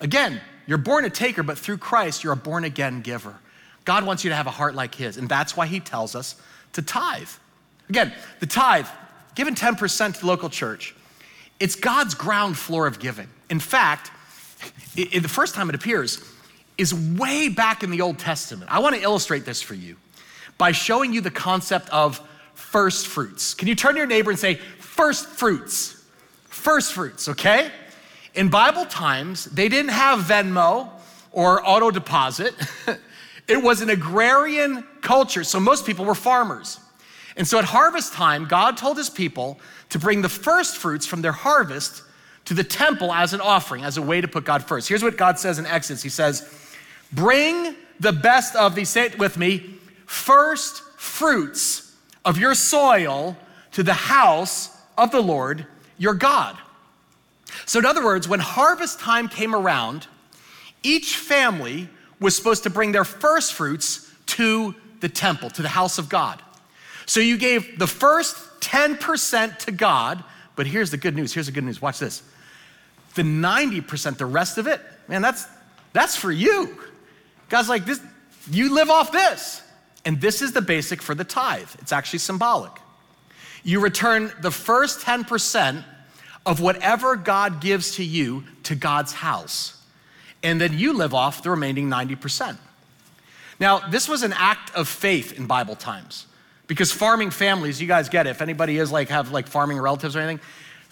Again, 0.00 0.40
you're 0.66 0.78
born 0.78 1.04
a 1.04 1.10
taker, 1.10 1.42
but 1.42 1.58
through 1.58 1.78
Christ, 1.78 2.24
you're 2.24 2.32
a 2.32 2.36
born 2.36 2.64
again 2.64 3.02
giver. 3.02 3.36
God 3.84 4.06
wants 4.06 4.24
you 4.24 4.30
to 4.30 4.36
have 4.36 4.46
a 4.46 4.50
heart 4.52 4.74
like 4.74 4.94
His, 4.94 5.16
and 5.16 5.28
that's 5.28 5.56
why 5.56 5.66
He 5.66 5.80
tells 5.80 6.14
us 6.14 6.36
to 6.74 6.82
tithe. 6.82 7.28
Again, 7.88 8.12
the 8.38 8.46
tithe, 8.46 8.86
given 9.34 9.54
10% 9.54 10.14
to 10.14 10.20
the 10.20 10.26
local 10.26 10.48
church, 10.48 10.94
it's 11.58 11.74
God's 11.74 12.14
ground 12.14 12.56
floor 12.56 12.86
of 12.86 12.98
giving. 12.98 13.28
In 13.50 13.60
fact, 13.60 14.10
it, 14.96 15.22
the 15.22 15.28
first 15.28 15.54
time 15.54 15.68
it 15.68 15.74
appears 15.74 16.24
is 16.78 16.94
way 16.94 17.48
back 17.48 17.82
in 17.82 17.90
the 17.90 18.00
Old 18.00 18.18
Testament. 18.18 18.70
I 18.70 18.78
want 18.78 18.94
to 18.96 19.02
illustrate 19.02 19.44
this 19.44 19.60
for 19.60 19.74
you 19.74 19.96
by 20.56 20.72
showing 20.72 21.12
you 21.12 21.20
the 21.20 21.30
concept 21.30 21.90
of 21.90 22.26
first 22.60 23.08
fruits. 23.08 23.54
Can 23.54 23.66
you 23.68 23.74
turn 23.74 23.94
to 23.94 23.98
your 23.98 24.06
neighbor 24.06 24.30
and 24.30 24.38
say, 24.38 24.54
first 24.54 25.26
fruits? 25.26 26.04
First 26.44 26.92
fruits, 26.92 27.28
okay? 27.28 27.70
In 28.34 28.48
Bible 28.48 28.84
times, 28.84 29.46
they 29.46 29.68
didn't 29.68 29.90
have 29.90 30.20
Venmo 30.20 30.88
or 31.32 31.66
auto 31.68 31.90
deposit. 31.90 32.54
it 33.48 33.62
was 33.62 33.80
an 33.80 33.90
agrarian 33.90 34.84
culture, 35.00 35.42
so 35.42 35.58
most 35.58 35.86
people 35.86 36.04
were 36.04 36.14
farmers. 36.14 36.78
And 37.36 37.46
so 37.46 37.58
at 37.58 37.64
harvest 37.64 38.12
time, 38.12 38.46
God 38.46 38.76
told 38.76 38.96
his 38.96 39.10
people 39.10 39.58
to 39.88 39.98
bring 39.98 40.22
the 40.22 40.28
first 40.28 40.76
fruits 40.76 41.06
from 41.06 41.22
their 41.22 41.32
harvest 41.32 42.02
to 42.44 42.54
the 42.54 42.64
temple 42.64 43.12
as 43.12 43.32
an 43.32 43.40
offering, 43.40 43.84
as 43.84 43.96
a 43.96 44.02
way 44.02 44.20
to 44.20 44.28
put 44.28 44.44
God 44.44 44.64
first. 44.64 44.88
Here's 44.88 45.02
what 45.02 45.16
God 45.16 45.38
says 45.38 45.58
in 45.58 45.66
Exodus 45.66 46.02
He 46.02 46.08
says, 46.08 46.48
Bring 47.12 47.74
the 47.98 48.12
best 48.12 48.54
of 48.54 48.74
these, 48.74 48.88
say 48.88 49.06
it 49.06 49.18
with 49.18 49.36
me, 49.36 49.74
first 50.06 50.82
fruits 50.98 51.89
of 52.24 52.38
your 52.38 52.54
soil 52.54 53.36
to 53.72 53.82
the 53.82 53.94
house 53.94 54.76
of 54.96 55.10
the 55.10 55.20
Lord 55.20 55.66
your 55.98 56.14
God. 56.14 56.56
So, 57.66 57.78
in 57.78 57.86
other 57.86 58.04
words, 58.04 58.28
when 58.28 58.40
harvest 58.40 59.00
time 59.00 59.28
came 59.28 59.54
around, 59.54 60.06
each 60.82 61.16
family 61.16 61.88
was 62.20 62.36
supposed 62.36 62.62
to 62.62 62.70
bring 62.70 62.92
their 62.92 63.04
first 63.04 63.54
fruits 63.54 64.10
to 64.26 64.74
the 65.00 65.08
temple, 65.08 65.50
to 65.50 65.62
the 65.62 65.68
house 65.68 65.98
of 65.98 66.08
God. 66.08 66.42
So, 67.06 67.20
you 67.20 67.36
gave 67.36 67.78
the 67.78 67.86
first 67.86 68.36
10% 68.60 69.58
to 69.58 69.72
God, 69.72 70.22
but 70.56 70.66
here's 70.66 70.90
the 70.90 70.96
good 70.96 71.16
news. 71.16 71.34
Here's 71.34 71.46
the 71.46 71.52
good 71.52 71.64
news. 71.64 71.82
Watch 71.82 71.98
this. 71.98 72.22
The 73.14 73.22
90%, 73.22 74.16
the 74.16 74.26
rest 74.26 74.58
of 74.58 74.66
it, 74.66 74.80
man, 75.08 75.22
that's 75.22 75.46
that's 75.92 76.16
for 76.16 76.30
you. 76.30 76.76
God's 77.48 77.68
like, 77.68 77.84
this, 77.84 78.00
you 78.50 78.72
live 78.72 78.90
off 78.90 79.12
this. 79.12 79.62
And 80.04 80.20
this 80.20 80.42
is 80.42 80.52
the 80.52 80.62
basic 80.62 81.02
for 81.02 81.14
the 81.14 81.24
tithe. 81.24 81.68
It's 81.78 81.92
actually 81.92 82.20
symbolic. 82.20 82.72
You 83.62 83.80
return 83.80 84.32
the 84.40 84.50
first 84.50 85.00
10% 85.00 85.84
of 86.46 86.60
whatever 86.60 87.16
God 87.16 87.60
gives 87.60 87.96
to 87.96 88.04
you 88.04 88.44
to 88.64 88.74
God's 88.74 89.12
house. 89.12 89.76
And 90.42 90.60
then 90.60 90.78
you 90.78 90.94
live 90.94 91.12
off 91.12 91.42
the 91.42 91.50
remaining 91.50 91.90
90%. 91.90 92.56
Now, 93.58 93.78
this 93.78 94.08
was 94.08 94.22
an 94.22 94.32
act 94.32 94.74
of 94.74 94.88
faith 94.88 95.38
in 95.38 95.46
Bible 95.46 95.76
times 95.76 96.26
because 96.66 96.90
farming 96.90 97.30
families, 97.30 97.80
you 97.80 97.86
guys 97.86 98.08
get 98.08 98.26
it. 98.26 98.30
If 98.30 98.40
anybody 98.40 98.78
is 98.78 98.90
like, 98.90 99.10
have 99.10 99.32
like 99.32 99.46
farming 99.46 99.78
relatives 99.78 100.16
or 100.16 100.20
anything, 100.20 100.40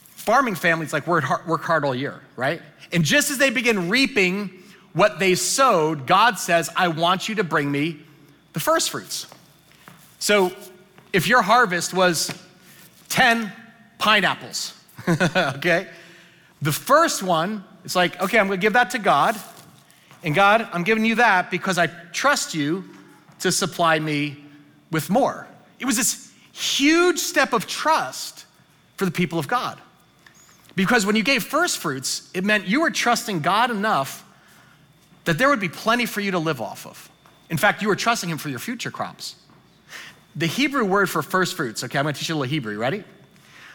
farming 0.08 0.54
families 0.54 0.92
like 0.92 1.06
work 1.06 1.24
hard, 1.24 1.46
work 1.46 1.62
hard 1.62 1.84
all 1.86 1.94
year, 1.94 2.20
right? 2.36 2.60
And 2.92 3.04
just 3.04 3.30
as 3.30 3.38
they 3.38 3.48
begin 3.48 3.88
reaping 3.88 4.50
what 4.92 5.18
they 5.18 5.34
sowed, 5.34 6.06
God 6.06 6.38
says, 6.38 6.68
I 6.76 6.88
want 6.88 7.28
you 7.28 7.36
to 7.36 7.44
bring 7.44 7.70
me 7.70 8.00
the 8.52 8.60
first 8.60 8.90
fruits. 8.90 9.26
So 10.18 10.52
if 11.12 11.28
your 11.28 11.42
harvest 11.42 11.94
was 11.94 12.32
10 13.08 13.52
pineapples, 13.98 14.74
okay? 15.08 15.88
The 16.60 16.72
first 16.72 17.22
one, 17.22 17.64
it's 17.84 17.96
like, 17.96 18.20
okay, 18.20 18.38
I'm 18.38 18.46
gonna 18.46 18.56
give 18.56 18.72
that 18.72 18.90
to 18.90 18.98
God. 18.98 19.36
And 20.24 20.34
God, 20.34 20.68
I'm 20.72 20.82
giving 20.82 21.04
you 21.04 21.16
that 21.16 21.50
because 21.50 21.78
I 21.78 21.86
trust 22.12 22.54
you 22.54 22.84
to 23.40 23.52
supply 23.52 23.98
me 23.98 24.36
with 24.90 25.10
more. 25.10 25.46
It 25.78 25.84
was 25.84 25.96
this 25.96 26.32
huge 26.52 27.18
step 27.18 27.52
of 27.52 27.66
trust 27.66 28.44
for 28.96 29.04
the 29.04 29.10
people 29.10 29.38
of 29.38 29.46
God. 29.46 29.78
Because 30.74 31.06
when 31.06 31.16
you 31.16 31.22
gave 31.22 31.44
first 31.44 31.78
fruits, 31.78 32.30
it 32.34 32.44
meant 32.44 32.66
you 32.66 32.80
were 32.80 32.90
trusting 32.90 33.40
God 33.40 33.70
enough 33.70 34.24
that 35.24 35.38
there 35.38 35.48
would 35.48 35.60
be 35.60 35.68
plenty 35.68 36.06
for 36.06 36.20
you 36.20 36.32
to 36.32 36.38
live 36.38 36.60
off 36.60 36.86
of. 36.86 37.07
In 37.50 37.56
fact, 37.56 37.82
you 37.82 37.88
were 37.88 37.96
trusting 37.96 38.28
Him 38.28 38.38
for 38.38 38.48
your 38.48 38.58
future 38.58 38.90
crops. 38.90 39.36
The 40.36 40.46
Hebrew 40.46 40.84
word 40.84 41.10
for 41.10 41.22
first 41.22 41.56
fruits, 41.56 41.82
okay, 41.84 41.98
I'm 41.98 42.04
gonna 42.04 42.12
teach 42.12 42.28
you 42.28 42.34
a 42.34 42.36
little 42.36 42.50
Hebrew, 42.50 42.78
ready? 42.78 43.04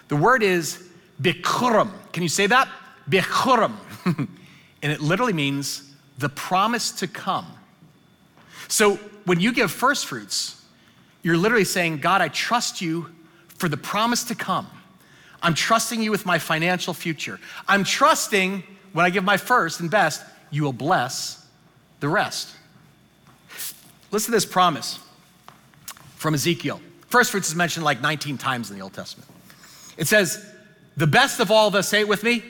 The 0.08 0.16
word 0.16 0.44
is 0.44 0.90
Bikurim. 1.22 1.92
Can 2.12 2.24
you 2.24 2.30
say 2.30 2.48
that? 2.48 2.68
Bikurim. 3.10 3.76
and 4.06 4.92
it 4.92 5.02
literally 5.02 5.34
means 5.34 5.92
the 6.18 6.30
promise 6.30 6.92
to 6.92 7.08
come. 7.08 7.48
So 8.68 8.96
when 9.26 9.40
you 9.40 9.52
give 9.54 9.72
first 9.72 10.06
fruits, 10.06 10.62
you're 11.22 11.38
literally 11.38 11.66
saying, 11.66 12.00
God, 12.00 12.22
I 12.22 12.28
trust 12.28 12.82
you 12.82 13.10
for 13.58 13.70
the 13.70 13.78
promise 13.78 14.24
to 14.26 14.36
come. 14.36 14.68
I'm 15.42 15.54
trusting 15.54 16.02
you 16.02 16.12
with 16.12 16.26
my 16.26 16.40
financial 16.40 16.94
future. 16.94 17.40
I'm 17.68 17.84
trusting 17.84 18.64
when 18.94 19.06
I 19.06 19.10
give 19.10 19.24
my 19.24 19.38
first 19.38 19.80
and 19.80 19.90
best, 19.90 20.24
you 20.52 20.64
will 20.64 20.74
bless 20.74 21.46
the 22.00 22.08
rest. 22.08 22.56
Listen 24.14 24.28
to 24.28 24.38
this 24.38 24.46
promise 24.46 25.00
from 26.18 26.36
Ezekiel. 26.36 26.80
First 27.08 27.32
fruits 27.32 27.50
is 27.50 27.56
mentioned 27.56 27.84
like 27.84 28.00
19 28.00 28.38
times 28.38 28.70
in 28.70 28.78
the 28.78 28.84
Old 28.84 28.94
Testament. 28.94 29.28
It 29.98 30.08
says, 30.08 30.46
the 30.96 31.08
best 31.08 31.40
of 31.40 31.50
all 31.50 31.72
the, 31.72 31.82
say 31.82 32.02
it 32.02 32.08
with 32.08 32.24
me, 32.24 32.44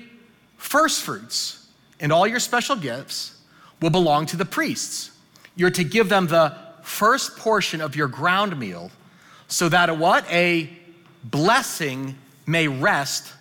first 0.58 1.04
fruits 1.04 1.70
and 2.02 2.12
all 2.12 2.28
your 2.28 2.42
special 2.42 2.76
gifts 2.76 3.38
will 3.82 3.92
belong 3.92 4.26
to 4.26 4.38
the 4.38 4.44
priests. 4.44 5.12
You're 5.56 5.72
to 5.72 5.86
give 5.86 6.10
them 6.10 6.28
the 6.28 6.54
first 6.82 7.38
portion 7.38 7.80
of 7.80 7.96
your 7.96 8.10
ground 8.10 8.60
meal 8.60 8.92
so 9.48 9.70
that 9.70 9.90
a 9.90 9.94
what? 9.94 10.30
A 10.30 10.70
blessing 11.24 12.18
may 12.46 12.68
rest 12.68 13.32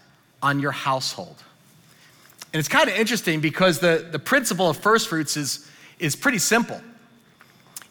on 0.41 0.61
your 0.61 0.71
household. 0.71 1.43
And 2.53 2.61
it's 2.61 2.69
kind 2.69 2.89
of 2.89 2.95
interesting 2.95 3.41
because 3.41 3.81
the, 3.81 4.07
the 4.13 4.21
principle 4.21 4.71
of 4.71 4.77
first 4.77 5.09
fruits 5.09 5.37
is, 5.37 5.69
is 5.99 6.15
pretty 6.15 6.39
simple. 6.39 6.81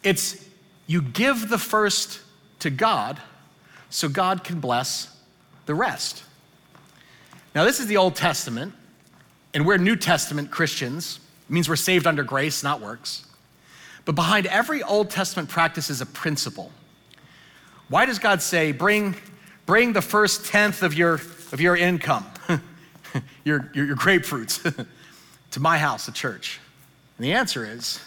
It's 0.02 0.48
you 0.86 1.02
give 1.02 1.48
the 1.48 1.58
first 1.58 2.20
to 2.60 2.70
God 2.70 3.20
so 3.90 4.08
God 4.08 4.44
can 4.44 4.60
bless 4.60 5.14
the 5.66 5.74
rest. 5.74 6.24
Now, 7.54 7.64
this 7.64 7.80
is 7.80 7.86
the 7.86 7.98
Old 7.98 8.16
Testament, 8.16 8.72
and 9.52 9.66
we're 9.66 9.76
New 9.76 9.96
Testament 9.96 10.50
Christians. 10.50 11.20
It 11.48 11.52
means 11.52 11.68
we're 11.68 11.76
saved 11.76 12.06
under 12.06 12.24
grace, 12.24 12.62
not 12.62 12.80
works. 12.80 13.26
But 14.04 14.14
behind 14.14 14.46
every 14.46 14.82
Old 14.82 15.10
Testament 15.10 15.48
practice 15.48 15.90
is 15.90 16.00
a 16.00 16.06
principle. 16.06 16.72
Why 17.88 18.06
does 18.06 18.18
God 18.18 18.40
say, 18.40 18.72
bring, 18.72 19.14
bring 19.66 19.92
the 19.92 20.02
first 20.02 20.46
tenth 20.46 20.82
of 20.82 20.94
your, 20.94 21.14
of 21.52 21.60
your 21.60 21.76
income, 21.76 22.26
your, 23.44 23.70
your, 23.74 23.86
your 23.86 23.96
grapefruits? 23.96 24.86
to 25.52 25.60
my 25.60 25.78
house, 25.78 26.06
the 26.06 26.12
church? 26.12 26.58
And 27.18 27.26
the 27.26 27.32
answer 27.32 27.66
is 27.66 28.00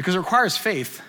because 0.00 0.14
it 0.14 0.18
requires 0.18 0.56
faith 0.56 1.02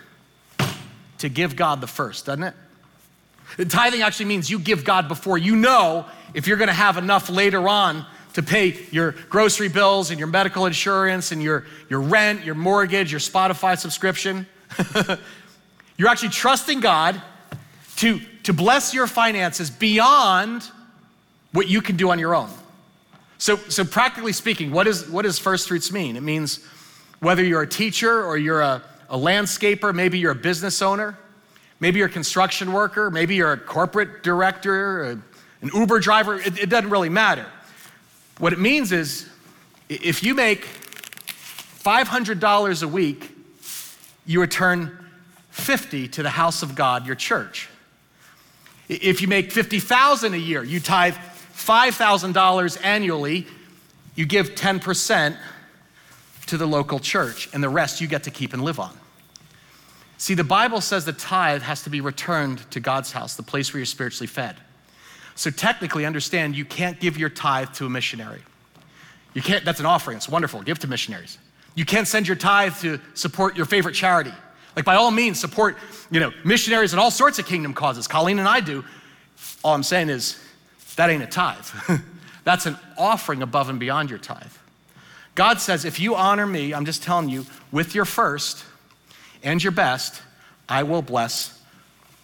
to 1.19 1.29
give 1.29 1.55
God 1.55 1.79
the 1.79 1.87
first, 1.87 2.25
doesn't 2.25 2.43
it? 2.43 3.69
Tithing 3.69 4.01
actually 4.01 4.25
means 4.25 4.49
you 4.49 4.59
give 4.59 4.83
God 4.83 5.07
before 5.07 5.37
you 5.37 5.55
know 5.55 6.05
if 6.33 6.45
you're 6.45 6.57
going 6.57 6.67
to 6.67 6.73
have 6.73 6.97
enough 6.97 7.29
later 7.29 7.69
on 7.69 8.05
to 8.33 8.43
pay 8.43 8.77
your 8.91 9.13
grocery 9.29 9.69
bills 9.69 10.09
and 10.09 10.19
your 10.19 10.27
medical 10.27 10.65
insurance 10.65 11.31
and 11.31 11.41
your, 11.41 11.65
your 11.89 12.01
rent, 12.01 12.43
your 12.43 12.53
mortgage, 12.53 13.13
your 13.13 13.21
Spotify 13.21 13.77
subscription. 13.77 14.45
you're 15.97 16.09
actually 16.09 16.27
trusting 16.27 16.81
God 16.81 17.21
to, 17.95 18.19
to 18.43 18.51
bless 18.51 18.93
your 18.93 19.07
finances 19.07 19.69
beyond 19.69 20.69
what 21.53 21.69
you 21.69 21.81
can 21.81 21.95
do 21.95 22.11
on 22.11 22.19
your 22.19 22.35
own. 22.35 22.49
So, 23.37 23.55
so 23.55 23.85
practically 23.85 24.33
speaking, 24.33 24.71
what, 24.71 24.85
is, 24.85 25.09
what 25.09 25.21
does 25.21 25.39
first 25.39 25.69
fruits 25.69 25.93
mean? 25.93 26.17
It 26.17 26.23
means 26.23 26.59
whether 27.21 27.43
you're 27.43 27.61
a 27.61 27.67
teacher 27.67 28.25
or 28.25 28.37
you're 28.37 28.61
a, 28.61 28.81
a 29.09 29.17
landscaper, 29.17 29.93
maybe 29.93 30.19
you're 30.19 30.31
a 30.31 30.35
business 30.35 30.81
owner, 30.81 31.17
maybe 31.79 31.99
you're 31.99 32.07
a 32.07 32.11
construction 32.11 32.73
worker, 32.73 33.09
maybe 33.09 33.35
you're 33.35 33.53
a 33.53 33.57
corporate 33.57 34.23
director, 34.23 35.03
an 35.03 35.23
Uber 35.73 35.99
driver, 35.99 36.39
it, 36.39 36.59
it 36.59 36.69
doesn't 36.69 36.89
really 36.89 37.09
matter. 37.09 37.45
What 38.39 38.53
it 38.53 38.59
means 38.59 38.91
is 38.91 39.29
if 39.87 40.23
you 40.23 40.33
make 40.33 40.65
$500 40.65 42.83
a 42.83 42.87
week, 42.87 43.37
you 44.25 44.41
return 44.41 44.97
50 45.51 46.07
to 46.07 46.23
the 46.23 46.29
house 46.29 46.63
of 46.63 46.73
God, 46.73 47.05
your 47.05 47.15
church. 47.15 47.69
If 48.89 49.21
you 49.21 49.27
make 49.27 49.51
50,000 49.51 50.33
a 50.33 50.37
year, 50.37 50.63
you 50.63 50.79
tithe 50.79 51.15
$5,000 51.53 52.83
annually, 52.83 53.45
you 54.15 54.25
give 54.25 54.55
10% 54.55 55.37
to 56.51 56.57
the 56.57 56.67
local 56.67 56.99
church, 56.99 57.47
and 57.53 57.63
the 57.63 57.69
rest 57.69 58.01
you 58.01 58.07
get 58.07 58.23
to 58.23 58.29
keep 58.29 58.51
and 58.51 58.61
live 58.61 58.77
on. 58.77 58.91
See, 60.17 60.33
the 60.33 60.43
Bible 60.43 60.81
says 60.81 61.05
the 61.05 61.13
tithe 61.13 61.61
has 61.61 61.83
to 61.83 61.89
be 61.89 62.01
returned 62.01 62.69
to 62.71 62.81
God's 62.81 63.13
house, 63.13 63.37
the 63.37 63.41
place 63.41 63.71
where 63.71 63.79
you're 63.79 63.85
spiritually 63.85 64.27
fed. 64.27 64.57
So 65.35 65.49
technically, 65.49 66.05
understand 66.05 66.57
you 66.57 66.65
can't 66.65 66.99
give 66.99 67.17
your 67.17 67.29
tithe 67.29 67.71
to 67.75 67.85
a 67.85 67.89
missionary. 67.89 68.41
You 69.33 69.41
can't, 69.41 69.63
that's 69.63 69.79
an 69.79 69.85
offering, 69.85 70.17
it's 70.17 70.27
wonderful, 70.27 70.61
give 70.61 70.77
to 70.79 70.87
missionaries. 70.87 71.37
You 71.73 71.85
can't 71.85 72.05
send 72.05 72.27
your 72.27 72.35
tithe 72.35 72.75
to 72.81 72.99
support 73.13 73.55
your 73.55 73.65
favorite 73.65 73.95
charity. 73.95 74.33
Like, 74.75 74.83
by 74.83 74.95
all 74.95 75.09
means, 75.09 75.39
support, 75.39 75.77
you 76.09 76.19
know, 76.19 76.33
missionaries 76.43 76.91
and 76.91 76.99
all 76.99 77.11
sorts 77.11 77.39
of 77.39 77.45
kingdom 77.45 77.73
causes. 77.73 78.09
Colleen 78.09 78.39
and 78.39 78.47
I 78.47 78.59
do. 78.59 78.83
All 79.63 79.73
I'm 79.73 79.83
saying 79.83 80.09
is, 80.09 80.37
that 80.97 81.09
ain't 81.09 81.23
a 81.23 81.27
tithe. 81.27 81.65
That's 82.43 82.65
an 82.65 82.77
offering 82.97 83.41
above 83.41 83.69
and 83.69 83.79
beyond 83.79 84.09
your 84.09 84.19
tithe. 84.19 84.51
God 85.35 85.59
says, 85.59 85.85
if 85.85 85.99
you 85.99 86.15
honor 86.15 86.45
me, 86.45 86.73
I'm 86.73 86.85
just 86.85 87.03
telling 87.03 87.29
you, 87.29 87.45
with 87.71 87.95
your 87.95 88.05
first 88.05 88.65
and 89.43 89.63
your 89.63 89.71
best, 89.71 90.21
I 90.67 90.83
will 90.83 91.01
bless 91.01 91.59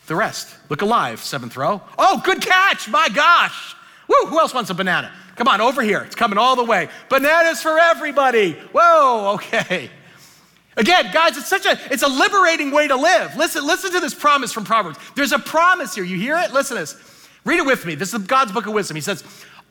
the 0.08 0.16
rest. 0.16 0.54
Look 0.70 0.82
alive, 0.82 1.22
seventh 1.22 1.56
row. 1.56 1.82
Oh, 1.98 2.22
good 2.24 2.42
catch, 2.42 2.90
my 2.90 3.10
gosh. 3.10 3.76
Woo, 4.08 4.30
who 4.30 4.40
else 4.40 4.54
wants 4.54 4.70
a 4.70 4.74
banana? 4.74 5.12
Come 5.36 5.48
on, 5.48 5.62
over 5.62 5.82
here. 5.82 6.02
It's 6.02 6.16
coming 6.16 6.38
all 6.38 6.56
the 6.56 6.64
way. 6.64 6.90
Bananas 7.10 7.62
for 7.62 7.78
everybody. 7.78 8.54
Whoa, 8.74 9.36
okay. 9.36 9.90
Again, 10.76 11.12
guys, 11.12 11.38
it's 11.38 11.48
such 11.48 11.66
a 11.66 11.78
it's 11.92 12.04
a 12.04 12.08
liberating 12.08 12.72
way 12.72 12.88
to 12.88 12.96
live. 12.96 13.36
Listen, 13.36 13.66
listen 13.66 13.92
to 13.94 14.00
this 14.00 14.14
promise 14.14 14.54
from 14.54 14.64
Proverbs. 14.64 15.00
There's 15.16 15.32
a 15.32 15.40
promise 15.40 15.96
here. 15.96 16.04
You 16.04 16.18
hear 16.18 16.38
it? 16.38 16.54
Listen 16.54 16.78
to 16.78 16.82
this. 16.84 17.28
Read 17.46 17.58
it 17.58 17.66
with 17.66 17.86
me. 17.86 17.96
This 17.96 18.14
is 18.14 18.20
God's 18.24 18.52
book 18.52 18.68
of 18.68 18.74
wisdom. 18.74 18.96
He 18.96 19.02
says, 19.02 19.24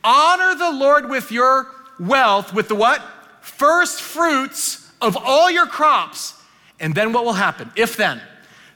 "Honor 0.03 0.57
the 0.57 0.73
Lord 0.73 1.09
with 1.09 1.31
your 1.31 1.69
wealth, 2.01 2.53
with 2.53 2.69
the 2.69 2.75
what? 2.75 3.03
First 3.47 4.01
fruits 4.01 4.91
of 5.01 5.17
all 5.17 5.51
your 5.51 5.67
crops." 5.67 6.35
And 6.79 6.95
then 6.95 7.13
what 7.13 7.25
will 7.25 7.33
happen? 7.33 7.71
If 7.75 7.97
then, 7.97 8.21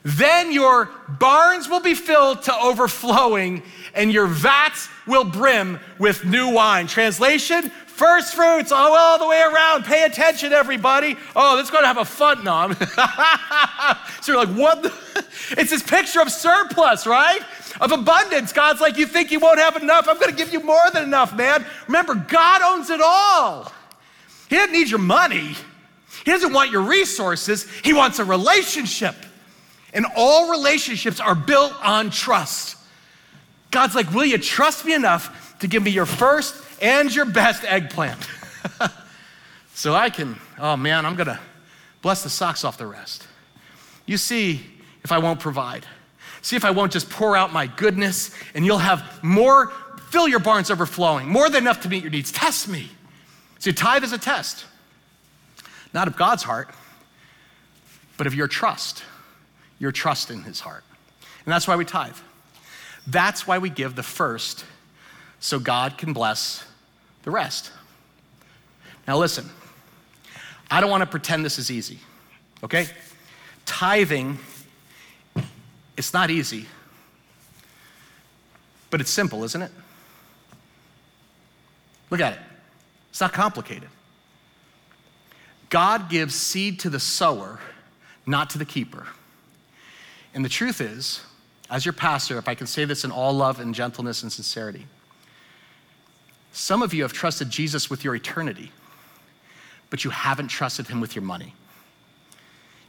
then 0.02 0.52
your 0.52 0.86
barns 1.06 1.68
will 1.68 1.80
be 1.80 1.94
filled 1.94 2.42
to 2.44 2.54
overflowing 2.54 3.62
and 3.94 4.10
your 4.10 4.26
vats 4.26 4.88
will 5.06 5.24
brim 5.24 5.78
with 5.98 6.24
new 6.24 6.48
wine. 6.48 6.86
Translation 6.86 7.70
First 8.00 8.34
fruits 8.34 8.72
all, 8.72 8.96
all 8.96 9.18
the 9.18 9.26
way 9.26 9.42
around. 9.42 9.84
Pay 9.84 10.04
attention, 10.04 10.54
everybody. 10.54 11.18
Oh, 11.36 11.52
let's 11.54 11.70
go 11.70 11.82
to 11.82 11.86
have 11.86 11.98
a 11.98 12.04
fun. 12.06 12.42
No, 12.42 12.72
so 14.22 14.32
you're 14.32 14.42
like, 14.42 14.56
what? 14.56 14.82
The? 14.82 14.94
It's 15.58 15.70
this 15.70 15.82
picture 15.82 16.22
of 16.22 16.30
surplus, 16.30 17.06
right? 17.06 17.42
Of 17.78 17.92
abundance. 17.92 18.54
God's 18.54 18.80
like, 18.80 18.96
you 18.96 19.04
think 19.04 19.30
you 19.30 19.38
won't 19.38 19.58
have 19.58 19.76
enough? 19.76 20.08
I'm 20.08 20.18
going 20.18 20.30
to 20.30 20.36
give 20.36 20.50
you 20.50 20.60
more 20.60 20.90
than 20.94 21.02
enough, 21.02 21.36
man. 21.36 21.66
Remember, 21.88 22.14
God 22.14 22.62
owns 22.62 22.88
it 22.88 23.02
all. 23.02 23.70
He 24.50 24.56
doesn't 24.56 24.72
need 24.72 24.90
your 24.90 25.00
money. 25.00 25.54
He 26.24 26.30
doesn't 26.30 26.52
want 26.52 26.70
your 26.70 26.82
resources. 26.82 27.66
He 27.82 27.94
wants 27.94 28.18
a 28.18 28.24
relationship. 28.24 29.14
And 29.94 30.04
all 30.14 30.50
relationships 30.50 31.20
are 31.20 31.34
built 31.34 31.72
on 31.82 32.10
trust. 32.10 32.76
God's 33.70 33.94
like, 33.94 34.12
will 34.12 34.26
you 34.26 34.36
trust 34.36 34.84
me 34.84 34.92
enough 34.92 35.58
to 35.60 35.68
give 35.68 35.82
me 35.82 35.90
your 35.90 36.06
first 36.06 36.54
and 36.82 37.14
your 37.14 37.26
best 37.26 37.64
eggplant. 37.64 38.18
so 39.74 39.94
I 39.94 40.10
can, 40.10 40.38
oh 40.58 40.76
man, 40.76 41.06
I'm 41.06 41.14
gonna 41.14 41.40
bless 42.02 42.22
the 42.22 42.30
socks 42.30 42.64
off 42.64 42.78
the 42.78 42.86
rest. 42.86 43.26
You 44.06 44.16
see 44.16 44.60
if 45.04 45.12
I 45.12 45.18
won't 45.18 45.40
provide. 45.40 45.86
See 46.42 46.56
if 46.56 46.64
I 46.64 46.70
won't 46.70 46.92
just 46.92 47.10
pour 47.10 47.36
out 47.36 47.52
my 47.52 47.66
goodness 47.66 48.34
and 48.54 48.64
you'll 48.64 48.78
have 48.78 49.22
more, 49.22 49.70
fill 50.08 50.26
your 50.26 50.40
barns 50.40 50.70
overflowing, 50.70 51.28
more 51.28 51.48
than 51.50 51.62
enough 51.62 51.82
to 51.82 51.88
meet 51.88 52.02
your 52.02 52.10
needs. 52.10 52.32
Test 52.32 52.68
me. 52.68 52.90
See, 53.60 53.72
tithe 53.74 54.02
is 54.02 54.12
a 54.12 54.18
test, 54.18 54.64
not 55.92 56.08
of 56.08 56.16
God's 56.16 56.42
heart, 56.42 56.70
but 58.16 58.26
of 58.26 58.34
your 58.34 58.48
trust, 58.48 59.04
your 59.78 59.92
trust 59.92 60.30
in 60.30 60.42
his 60.42 60.60
heart. 60.60 60.82
And 61.44 61.52
that's 61.52 61.68
why 61.68 61.76
we 61.76 61.84
tithe. 61.84 62.16
That's 63.06 63.46
why 63.46 63.58
we 63.58 63.68
give 63.70 63.96
the 63.96 64.02
first 64.02 64.64
so 65.40 65.58
God 65.58 65.98
can 65.98 66.12
bless 66.14 66.64
the 67.22 67.30
rest. 67.30 67.70
Now, 69.06 69.18
listen, 69.18 69.48
I 70.70 70.80
don't 70.80 70.90
want 70.90 71.02
to 71.02 71.06
pretend 71.06 71.44
this 71.44 71.58
is 71.58 71.70
easy, 71.70 71.98
okay? 72.64 72.86
Tithing, 73.66 74.38
it's 75.98 76.14
not 76.14 76.30
easy, 76.30 76.64
but 78.88 79.02
it's 79.02 79.10
simple, 79.10 79.44
isn't 79.44 79.60
it? 79.60 79.72
Look 82.08 82.20
at 82.20 82.34
it. 82.34 82.38
It's 83.10 83.20
not 83.20 83.32
complicated. 83.32 83.88
God 85.68 86.08
gives 86.08 86.34
seed 86.34 86.80
to 86.80 86.90
the 86.90 87.00
sower, 87.00 87.60
not 88.26 88.50
to 88.50 88.58
the 88.58 88.64
keeper. 88.64 89.06
And 90.34 90.44
the 90.44 90.48
truth 90.48 90.80
is, 90.80 91.20
as 91.68 91.84
your 91.84 91.92
pastor, 91.92 92.38
if 92.38 92.48
I 92.48 92.54
can 92.54 92.66
say 92.66 92.84
this 92.84 93.04
in 93.04 93.10
all 93.10 93.32
love 93.32 93.60
and 93.60 93.74
gentleness 93.74 94.22
and 94.22 94.32
sincerity, 94.32 94.86
some 96.52 96.82
of 96.82 96.92
you 96.92 97.02
have 97.02 97.12
trusted 97.12 97.50
Jesus 97.50 97.88
with 97.88 98.04
your 98.04 98.14
eternity, 98.14 98.72
but 99.88 100.04
you 100.04 100.10
haven't 100.10 100.48
trusted 100.48 100.88
him 100.88 101.00
with 101.00 101.14
your 101.14 101.22
money. 101.22 101.54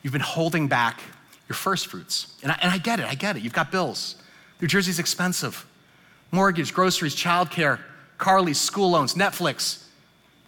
You've 0.02 0.14
been 0.14 0.22
holding 0.22 0.68
back 0.68 1.00
your 1.48 1.56
first 1.56 1.88
fruits. 1.88 2.36
And 2.42 2.52
I, 2.52 2.60
and 2.62 2.72
I 2.72 2.78
get 2.80 3.00
it, 3.00 3.06
I 3.06 3.14
get 3.14 3.38
it. 3.38 3.44
You've 3.44 3.54
got 3.54 3.72
bills. 3.72 4.16
New 4.60 4.68
Jersey's 4.68 5.00
expensive. 5.00 5.66
Mortgage, 6.32 6.74
groceries, 6.74 7.16
childcare, 7.16 7.80
car 8.18 8.42
lease, 8.42 8.60
school 8.60 8.92
loans, 8.92 9.14
Netflix. 9.14 9.81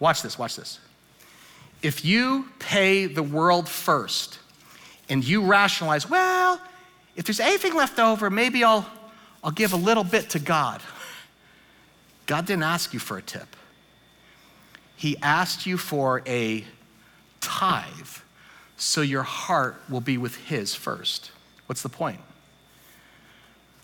Watch 0.00 0.22
this, 0.22 0.38
watch 0.38 0.56
this. 0.56 0.80
If 1.82 2.04
you 2.04 2.48
pay 2.58 3.06
the 3.06 3.22
world 3.22 3.68
first 3.68 4.38
and 5.08 5.22
you 5.22 5.44
rationalize, 5.44 6.08
well, 6.08 6.60
if 7.16 7.26
there's 7.26 7.40
anything 7.40 7.74
left 7.74 7.98
over, 7.98 8.30
maybe 8.30 8.64
I'll, 8.64 8.86
I'll 9.42 9.50
give 9.50 9.72
a 9.72 9.76
little 9.76 10.04
bit 10.04 10.30
to 10.30 10.38
God. 10.38 10.80
God 12.26 12.46
didn't 12.46 12.62
ask 12.62 12.94
you 12.94 12.98
for 12.98 13.18
a 13.18 13.22
tip, 13.22 13.56
He 14.96 15.16
asked 15.22 15.66
you 15.66 15.76
for 15.76 16.22
a 16.26 16.64
tithe 17.40 18.08
so 18.76 19.02
your 19.02 19.22
heart 19.22 19.76
will 19.88 20.00
be 20.00 20.16
with 20.18 20.36
His 20.36 20.74
first. 20.74 21.30
What's 21.66 21.82
the 21.82 21.88
point? 21.88 22.20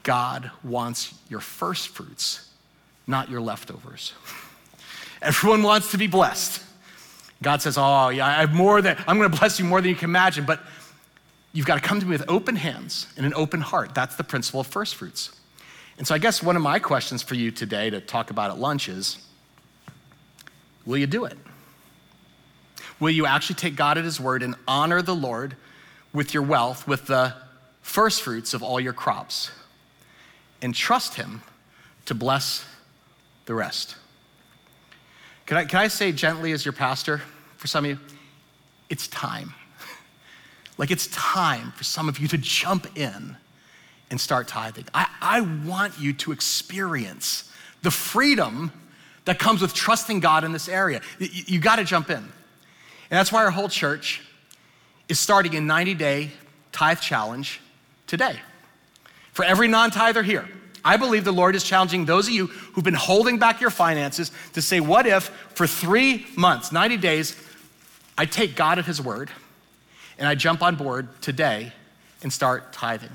God 0.02 0.50
wants 0.64 1.14
your 1.28 1.40
first 1.40 1.88
fruits, 1.88 2.50
not 3.06 3.30
your 3.30 3.40
leftovers. 3.40 4.14
Everyone 5.22 5.62
wants 5.62 5.90
to 5.90 5.98
be 5.98 6.06
blessed. 6.06 6.62
God 7.42 7.62
says, 7.62 7.76
Oh, 7.78 8.08
yeah, 8.08 8.26
I 8.26 8.40
have 8.40 8.52
more 8.52 8.82
than, 8.82 8.96
I'm 9.06 9.18
going 9.18 9.30
to 9.30 9.38
bless 9.38 9.58
you 9.58 9.64
more 9.64 9.80
than 9.80 9.90
you 9.90 9.96
can 9.96 10.10
imagine, 10.10 10.44
but 10.44 10.60
you've 11.52 11.66
got 11.66 11.76
to 11.76 11.80
come 11.80 12.00
to 12.00 12.06
me 12.06 12.12
with 12.12 12.28
open 12.28 12.56
hands 12.56 13.06
and 13.16 13.26
an 13.26 13.34
open 13.34 13.60
heart. 13.60 13.94
That's 13.94 14.16
the 14.16 14.24
principle 14.24 14.60
of 14.60 14.66
first 14.66 14.94
fruits. 14.96 15.30
And 15.98 16.06
so 16.06 16.14
I 16.14 16.18
guess 16.18 16.42
one 16.42 16.56
of 16.56 16.62
my 16.62 16.78
questions 16.78 17.22
for 17.22 17.34
you 17.34 17.50
today 17.50 17.90
to 17.90 18.00
talk 18.00 18.30
about 18.30 18.50
at 18.50 18.58
lunch 18.58 18.88
is 18.88 19.18
will 20.86 20.96
you 20.96 21.06
do 21.06 21.24
it? 21.24 21.36
Will 22.98 23.10
you 23.10 23.26
actually 23.26 23.56
take 23.56 23.76
God 23.76 23.98
at 23.98 24.04
His 24.04 24.20
word 24.20 24.42
and 24.42 24.54
honor 24.68 25.02
the 25.02 25.14
Lord 25.14 25.56
with 26.12 26.34
your 26.34 26.42
wealth, 26.42 26.86
with 26.86 27.06
the 27.06 27.34
first 27.82 28.22
fruits 28.22 28.52
of 28.54 28.62
all 28.62 28.80
your 28.80 28.92
crops, 28.92 29.50
and 30.60 30.74
trust 30.74 31.14
Him 31.14 31.42
to 32.06 32.14
bless 32.14 32.66
the 33.46 33.54
rest? 33.54 33.96
Can 35.50 35.56
I, 35.56 35.64
can 35.64 35.80
I 35.80 35.88
say 35.88 36.12
gently 36.12 36.52
as 36.52 36.64
your 36.64 36.72
pastor 36.72 37.20
for 37.56 37.66
some 37.66 37.84
of 37.84 37.90
you? 37.90 37.98
It's 38.88 39.08
time. 39.08 39.52
Like 40.78 40.90
it's 40.92 41.08
time 41.08 41.72
for 41.72 41.84
some 41.84 42.08
of 42.08 42.18
you 42.20 42.28
to 42.28 42.38
jump 42.38 42.96
in 42.96 43.36
and 44.10 44.18
start 44.18 44.48
tithing. 44.48 44.86
I, 44.94 45.08
I 45.20 45.40
want 45.42 45.98
you 45.98 46.14
to 46.14 46.32
experience 46.32 47.52
the 47.82 47.90
freedom 47.90 48.72
that 49.26 49.38
comes 49.38 49.60
with 49.60 49.74
trusting 49.74 50.20
God 50.20 50.42
in 50.42 50.52
this 50.52 50.70
area. 50.70 51.02
You, 51.18 51.28
you 51.32 51.60
got 51.60 51.76
to 51.76 51.84
jump 51.84 52.08
in. 52.08 52.16
And 52.16 52.30
that's 53.10 53.30
why 53.30 53.44
our 53.44 53.50
whole 53.50 53.68
church 53.68 54.22
is 55.10 55.18
starting 55.18 55.54
a 55.56 55.60
90 55.60 55.92
day 55.94 56.30
tithe 56.72 57.00
challenge 57.00 57.60
today. 58.06 58.40
For 59.32 59.44
every 59.44 59.68
non 59.68 59.90
tither 59.90 60.22
here, 60.22 60.48
I 60.84 60.96
believe 60.96 61.24
the 61.24 61.32
Lord 61.32 61.54
is 61.54 61.64
challenging 61.64 62.04
those 62.04 62.28
of 62.28 62.34
you 62.34 62.46
who've 62.46 62.84
been 62.84 62.94
holding 62.94 63.38
back 63.38 63.60
your 63.60 63.70
finances 63.70 64.32
to 64.54 64.62
say, 64.62 64.80
What 64.80 65.06
if 65.06 65.24
for 65.54 65.66
three 65.66 66.26
months, 66.36 66.72
90 66.72 66.96
days, 66.96 67.36
I 68.16 68.26
take 68.26 68.56
God 68.56 68.78
at 68.78 68.86
His 68.86 69.00
word? 69.00 69.30
and 70.20 70.28
I 70.28 70.36
jump 70.36 70.62
on 70.62 70.76
board 70.76 71.08
today 71.22 71.72
and 72.22 72.32
start 72.32 72.72
tithing. 72.72 73.10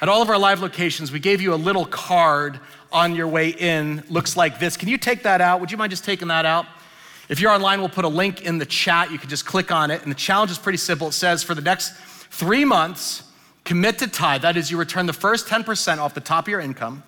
At 0.00 0.10
all 0.10 0.20
of 0.20 0.28
our 0.28 0.38
live 0.38 0.60
locations, 0.60 1.10
we 1.10 1.18
gave 1.18 1.40
you 1.40 1.54
a 1.54 1.56
little 1.56 1.86
card 1.86 2.60
on 2.92 3.16
your 3.16 3.26
way 3.26 3.48
in. 3.48 4.04
Looks 4.10 4.36
like 4.36 4.60
this. 4.60 4.76
Can 4.76 4.90
you 4.90 4.98
take 4.98 5.22
that 5.22 5.40
out? 5.40 5.58
Would 5.60 5.72
you 5.72 5.78
mind 5.78 5.90
just 5.90 6.04
taking 6.04 6.28
that 6.28 6.44
out? 6.44 6.66
If 7.30 7.40
you're 7.40 7.50
online, 7.50 7.80
we'll 7.80 7.88
put 7.88 8.04
a 8.04 8.08
link 8.08 8.42
in 8.42 8.58
the 8.58 8.66
chat. 8.66 9.10
You 9.10 9.18
can 9.18 9.30
just 9.30 9.46
click 9.46 9.72
on 9.72 9.90
it. 9.90 10.02
And 10.02 10.10
the 10.10 10.16
challenge 10.16 10.50
is 10.50 10.58
pretty 10.58 10.76
simple. 10.76 11.08
It 11.08 11.12
says 11.12 11.42
for 11.42 11.54
the 11.54 11.62
next 11.62 11.96
three 12.30 12.66
months, 12.66 13.22
commit 13.66 13.98
to 13.98 14.06
tithe. 14.06 14.42
That 14.42 14.56
is, 14.56 14.70
you 14.70 14.78
return 14.78 15.04
the 15.04 15.12
first 15.12 15.46
10% 15.46 15.98
off 15.98 16.14
the 16.14 16.20
top 16.20 16.44
of 16.44 16.48
your 16.48 16.60
income 16.60 17.02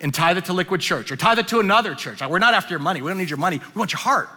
and 0.00 0.14
tithe 0.14 0.38
it 0.38 0.46
to 0.46 0.54
Liquid 0.54 0.80
Church 0.80 1.12
or 1.12 1.16
tithe 1.16 1.38
it 1.38 1.48
to 1.48 1.60
another 1.60 1.94
church. 1.94 2.22
We're 2.22 2.38
not 2.38 2.54
after 2.54 2.70
your 2.70 2.78
money. 2.78 3.02
We 3.02 3.10
don't 3.10 3.18
need 3.18 3.28
your 3.28 3.38
money. 3.38 3.58
We 3.58 3.78
want 3.78 3.92
your 3.92 3.98
heart. 3.98 4.30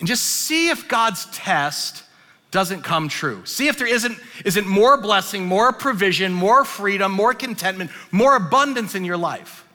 And 0.00 0.08
just 0.08 0.24
see 0.24 0.68
if 0.68 0.88
God's 0.88 1.26
test 1.26 2.02
doesn't 2.50 2.82
come 2.82 3.08
true. 3.08 3.44
See 3.46 3.68
if 3.68 3.78
there 3.78 3.86
isn't, 3.86 4.18
isn't 4.44 4.66
more 4.66 5.00
blessing, 5.00 5.46
more 5.46 5.72
provision, 5.72 6.32
more 6.32 6.64
freedom, 6.64 7.12
more 7.12 7.34
contentment, 7.34 7.90
more 8.10 8.36
abundance 8.36 8.94
in 8.94 9.04
your 9.04 9.16
life. 9.16 9.66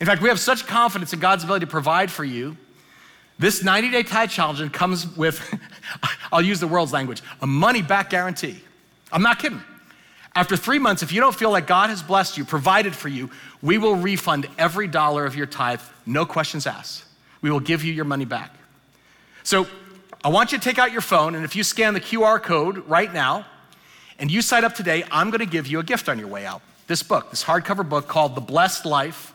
In 0.00 0.06
fact, 0.06 0.20
we 0.20 0.28
have 0.28 0.40
such 0.40 0.66
confidence 0.66 1.12
in 1.12 1.20
God's 1.20 1.44
ability 1.44 1.66
to 1.66 1.70
provide 1.70 2.10
for 2.10 2.24
you. 2.24 2.56
This 3.38 3.62
90 3.62 3.90
day 3.90 4.02
tithe 4.02 4.30
challenge 4.30 4.72
comes 4.72 5.16
with, 5.16 5.40
I'll 6.32 6.42
use 6.42 6.60
the 6.60 6.68
world's 6.68 6.92
language, 6.92 7.22
a 7.40 7.46
money 7.46 7.82
back 7.82 8.10
guarantee. 8.10 8.60
I'm 9.12 9.22
not 9.22 9.38
kidding. 9.38 9.62
After 10.36 10.56
three 10.56 10.80
months, 10.80 11.02
if 11.02 11.12
you 11.12 11.20
don't 11.20 11.34
feel 11.34 11.52
like 11.52 11.68
God 11.68 11.90
has 11.90 12.02
blessed 12.02 12.36
you, 12.36 12.44
provided 12.44 12.94
for 12.94 13.08
you, 13.08 13.30
we 13.62 13.78
will 13.78 13.94
refund 13.94 14.48
every 14.58 14.88
dollar 14.88 15.26
of 15.26 15.36
your 15.36 15.46
tithe, 15.46 15.80
no 16.06 16.26
questions 16.26 16.66
asked. 16.66 17.04
We 17.40 17.50
will 17.50 17.60
give 17.60 17.84
you 17.84 17.92
your 17.92 18.04
money 18.04 18.24
back. 18.24 18.52
So 19.44 19.68
I 20.24 20.28
want 20.28 20.50
you 20.50 20.58
to 20.58 20.64
take 20.64 20.78
out 20.78 20.90
your 20.90 21.02
phone, 21.02 21.36
and 21.36 21.44
if 21.44 21.54
you 21.54 21.62
scan 21.62 21.94
the 21.94 22.00
QR 22.00 22.42
code 22.42 22.78
right 22.88 23.12
now 23.12 23.46
and 24.18 24.30
you 24.30 24.42
sign 24.42 24.64
up 24.64 24.74
today, 24.74 25.04
I'm 25.12 25.30
going 25.30 25.40
to 25.40 25.46
give 25.46 25.68
you 25.68 25.78
a 25.78 25.84
gift 25.84 26.08
on 26.08 26.18
your 26.18 26.28
way 26.28 26.46
out. 26.46 26.62
This 26.88 27.02
book, 27.02 27.30
this 27.30 27.44
hardcover 27.44 27.88
book 27.88 28.08
called 28.08 28.34
The 28.34 28.40
Blessed 28.40 28.86
Life 28.86 29.32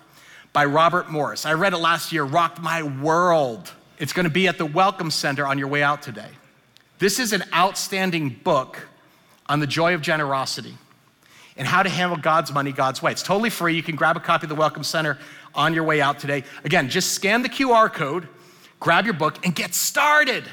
by 0.51 0.65
Robert 0.65 1.09
Morris. 1.09 1.45
I 1.45 1.53
read 1.53 1.73
it 1.73 1.77
last 1.77 2.11
year, 2.11 2.25
rocked 2.25 2.59
my 2.59 2.83
world. 2.83 3.71
It's 3.99 4.11
going 4.11 4.25
to 4.25 4.29
be 4.29 4.47
at 4.47 4.57
the 4.57 4.65
Welcome 4.65 5.11
Center 5.11 5.47
on 5.47 5.57
your 5.57 5.69
way 5.69 5.81
out 5.81 6.01
today. 6.01 6.29
This 6.97 7.19
is 7.19 7.31
an 7.31 7.43
outstanding 7.53 8.29
book 8.43 8.85
on 9.47 9.61
the 9.61 9.67
joy 9.67 9.93
of 9.93 10.01
generosity 10.01 10.75
and 11.59 11.67
how 11.67 11.83
to 11.83 11.89
handle 11.89 12.17
God's 12.17 12.53
money 12.53 12.71
God's 12.71 13.01
way. 13.01 13.11
It's 13.11 13.21
totally 13.21 13.49
free. 13.49 13.75
You 13.75 13.83
can 13.83 13.97
grab 13.97 14.15
a 14.15 14.21
copy 14.21 14.45
of 14.45 14.49
the 14.49 14.55
Welcome 14.55 14.83
Center 14.83 15.19
on 15.53 15.73
your 15.73 15.83
way 15.83 16.01
out 16.01 16.17
today. 16.17 16.45
Again, 16.63 16.89
just 16.89 17.11
scan 17.11 17.43
the 17.43 17.49
QR 17.49 17.93
code, 17.93 18.27
grab 18.79 19.03
your 19.03 19.13
book, 19.13 19.45
and 19.45 19.53
get 19.53 19.75
started. 19.75 20.45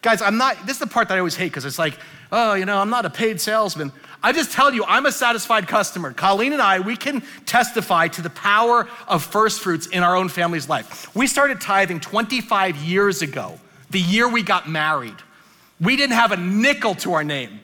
Guys, 0.00 0.22
I'm 0.22 0.36
not, 0.36 0.64
this 0.64 0.76
is 0.76 0.78
the 0.78 0.86
part 0.86 1.08
that 1.08 1.14
I 1.14 1.18
always 1.18 1.34
hate 1.34 1.48
because 1.48 1.64
it's 1.64 1.78
like, 1.78 1.98
oh, 2.30 2.54
you 2.54 2.66
know, 2.66 2.78
I'm 2.78 2.88
not 2.88 3.04
a 3.04 3.10
paid 3.10 3.40
salesman. 3.40 3.90
I 4.22 4.32
just 4.32 4.52
tell 4.52 4.72
you, 4.72 4.84
I'm 4.84 5.06
a 5.06 5.12
satisfied 5.12 5.66
customer. 5.66 6.12
Colleen 6.12 6.52
and 6.52 6.62
I, 6.62 6.78
we 6.78 6.96
can 6.96 7.22
testify 7.46 8.06
to 8.08 8.22
the 8.22 8.30
power 8.30 8.88
of 9.08 9.24
first 9.24 9.60
fruits 9.60 9.88
in 9.88 10.04
our 10.04 10.14
own 10.14 10.28
family's 10.28 10.68
life. 10.68 11.12
We 11.16 11.26
started 11.26 11.60
tithing 11.60 11.98
25 11.98 12.76
years 12.76 13.22
ago, 13.22 13.58
the 13.90 14.00
year 14.00 14.28
we 14.28 14.42
got 14.42 14.68
married. 14.68 15.16
We 15.80 15.96
didn't 15.96 16.14
have 16.14 16.30
a 16.30 16.36
nickel 16.36 16.94
to 16.96 17.14
our 17.14 17.24
name. 17.24 17.58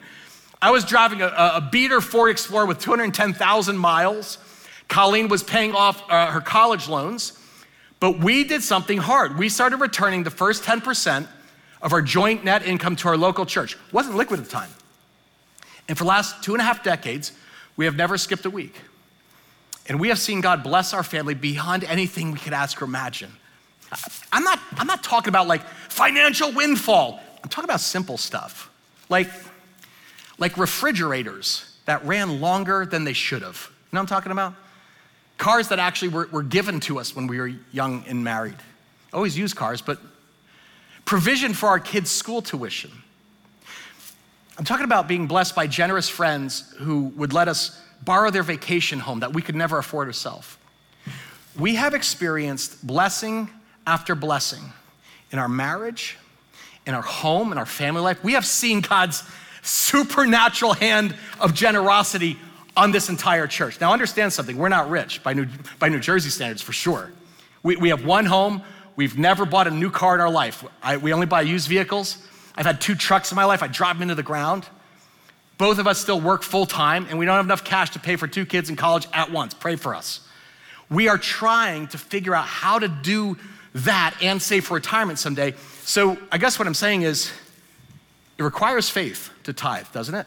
I 0.61 0.71
was 0.71 0.85
driving 0.85 1.21
a, 1.21 1.27
a 1.27 1.69
beater 1.71 2.01
Ford 2.01 2.29
Explorer 2.29 2.65
with 2.65 2.79
210,000 2.79 3.77
miles. 3.77 4.37
Colleen 4.87 5.27
was 5.27 5.41
paying 5.41 5.73
off 5.73 6.03
uh, 6.09 6.27
her 6.27 6.41
college 6.41 6.87
loans, 6.87 7.33
but 7.99 8.19
we 8.19 8.43
did 8.43 8.61
something 8.61 8.99
hard. 8.99 9.37
We 9.37 9.49
started 9.49 9.77
returning 9.77 10.23
the 10.23 10.29
first 10.29 10.63
10% 10.63 11.27
of 11.81 11.93
our 11.93 12.01
joint 12.01 12.43
net 12.43 12.63
income 12.65 12.95
to 12.97 13.07
our 13.07 13.17
local 13.17 13.45
church. 13.45 13.73
It 13.73 13.93
wasn't 13.93 14.17
liquid 14.17 14.39
at 14.39 14.45
the 14.45 14.51
time. 14.51 14.69
And 15.87 15.97
for 15.97 16.03
the 16.03 16.09
last 16.09 16.43
two 16.43 16.53
and 16.53 16.61
a 16.61 16.63
half 16.63 16.83
decades, 16.83 17.31
we 17.75 17.85
have 17.85 17.95
never 17.95 18.17
skipped 18.17 18.45
a 18.45 18.49
week. 18.49 18.75
And 19.87 19.99
we 19.99 20.09
have 20.09 20.19
seen 20.19 20.41
God 20.41 20.61
bless 20.61 20.93
our 20.93 21.03
family 21.03 21.33
beyond 21.33 21.83
anything 21.85 22.31
we 22.31 22.39
could 22.39 22.53
ask 22.53 22.81
or 22.81 22.85
imagine. 22.85 23.31
I'm 24.31 24.43
not, 24.43 24.59
I'm 24.77 24.87
not 24.87 25.03
talking 25.03 25.29
about 25.29 25.47
like 25.47 25.63
financial 25.89 26.51
windfall. 26.51 27.19
I'm 27.43 27.49
talking 27.49 27.65
about 27.65 27.81
simple 27.81 28.17
stuff. 28.17 28.69
Like, 29.09 29.29
like 30.41 30.57
refrigerators 30.57 31.77
that 31.85 32.03
ran 32.03 32.41
longer 32.41 32.83
than 32.85 33.03
they 33.03 33.13
should 33.13 33.43
have. 33.43 33.69
You 33.69 33.75
know 33.93 33.99
what 33.99 34.01
I'm 34.01 34.07
talking 34.07 34.31
about? 34.31 34.55
Cars 35.37 35.69
that 35.69 35.77
actually 35.77 36.09
were, 36.09 36.27
were 36.31 36.43
given 36.43 36.79
to 36.81 36.99
us 36.99 37.15
when 37.15 37.27
we 37.27 37.39
were 37.39 37.51
young 37.71 38.03
and 38.07 38.23
married. 38.23 38.57
Always 39.13 39.37
use 39.37 39.53
cars, 39.53 39.81
but 39.81 39.99
provision 41.05 41.53
for 41.53 41.69
our 41.69 41.79
kids' 41.79 42.09
school 42.09 42.41
tuition. 42.41 42.91
I'm 44.57 44.65
talking 44.65 44.83
about 44.83 45.07
being 45.07 45.27
blessed 45.27 45.55
by 45.55 45.67
generous 45.67 46.09
friends 46.09 46.73
who 46.79 47.13
would 47.15 47.33
let 47.33 47.47
us 47.47 47.79
borrow 48.03 48.31
their 48.31 48.43
vacation 48.43 48.99
home 48.99 49.19
that 49.19 49.33
we 49.33 49.43
could 49.43 49.55
never 49.55 49.77
afford 49.77 50.07
ourselves. 50.07 50.57
We 51.57 51.75
have 51.75 51.93
experienced 51.93 52.85
blessing 52.85 53.49
after 53.85 54.15
blessing 54.15 54.73
in 55.31 55.37
our 55.37 55.49
marriage, 55.49 56.17
in 56.87 56.95
our 56.95 57.01
home, 57.03 57.51
in 57.51 57.59
our 57.59 57.65
family 57.65 58.01
life. 58.01 58.23
We 58.23 58.33
have 58.33 58.45
seen 58.45 58.81
God's 58.81 59.23
supernatural 59.61 60.73
hand 60.73 61.15
of 61.39 61.53
generosity 61.53 62.37
on 62.75 62.91
this 62.91 63.09
entire 63.09 63.47
church. 63.47 63.79
Now, 63.81 63.93
understand 63.93 64.33
something 64.33 64.57
we're 64.57 64.69
not 64.69 64.89
rich 64.89 65.23
by 65.23 65.33
New, 65.33 65.47
by 65.79 65.89
New 65.89 65.99
Jersey 65.99 66.29
standards 66.29 66.61
for 66.61 66.73
sure. 66.73 67.11
We, 67.63 67.75
we 67.75 67.89
have 67.89 68.05
one 68.05 68.25
home, 68.25 68.63
We've 68.95 69.17
never 69.17 69.45
bought 69.45 69.67
a 69.67 69.71
new 69.71 69.89
car 69.89 70.15
in 70.15 70.21
our 70.21 70.29
life. 70.29 70.63
I, 70.83 70.97
we 70.97 71.13
only 71.13 71.25
buy 71.25 71.41
used 71.41 71.67
vehicles. 71.67 72.17
I've 72.55 72.65
had 72.65 72.81
two 72.81 72.95
trucks 72.95 73.31
in 73.31 73.35
my 73.35 73.45
life. 73.45 73.63
I 73.63 73.67
drive 73.67 73.95
them 73.95 74.03
into 74.03 74.15
the 74.15 74.23
ground. 74.23 74.67
Both 75.57 75.79
of 75.79 75.87
us 75.87 75.99
still 75.99 76.19
work 76.19 76.43
full 76.43 76.65
time, 76.65 77.07
and 77.09 77.17
we 77.17 77.25
don't 77.25 77.35
have 77.35 77.45
enough 77.45 77.63
cash 77.63 77.91
to 77.91 77.99
pay 77.99 78.15
for 78.15 78.27
two 78.27 78.45
kids 78.45 78.69
in 78.69 78.75
college 78.75 79.07
at 79.13 79.31
once. 79.31 79.53
Pray 79.53 79.75
for 79.75 79.95
us. 79.95 80.27
We 80.89 81.07
are 81.07 81.17
trying 81.17 81.87
to 81.87 81.97
figure 81.97 82.35
out 82.35 82.45
how 82.45 82.79
to 82.79 82.87
do 82.87 83.37
that 83.73 84.15
and 84.21 84.41
save 84.41 84.65
for 84.65 84.73
retirement 84.73 85.19
someday. 85.19 85.53
So, 85.83 86.17
I 86.31 86.37
guess 86.37 86.59
what 86.59 86.67
I'm 86.67 86.73
saying 86.73 87.03
is 87.03 87.31
it 88.41 88.43
requires 88.43 88.89
faith 88.89 89.29
to 89.43 89.53
tithe, 89.53 89.85
doesn't 89.93 90.15
it? 90.15 90.25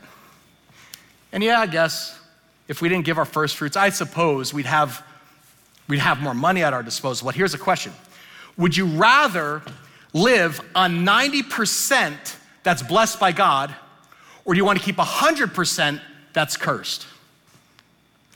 And 1.33 1.43
yeah, 1.43 1.59
I 1.59 1.67
guess 1.67 2.17
if 2.69 2.81
we 2.81 2.89
didn't 2.89 3.05
give 3.05 3.19
our 3.19 3.25
first 3.25 3.57
fruits, 3.57 3.77
I 3.77 3.89
suppose 3.89 4.55
we'd 4.55 4.67
have, 4.67 5.05
we'd 5.89 5.99
have 5.99 6.21
more 6.21 6.33
money 6.33 6.63
at 6.63 6.73
our 6.73 6.85
disposal. 6.85 7.27
But 7.27 7.35
here's 7.35 7.55
a 7.55 7.59
question 7.59 7.93
would 8.57 8.77
you 8.77 8.87
rather 8.87 9.63
live 10.13 10.61
on 10.77 11.05
90% 11.05 12.37
that's 12.63 12.85
blessed 12.85 13.19
by 13.19 13.33
God, 13.33 13.75
or 14.45 14.55
do 14.55 14.59
you 14.59 14.65
want 14.65 14.79
to 14.79 14.85
keep 14.85 14.95
100% 14.95 16.01
that's 16.33 16.57
cursed? 16.57 17.09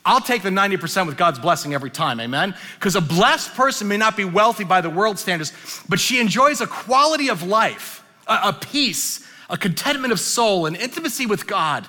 I'll 0.04 0.20
take 0.20 0.42
the 0.42 0.50
90% 0.50 1.06
with 1.06 1.16
God's 1.16 1.38
blessing 1.38 1.72
every 1.72 1.90
time, 1.90 2.18
amen? 2.18 2.56
Because 2.74 2.96
a 2.96 3.00
blessed 3.00 3.54
person 3.54 3.86
may 3.86 3.96
not 3.96 4.16
be 4.16 4.24
wealthy 4.24 4.64
by 4.64 4.80
the 4.80 4.90
world 4.90 5.20
standards, 5.20 5.52
but 5.88 6.00
she 6.00 6.18
enjoys 6.18 6.60
a 6.60 6.66
quality 6.66 7.28
of 7.28 7.44
life, 7.44 8.02
a, 8.26 8.40
a 8.46 8.52
peace, 8.52 9.24
a 9.50 9.56
contentment 9.56 10.12
of 10.12 10.20
soul, 10.20 10.66
an 10.66 10.74
intimacy 10.74 11.26
with 11.26 11.46
God, 11.46 11.88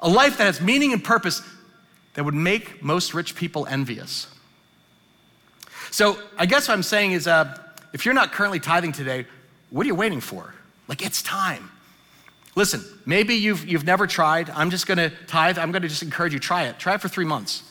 a 0.00 0.08
life 0.08 0.38
that 0.38 0.44
has 0.44 0.60
meaning 0.60 0.92
and 0.92 1.02
purpose 1.02 1.42
that 2.14 2.24
would 2.24 2.34
make 2.34 2.82
most 2.82 3.14
rich 3.14 3.34
people 3.34 3.66
envious. 3.66 4.26
So 5.90 6.18
I 6.36 6.46
guess 6.46 6.68
what 6.68 6.74
I'm 6.74 6.82
saying 6.82 7.12
is 7.12 7.26
uh, 7.26 7.56
if 7.92 8.04
you're 8.04 8.14
not 8.14 8.32
currently 8.32 8.60
tithing 8.60 8.92
today, 8.92 9.26
what 9.70 9.84
are 9.84 9.86
you 9.86 9.94
waiting 9.94 10.20
for? 10.20 10.54
Like, 10.88 11.04
it's 11.04 11.22
time. 11.22 11.70
Listen, 12.54 12.82
maybe 13.06 13.34
you've, 13.34 13.68
you've 13.68 13.84
never 13.84 14.06
tried. 14.06 14.50
I'm 14.50 14.70
just 14.70 14.86
gonna 14.86 15.10
tithe. 15.26 15.58
I'm 15.58 15.70
gonna 15.70 15.88
just 15.88 16.02
encourage 16.02 16.32
you, 16.32 16.40
try 16.40 16.64
it. 16.64 16.78
Try 16.78 16.94
it 16.94 17.00
for 17.00 17.08
three 17.08 17.24
months. 17.24 17.62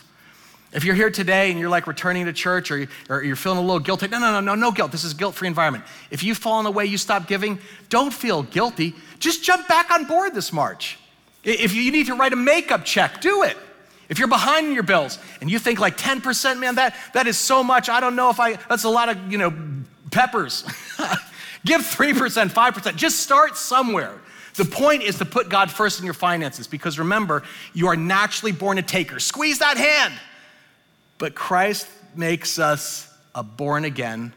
If 0.78 0.84
you're 0.84 0.94
here 0.94 1.10
today 1.10 1.50
and 1.50 1.60
you're 1.60 1.72
like 1.72 1.88
returning 1.88 2.28
to 2.28 2.34
church 2.34 2.70
or, 2.70 2.88
or 3.10 3.24
you're 3.24 3.36
feeling 3.36 3.58
a 3.58 3.62
little 3.62 3.80
guilty, 3.80 4.08
no, 4.10 4.20
no, 4.20 4.32
no, 4.34 4.42
no, 4.42 4.54
no 4.54 4.72
guilt. 4.72 4.92
This 4.92 5.04
is 5.04 5.16
guilt 5.16 5.34
free 5.34 5.48
environment. 5.48 5.84
If 6.12 6.22
you've 6.22 6.38
fallen 6.38 6.68
away, 6.68 6.86
you 6.86 7.00
stop 7.00 7.28
giving, 7.28 7.58
don't 7.90 8.14
feel 8.14 8.44
guilty. 8.44 8.94
Just 9.18 9.44
jump 9.44 9.68
back 9.68 9.90
on 9.90 10.06
board 10.06 10.36
this 10.36 10.54
March. 10.54 11.00
If 11.44 11.74
you 11.74 11.92
need 11.92 12.06
to 12.06 12.16
write 12.16 12.32
a 12.32 12.36
makeup 12.36 12.86
check, 12.86 13.22
do 13.22 13.42
it. 13.42 13.58
If 14.08 14.20
you're 14.20 14.28
behind 14.28 14.68
in 14.68 14.74
your 14.74 14.84
bills 14.84 15.18
and 15.42 15.50
you 15.50 15.58
think 15.58 15.80
like 15.80 15.98
10%, 15.98 16.60
man, 16.60 16.76
that, 16.76 16.96
that 17.16 17.26
is 17.26 17.40
so 17.40 17.64
much. 17.64 17.90
I 17.90 18.00
don't 18.00 18.16
know 18.16 18.30
if 18.30 18.40
I, 18.40 18.58
that's 18.70 18.84
a 18.84 18.90
lot 18.90 19.10
of, 19.10 19.32
you 19.32 19.40
know, 19.40 19.52
peppers. 20.12 20.64
Give 21.66 21.82
3%, 21.82 22.50
5%. 22.50 22.96
Just 22.96 23.22
start 23.22 23.58
somewhere. 23.58 24.14
The 24.54 24.66
point 24.66 25.02
is 25.02 25.18
to 25.18 25.26
put 25.26 25.50
God 25.50 25.72
first 25.72 25.98
in 25.98 26.06
your 26.06 26.14
finances 26.14 26.68
because 26.68 27.00
remember, 27.00 27.42
you 27.74 27.88
are 27.88 27.96
naturally 27.96 28.52
born 28.52 28.78
a 28.78 28.84
taker. 28.84 29.20
Squeeze 29.20 29.58
that 29.58 29.78
hand. 29.78 30.14
But 31.18 31.36
Christ 31.36 31.88
makes 32.16 32.60
us 32.60 33.12
a 33.34 33.44
born 33.44 33.86
again 33.86 34.34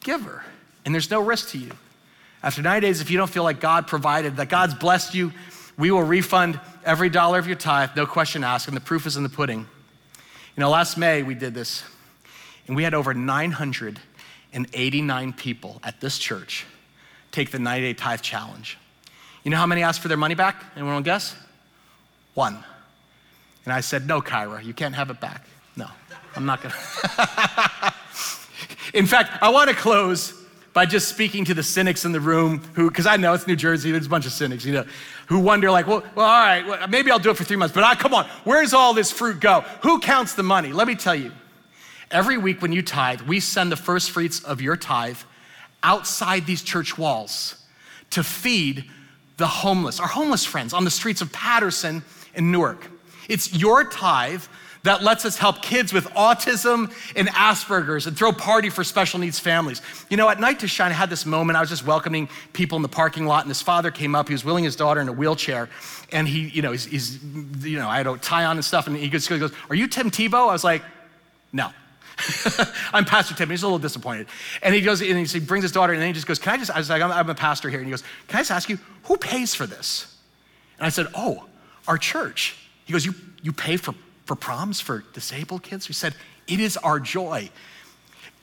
giver, 0.00 0.44
and 0.84 0.94
there's 0.94 1.10
no 1.10 1.20
risk 1.20 1.50
to 1.50 1.58
you. 1.58 1.72
After 2.42 2.62
90 2.62 2.86
days, 2.86 3.00
if 3.00 3.10
you 3.10 3.16
don't 3.16 3.30
feel 3.30 3.42
like 3.42 3.58
God 3.60 3.86
provided, 3.86 4.36
that 4.36 4.50
God's 4.50 4.74
blessed 4.74 5.14
you, 5.14 5.32
we 5.78 5.90
will 5.90 6.02
refund 6.02 6.60
every 6.84 7.08
dollar 7.08 7.38
of 7.38 7.46
your 7.46 7.56
tithe, 7.56 7.96
no 7.96 8.04
question 8.06 8.44
asked, 8.44 8.68
and 8.68 8.76
the 8.76 8.82
proof 8.82 9.06
is 9.06 9.16
in 9.16 9.22
the 9.22 9.30
pudding. 9.30 9.60
You 9.60 10.60
know, 10.60 10.68
last 10.70 10.98
May 10.98 11.22
we 11.22 11.34
did 11.34 11.54
this, 11.54 11.82
and 12.66 12.76
we 12.76 12.82
had 12.84 12.94
over 12.94 13.12
989 13.14 15.32
people 15.32 15.80
at 15.82 16.00
this 16.00 16.18
church 16.18 16.66
take 17.32 17.50
the 17.50 17.58
90 17.58 17.86
day 17.86 17.94
tithe 17.94 18.20
challenge. 18.20 18.78
You 19.42 19.50
know 19.50 19.56
how 19.56 19.66
many 19.66 19.82
asked 19.82 20.00
for 20.00 20.08
their 20.08 20.16
money 20.16 20.34
back? 20.34 20.62
Anyone 20.76 20.94
want 20.94 21.04
to 21.04 21.10
guess? 21.10 21.34
One. 22.34 22.62
And 23.64 23.72
I 23.72 23.80
said, 23.80 24.06
No, 24.06 24.20
Kyra, 24.20 24.64
you 24.64 24.74
can't 24.74 24.94
have 24.94 25.10
it 25.10 25.20
back. 25.20 25.44
I'm 26.36 26.46
not 26.46 26.62
gonna. 26.62 26.74
in 28.94 29.06
fact, 29.06 29.42
I 29.42 29.50
want 29.50 29.70
to 29.70 29.76
close 29.76 30.44
by 30.74 30.84
just 30.84 31.08
speaking 31.08 31.44
to 31.44 31.54
the 31.54 31.62
cynics 31.62 32.04
in 32.04 32.12
the 32.12 32.20
room 32.20 32.60
who, 32.74 32.90
because 32.90 33.06
I 33.06 33.16
know 33.16 33.32
it's 33.32 33.46
New 33.46 33.56
Jersey, 33.56 33.92
there's 33.92 34.06
a 34.06 34.10
bunch 34.10 34.26
of 34.26 34.32
cynics, 34.32 34.64
you 34.64 34.72
know, 34.72 34.84
who 35.26 35.38
wonder, 35.38 35.70
like, 35.70 35.86
well, 35.86 36.02
well 36.16 36.26
all 36.26 36.44
right, 36.44 36.66
well, 36.66 36.88
maybe 36.88 37.12
I'll 37.12 37.20
do 37.20 37.30
it 37.30 37.36
for 37.36 37.44
three 37.44 37.56
months, 37.56 37.72
but 37.72 37.84
I, 37.84 37.94
come 37.94 38.12
on, 38.12 38.26
where's 38.42 38.74
all 38.74 38.92
this 38.92 39.12
fruit 39.12 39.40
go? 39.40 39.60
Who 39.82 40.00
counts 40.00 40.34
the 40.34 40.42
money? 40.42 40.72
Let 40.72 40.88
me 40.88 40.96
tell 40.96 41.14
you. 41.14 41.32
Every 42.10 42.36
week 42.36 42.60
when 42.60 42.72
you 42.72 42.82
tithe, 42.82 43.22
we 43.22 43.40
send 43.40 43.72
the 43.72 43.76
first 43.76 44.10
fruits 44.10 44.42
of 44.42 44.60
your 44.60 44.76
tithe 44.76 45.18
outside 45.82 46.44
these 46.44 46.62
church 46.62 46.98
walls 46.98 47.56
to 48.10 48.22
feed 48.24 48.84
the 49.36 49.46
homeless, 49.46 50.00
our 50.00 50.08
homeless 50.08 50.44
friends 50.44 50.72
on 50.72 50.84
the 50.84 50.90
streets 50.90 51.20
of 51.20 51.32
Paterson 51.32 52.02
and 52.34 52.50
Newark. 52.50 52.88
It's 53.28 53.54
your 53.54 53.84
tithe 53.84 54.42
that 54.84 55.02
lets 55.02 55.24
us 55.24 55.36
help 55.36 55.60
kids 55.62 55.92
with 55.92 56.04
autism 56.10 56.92
and 57.16 57.28
Asperger's 57.28 58.06
and 58.06 58.16
throw 58.16 58.32
party 58.32 58.70
for 58.70 58.84
special 58.84 59.18
needs 59.18 59.38
families. 59.38 59.82
You 60.10 60.16
know, 60.16 60.28
at 60.28 60.38
Night 60.38 60.60
to 60.60 60.68
Shine, 60.68 60.90
I 60.90 60.94
had 60.94 61.10
this 61.10 61.26
moment. 61.26 61.56
I 61.56 61.60
was 61.60 61.70
just 61.70 61.86
welcoming 61.86 62.28
people 62.52 62.76
in 62.76 62.82
the 62.82 62.88
parking 62.88 63.26
lot, 63.26 63.42
and 63.42 63.50
this 63.50 63.62
father 63.62 63.90
came 63.90 64.14
up. 64.14 64.28
He 64.28 64.34
was 64.34 64.44
wheeling 64.44 64.64
his 64.64 64.76
daughter 64.76 65.00
in 65.00 65.08
a 65.08 65.12
wheelchair, 65.12 65.68
and 66.12 66.28
he, 66.28 66.48
you 66.48 66.62
know, 66.62 66.72
he's, 66.72 66.84
he's 66.84 67.22
you 67.64 67.78
know, 67.78 67.88
I 67.88 67.96
had 67.96 68.06
a 68.06 68.16
tie 68.18 68.44
on 68.44 68.56
and 68.56 68.64
stuff, 68.64 68.86
and 68.86 68.96
he 68.96 69.08
goes, 69.08 69.26
he 69.26 69.38
goes, 69.38 69.52
"Are 69.70 69.74
you 69.74 69.88
Tim 69.88 70.10
Tebow?" 70.10 70.48
I 70.48 70.52
was 70.52 70.64
like, 70.64 70.82
"No." 71.52 71.70
I'm 72.92 73.04
Pastor 73.04 73.34
Tim. 73.34 73.50
He's 73.50 73.62
a 73.62 73.66
little 73.66 73.78
disappointed. 73.78 74.28
And 74.62 74.72
he 74.72 74.82
goes, 74.82 75.02
and 75.02 75.26
he 75.26 75.40
brings 75.40 75.64
his 75.64 75.72
daughter, 75.72 75.92
and 75.92 76.00
then 76.00 76.06
he 76.06 76.12
just 76.12 76.28
goes, 76.28 76.38
Can 76.38 76.52
I 76.52 76.56
just, 76.58 76.70
I 76.70 76.78
was 76.78 76.88
like, 76.88 77.02
I'm, 77.02 77.10
I'm 77.10 77.28
a 77.28 77.34
pastor 77.34 77.68
here. 77.68 77.80
And 77.80 77.86
he 77.86 77.90
goes, 77.90 78.04
Can 78.28 78.36
I 78.36 78.40
just 78.40 78.52
ask 78.52 78.68
you, 78.68 78.78
who 79.04 79.16
pays 79.16 79.52
for 79.52 79.66
this? 79.66 80.16
And 80.78 80.86
I 80.86 80.90
said, 80.90 81.08
Oh, 81.16 81.44
our 81.88 81.98
church. 81.98 82.56
He 82.84 82.92
goes, 82.92 83.04
You, 83.04 83.14
you 83.42 83.52
pay 83.52 83.76
for 83.76 83.94
for 84.24 84.34
proms 84.34 84.80
for 84.80 85.04
disabled 85.12 85.62
kids? 85.62 85.88
We 85.88 85.94
said, 85.94 86.14
It 86.46 86.60
is 86.60 86.76
our 86.78 87.00
joy. 87.00 87.50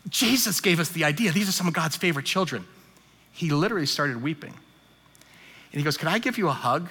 Jesus 0.10 0.62
gave 0.62 0.80
us 0.80 0.90
the 0.90 1.04
idea. 1.04 1.32
These 1.32 1.48
are 1.50 1.54
some 1.54 1.68
of 1.68 1.74
God's 1.74 1.96
favorite 1.96 2.26
children. 2.26 2.66
He 3.32 3.50
literally 3.50 3.86
started 3.86 4.22
weeping. 4.22 4.54
And 5.72 5.80
he 5.80 5.84
goes, 5.84 5.98
Can 5.98 6.08
I 6.08 6.20
give 6.20 6.38
you 6.38 6.48
a 6.48 6.54
hug? 6.54 6.90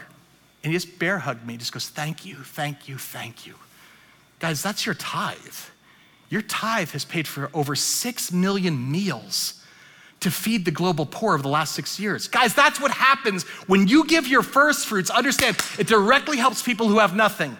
And 0.62 0.72
he 0.72 0.78
just 0.78 0.98
bear 0.98 1.18
hugged 1.18 1.46
me. 1.46 1.54
He 1.54 1.58
just 1.58 1.72
goes, 1.72 1.88
Thank 1.88 2.24
you, 2.24 2.36
thank 2.36 2.88
you, 2.88 2.98
thank 2.98 3.46
you. 3.46 3.54
Guys, 4.38 4.62
that's 4.62 4.86
your 4.86 4.94
tithe. 4.94 5.36
Your 6.30 6.42
tithe 6.42 6.90
has 6.90 7.04
paid 7.04 7.26
for 7.26 7.50
over 7.52 7.74
six 7.74 8.32
million 8.32 8.90
meals 8.90 9.62
to 10.20 10.30
feed 10.30 10.64
the 10.64 10.70
global 10.70 11.06
poor 11.06 11.34
over 11.34 11.42
the 11.42 11.48
last 11.48 11.74
six 11.74 11.98
years. 11.98 12.28
Guys, 12.28 12.54
that's 12.54 12.80
what 12.80 12.90
happens 12.90 13.42
when 13.66 13.88
you 13.88 14.06
give 14.06 14.26
your 14.26 14.42
first 14.42 14.86
fruits. 14.86 15.10
Understand, 15.10 15.58
it 15.78 15.86
directly 15.86 16.36
helps 16.36 16.62
people 16.62 16.88
who 16.88 16.98
have 16.98 17.16
nothing. 17.16 17.56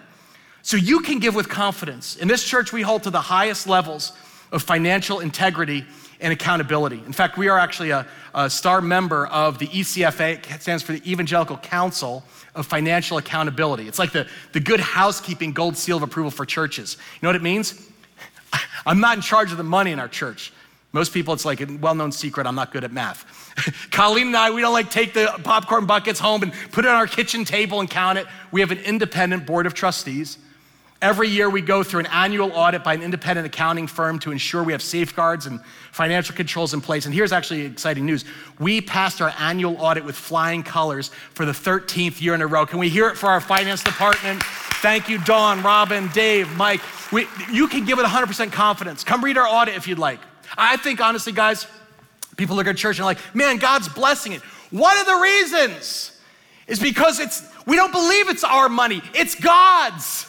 So 0.63 0.77
you 0.77 0.99
can 0.99 1.19
give 1.19 1.35
with 1.35 1.49
confidence. 1.49 2.15
In 2.17 2.27
this 2.27 2.43
church, 2.43 2.71
we 2.71 2.81
hold 2.81 3.03
to 3.03 3.09
the 3.09 3.21
highest 3.21 3.67
levels 3.67 4.13
of 4.51 4.61
financial 4.61 5.19
integrity 5.19 5.85
and 6.19 6.31
accountability. 6.31 7.01
In 7.05 7.13
fact, 7.13 7.37
we 7.37 7.49
are 7.49 7.57
actually 7.57 7.89
a, 7.89 8.05
a, 8.35 8.49
star 8.49 8.79
member 8.79 9.25
of 9.27 9.57
the 9.57 9.67
ECFA, 9.67 10.53
it 10.53 10.61
stands 10.61 10.83
for 10.83 10.93
the 10.93 11.11
Evangelical 11.11 11.57
Council 11.57 12.23
of 12.53 12.67
Financial 12.67 13.17
Accountability. 13.17 13.87
It's 13.87 13.97
like 13.97 14.11
the, 14.11 14.27
the 14.51 14.59
good 14.59 14.79
housekeeping 14.79 15.51
gold 15.51 15.75
seal 15.75 15.97
of 15.97 16.03
approval 16.03 16.29
for 16.29 16.45
churches. 16.45 16.97
You 17.15 17.19
know 17.23 17.29
what 17.29 17.35
it 17.35 17.41
means? 17.41 17.89
I'm 18.85 18.99
not 18.99 19.17
in 19.17 19.21
charge 19.21 19.51
of 19.51 19.57
the 19.57 19.63
money 19.63 19.91
in 19.91 19.99
our 19.99 20.07
church. 20.07 20.53
Most 20.93 21.13
people, 21.13 21.33
it's 21.33 21.45
like 21.45 21.61
a 21.61 21.65
well 21.65 21.95
known 21.95 22.11
secret, 22.11 22.45
I'm 22.45 22.55
not 22.55 22.71
good 22.71 22.83
at 22.83 22.91
math. 22.91 23.25
Colleen 23.91 24.27
and 24.27 24.37
I, 24.37 24.51
we 24.51 24.61
don't 24.61 24.73
like 24.73 24.91
take 24.91 25.13
the 25.13 25.33
popcorn 25.43 25.85
buckets 25.85 26.19
home 26.19 26.43
and 26.43 26.53
put 26.71 26.85
it 26.85 26.89
on 26.89 26.95
our 26.95 27.07
kitchen 27.07 27.45
table 27.45 27.79
and 27.79 27.89
count 27.89 28.19
it. 28.19 28.27
We 28.51 28.61
have 28.61 28.71
an 28.71 28.79
independent 28.79 29.47
board 29.47 29.65
of 29.65 29.73
trustees 29.73 30.37
Every 31.01 31.29
year, 31.29 31.49
we 31.49 31.61
go 31.61 31.81
through 31.81 32.01
an 32.01 32.05
annual 32.07 32.51
audit 32.51 32.83
by 32.83 32.93
an 32.93 33.01
independent 33.01 33.47
accounting 33.47 33.87
firm 33.87 34.19
to 34.19 34.31
ensure 34.31 34.63
we 34.63 34.71
have 34.73 34.83
safeguards 34.83 35.47
and 35.47 35.59
financial 35.91 36.35
controls 36.35 36.75
in 36.75 36.81
place. 36.81 37.07
And 37.07 37.15
here's 37.15 37.31
actually 37.31 37.61
exciting 37.61 38.05
news 38.05 38.23
we 38.59 38.81
passed 38.81 39.19
our 39.19 39.33
annual 39.39 39.81
audit 39.81 40.05
with 40.05 40.15
flying 40.15 40.61
colors 40.61 41.09
for 41.33 41.43
the 41.43 41.53
13th 41.53 42.21
year 42.21 42.35
in 42.35 42.41
a 42.41 42.47
row. 42.47 42.67
Can 42.67 42.77
we 42.77 42.87
hear 42.87 43.07
it 43.07 43.17
for 43.17 43.29
our 43.29 43.41
finance 43.41 43.83
department? 43.83 44.43
Thank 44.43 45.09
you, 45.09 45.17
Dawn, 45.23 45.63
Robin, 45.63 46.07
Dave, 46.09 46.55
Mike. 46.55 46.81
We, 47.11 47.27
you 47.51 47.67
can 47.67 47.83
give 47.83 47.97
it 47.97 48.05
100% 48.05 48.51
confidence. 48.51 49.03
Come 49.03 49.23
read 49.23 49.39
our 49.39 49.47
audit 49.47 49.75
if 49.75 49.87
you'd 49.87 49.97
like. 49.97 50.19
I 50.55 50.77
think, 50.77 51.01
honestly, 51.01 51.33
guys, 51.33 51.65
people 52.37 52.55
look 52.55 52.67
at 52.67 52.77
church 52.77 52.97
and 52.97 53.03
are 53.03 53.05
like, 53.05 53.35
man, 53.35 53.57
God's 53.57 53.89
blessing 53.89 54.33
it. 54.33 54.41
One 54.69 54.97
of 54.99 55.07
the 55.07 55.15
reasons 55.15 56.19
is 56.67 56.79
because 56.79 57.19
it's, 57.19 57.43
we 57.65 57.75
don't 57.75 57.91
believe 57.91 58.29
it's 58.29 58.43
our 58.43 58.69
money, 58.69 59.01
it's 59.15 59.33
God's. 59.33 60.27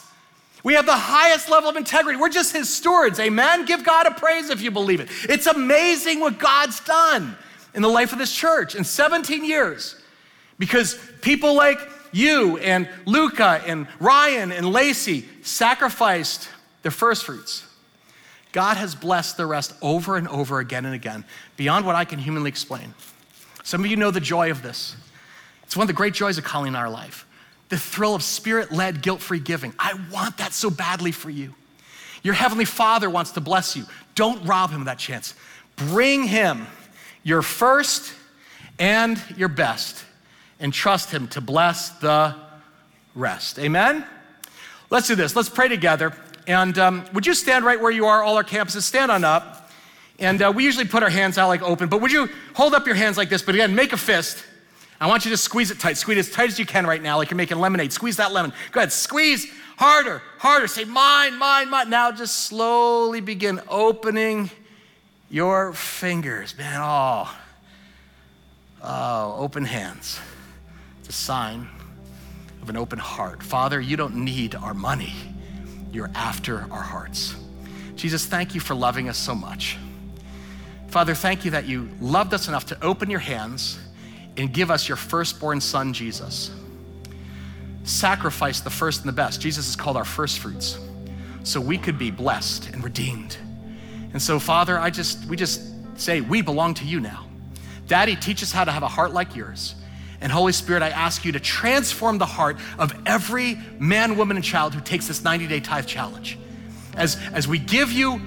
We 0.63 0.75
have 0.75 0.85
the 0.85 0.95
highest 0.95 1.49
level 1.49 1.69
of 1.69 1.75
integrity. 1.75 2.17
We're 2.17 2.29
just 2.29 2.53
his 2.53 2.73
stewards. 2.73 3.19
Amen. 3.19 3.65
Give 3.65 3.83
God 3.83 4.07
a 4.07 4.11
praise 4.11 4.49
if 4.49 4.61
you 4.61 4.71
believe 4.71 5.01
it. 5.01 5.09
It's 5.29 5.45
amazing 5.45 6.21
what 6.21 6.39
God's 6.39 6.79
done 6.79 7.35
in 7.75 7.81
the 7.81 7.89
life 7.89 8.13
of 8.13 8.17
this 8.17 8.33
church 8.33 8.73
in 8.73 8.85
17 8.85 9.43
years 9.43 10.01
because 10.57 10.97
people 11.21 11.55
like 11.55 11.79
you 12.13 12.57
and 12.59 12.87
Luca 13.05 13.61
and 13.65 13.87
Ryan 13.99 14.53
and 14.53 14.71
Lacey 14.71 15.25
sacrificed 15.41 16.47
their 16.81 16.91
first 16.91 17.25
fruits. 17.25 17.67
God 18.53 18.77
has 18.77 18.95
blessed 18.95 19.35
the 19.35 19.45
rest 19.45 19.73
over 19.81 20.15
and 20.15 20.27
over 20.27 20.59
again 20.59 20.85
and 20.85 20.93
again 20.93 21.25
beyond 21.57 21.85
what 21.85 21.95
I 21.95 22.05
can 22.05 22.19
humanly 22.19 22.49
explain. 22.49 22.93
Some 23.63 23.83
of 23.83 23.89
you 23.89 23.97
know 23.97 24.11
the 24.11 24.19
joy 24.21 24.51
of 24.51 24.61
this. 24.61 24.95
It's 25.63 25.75
one 25.75 25.85
of 25.85 25.87
the 25.87 25.93
great 25.93 26.13
joys 26.13 26.37
of 26.37 26.43
calling 26.43 26.75
our 26.75 26.89
life 26.89 27.25
the 27.73 27.79
thrill 27.79 28.13
of 28.13 28.21
spirit 28.21 28.71
led, 28.71 29.01
guilt 29.01 29.19
free 29.19 29.39
giving. 29.39 29.73
I 29.79 29.99
want 30.11 30.37
that 30.37 30.53
so 30.53 30.69
badly 30.69 31.11
for 31.11 31.31
you. 31.31 31.55
Your 32.21 32.35
Heavenly 32.35 32.65
Father 32.65 33.09
wants 33.09 33.31
to 33.31 33.41
bless 33.41 33.75
you. 33.75 33.85
Don't 34.13 34.45
rob 34.45 34.69
Him 34.69 34.81
of 34.81 34.85
that 34.85 34.99
chance. 34.99 35.33
Bring 35.75 36.23
Him 36.23 36.67
your 37.23 37.41
first 37.41 38.13
and 38.77 39.19
your 39.35 39.47
best 39.47 40.05
and 40.59 40.71
trust 40.71 41.09
Him 41.09 41.27
to 41.29 41.41
bless 41.41 41.89
the 41.97 42.35
rest. 43.15 43.57
Amen? 43.57 44.05
Let's 44.91 45.07
do 45.07 45.15
this. 45.15 45.35
Let's 45.35 45.49
pray 45.49 45.67
together. 45.67 46.15
And 46.45 46.77
um, 46.77 47.05
would 47.13 47.25
you 47.25 47.33
stand 47.33 47.65
right 47.65 47.81
where 47.81 47.91
you 47.91 48.05
are, 48.05 48.21
all 48.21 48.37
our 48.37 48.43
campuses? 48.43 48.83
Stand 48.83 49.11
on 49.11 49.23
up. 49.23 49.71
And 50.19 50.43
uh, 50.43 50.53
we 50.55 50.63
usually 50.63 50.85
put 50.85 51.01
our 51.01 51.09
hands 51.09 51.39
out 51.39 51.47
like 51.47 51.63
open, 51.63 51.89
but 51.89 52.01
would 52.01 52.11
you 52.11 52.29
hold 52.53 52.75
up 52.75 52.85
your 52.85 52.95
hands 52.95 53.17
like 53.17 53.29
this? 53.29 53.41
But 53.41 53.55
again, 53.55 53.73
make 53.73 53.93
a 53.93 53.97
fist. 53.97 54.45
I 55.03 55.07
want 55.07 55.25
you 55.25 55.31
to 55.31 55.37
squeeze 55.37 55.69
it 55.69 55.81
tight. 55.81 55.97
Squeeze 55.97 56.15
it 56.15 56.19
as 56.21 56.31
tight 56.31 56.47
as 56.47 56.57
you 56.57 56.65
can 56.65 56.87
right 56.87 57.03
now, 57.03 57.17
like 57.17 57.29
you're 57.29 57.35
making 57.35 57.59
lemonade. 57.59 57.91
Squeeze 57.91 58.15
that 58.15 58.31
lemon. 58.31 58.53
Go 58.71 58.79
ahead, 58.79 58.93
squeeze 58.93 59.51
harder, 59.75 60.21
harder. 60.37 60.65
Say, 60.65 60.85
mine, 60.85 61.37
mine, 61.37 61.69
mine. 61.69 61.89
Now 61.89 62.09
just 62.13 62.45
slowly 62.45 63.19
begin 63.19 63.59
opening 63.67 64.49
your 65.29 65.73
fingers. 65.73 66.57
Man, 66.57 66.79
oh, 66.81 67.37
oh, 68.81 69.35
open 69.39 69.65
hands. 69.65 70.21
It's 70.99 71.09
a 71.09 71.11
sign 71.11 71.67
of 72.61 72.69
an 72.69 72.77
open 72.77 72.97
heart. 72.97 73.43
Father, 73.43 73.81
you 73.81 73.97
don't 73.97 74.15
need 74.15 74.55
our 74.55 74.73
money, 74.73 75.13
you're 75.91 76.11
after 76.15 76.65
our 76.71 76.81
hearts. 76.81 77.35
Jesus, 77.97 78.25
thank 78.25 78.55
you 78.55 78.61
for 78.61 78.73
loving 78.73 79.09
us 79.09 79.17
so 79.17 79.35
much. 79.35 79.77
Father, 80.87 81.13
thank 81.13 81.43
you 81.43 81.51
that 81.51 81.65
you 81.65 81.89
loved 81.99 82.33
us 82.33 82.47
enough 82.47 82.67
to 82.67 82.81
open 82.81 83.09
your 83.09 83.19
hands 83.19 83.79
and 84.37 84.53
give 84.53 84.71
us 84.71 84.87
your 84.87 84.97
firstborn 84.97 85.61
son, 85.61 85.93
Jesus. 85.93 86.51
Sacrifice 87.83 88.61
the 88.61 88.69
first 88.69 89.01
and 89.01 89.09
the 89.09 89.13
best. 89.13 89.41
Jesus 89.41 89.67
is 89.67 89.75
called 89.75 89.97
our 89.97 90.05
first 90.05 90.39
fruits. 90.39 90.79
So 91.43 91.59
we 91.59 91.77
could 91.77 91.97
be 91.97 92.11
blessed 92.11 92.69
and 92.69 92.83
redeemed. 92.83 93.37
And 94.13 94.21
so, 94.21 94.39
Father, 94.39 94.79
I 94.79 94.89
just 94.89 95.25
we 95.25 95.35
just 95.35 95.61
say 95.99 96.21
we 96.21 96.41
belong 96.41 96.75
to 96.75 96.85
you 96.85 96.99
now. 96.99 97.25
Daddy, 97.87 98.15
teach 98.15 98.41
us 98.41 98.51
how 98.51 98.63
to 98.63 98.71
have 98.71 98.83
a 98.83 98.87
heart 98.87 99.11
like 99.11 99.35
yours. 99.35 99.75
And 100.21 100.31
Holy 100.31 100.53
Spirit, 100.53 100.81
I 100.81 100.89
ask 100.89 101.25
you 101.25 101.33
to 101.33 101.39
transform 101.39 102.17
the 102.17 102.25
heart 102.25 102.57
of 102.79 102.93
every 103.05 103.57
man, 103.77 104.15
woman, 104.15 104.37
and 104.37 104.45
child 104.45 104.73
who 104.73 104.79
takes 104.79 105.07
this 105.07 105.21
90 105.21 105.47
day 105.47 105.59
tithe 105.59 105.85
challenge. 105.85 106.39
As, 106.95 107.17
as 107.33 107.47
we 107.47 107.59
give 107.59 107.91
you 107.91 108.21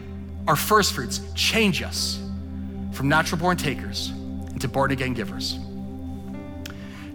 our 0.46 0.56
first 0.56 0.92
fruits, 0.92 1.20
change 1.34 1.82
us 1.82 2.20
from 2.92 3.08
natural 3.08 3.40
born 3.40 3.56
takers 3.56 4.10
into 4.50 4.68
born 4.68 4.90
again 4.90 5.14
givers. 5.14 5.58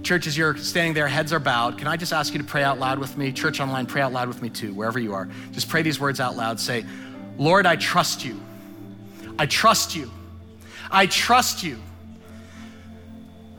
Church, 0.04 0.26
as 0.26 0.36
you're 0.36 0.58
standing 0.58 0.94
there, 0.94 1.08
heads 1.08 1.32
are 1.32 1.40
bowed. 1.40 1.78
Can 1.78 1.88
I 1.88 1.96
just 1.96 2.12
ask 2.12 2.34
you 2.34 2.40
to 2.40 2.46
pray 2.46 2.64
out 2.64 2.80
loud 2.80 2.98
with 2.98 3.18
me? 3.18 3.32
Church 3.32 3.60
online, 3.60 3.86
pray 3.86 4.02
out 4.02 4.12
loud 4.12 4.28
with 4.28 4.42
me 4.42 4.50
too, 4.50 4.74
wherever 4.74 5.00
you 5.00 5.14
are. 5.14 5.30
Just 5.52 5.70
pray 5.70 5.84
these 5.84 6.00
words 6.00 6.20
out 6.20 6.36
loud. 6.36 6.60
Say, 6.60 6.86
Lord, 7.38 7.66
I 7.66 7.76
trust 7.76 8.26
you. 8.26 8.40
I 9.38 9.46
trust 9.46 9.96
you. 9.96 10.10
I 10.90 11.06
trust 11.06 11.64
you. 11.64 11.80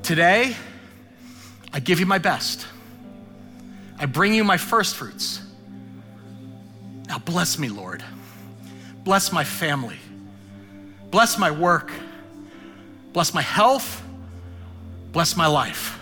Today, 0.03 0.57
I 1.73 1.79
give 1.79 2.01
you 2.01 2.07
my 2.07 2.19
best. 2.19 2.67
I 3.99 4.07
bring 4.07 4.35
you 4.35 4.43
my 4.43 4.57
first 4.57 4.97
fruits. 4.97 5.41
Now 7.07 7.19
bless 7.19 7.57
me, 7.57 7.69
Lord. 7.69 8.03
Bless 9.05 9.33
my 9.33 9.45
family. 9.45 9.99
Bless 11.11 11.39
my 11.39 11.53
work. 11.53 11.93
Bless 13.13 13.33
my 13.33 13.43
health. 13.43 14.03
Bless 15.13 15.37
my 15.37 15.47
life 15.47 16.02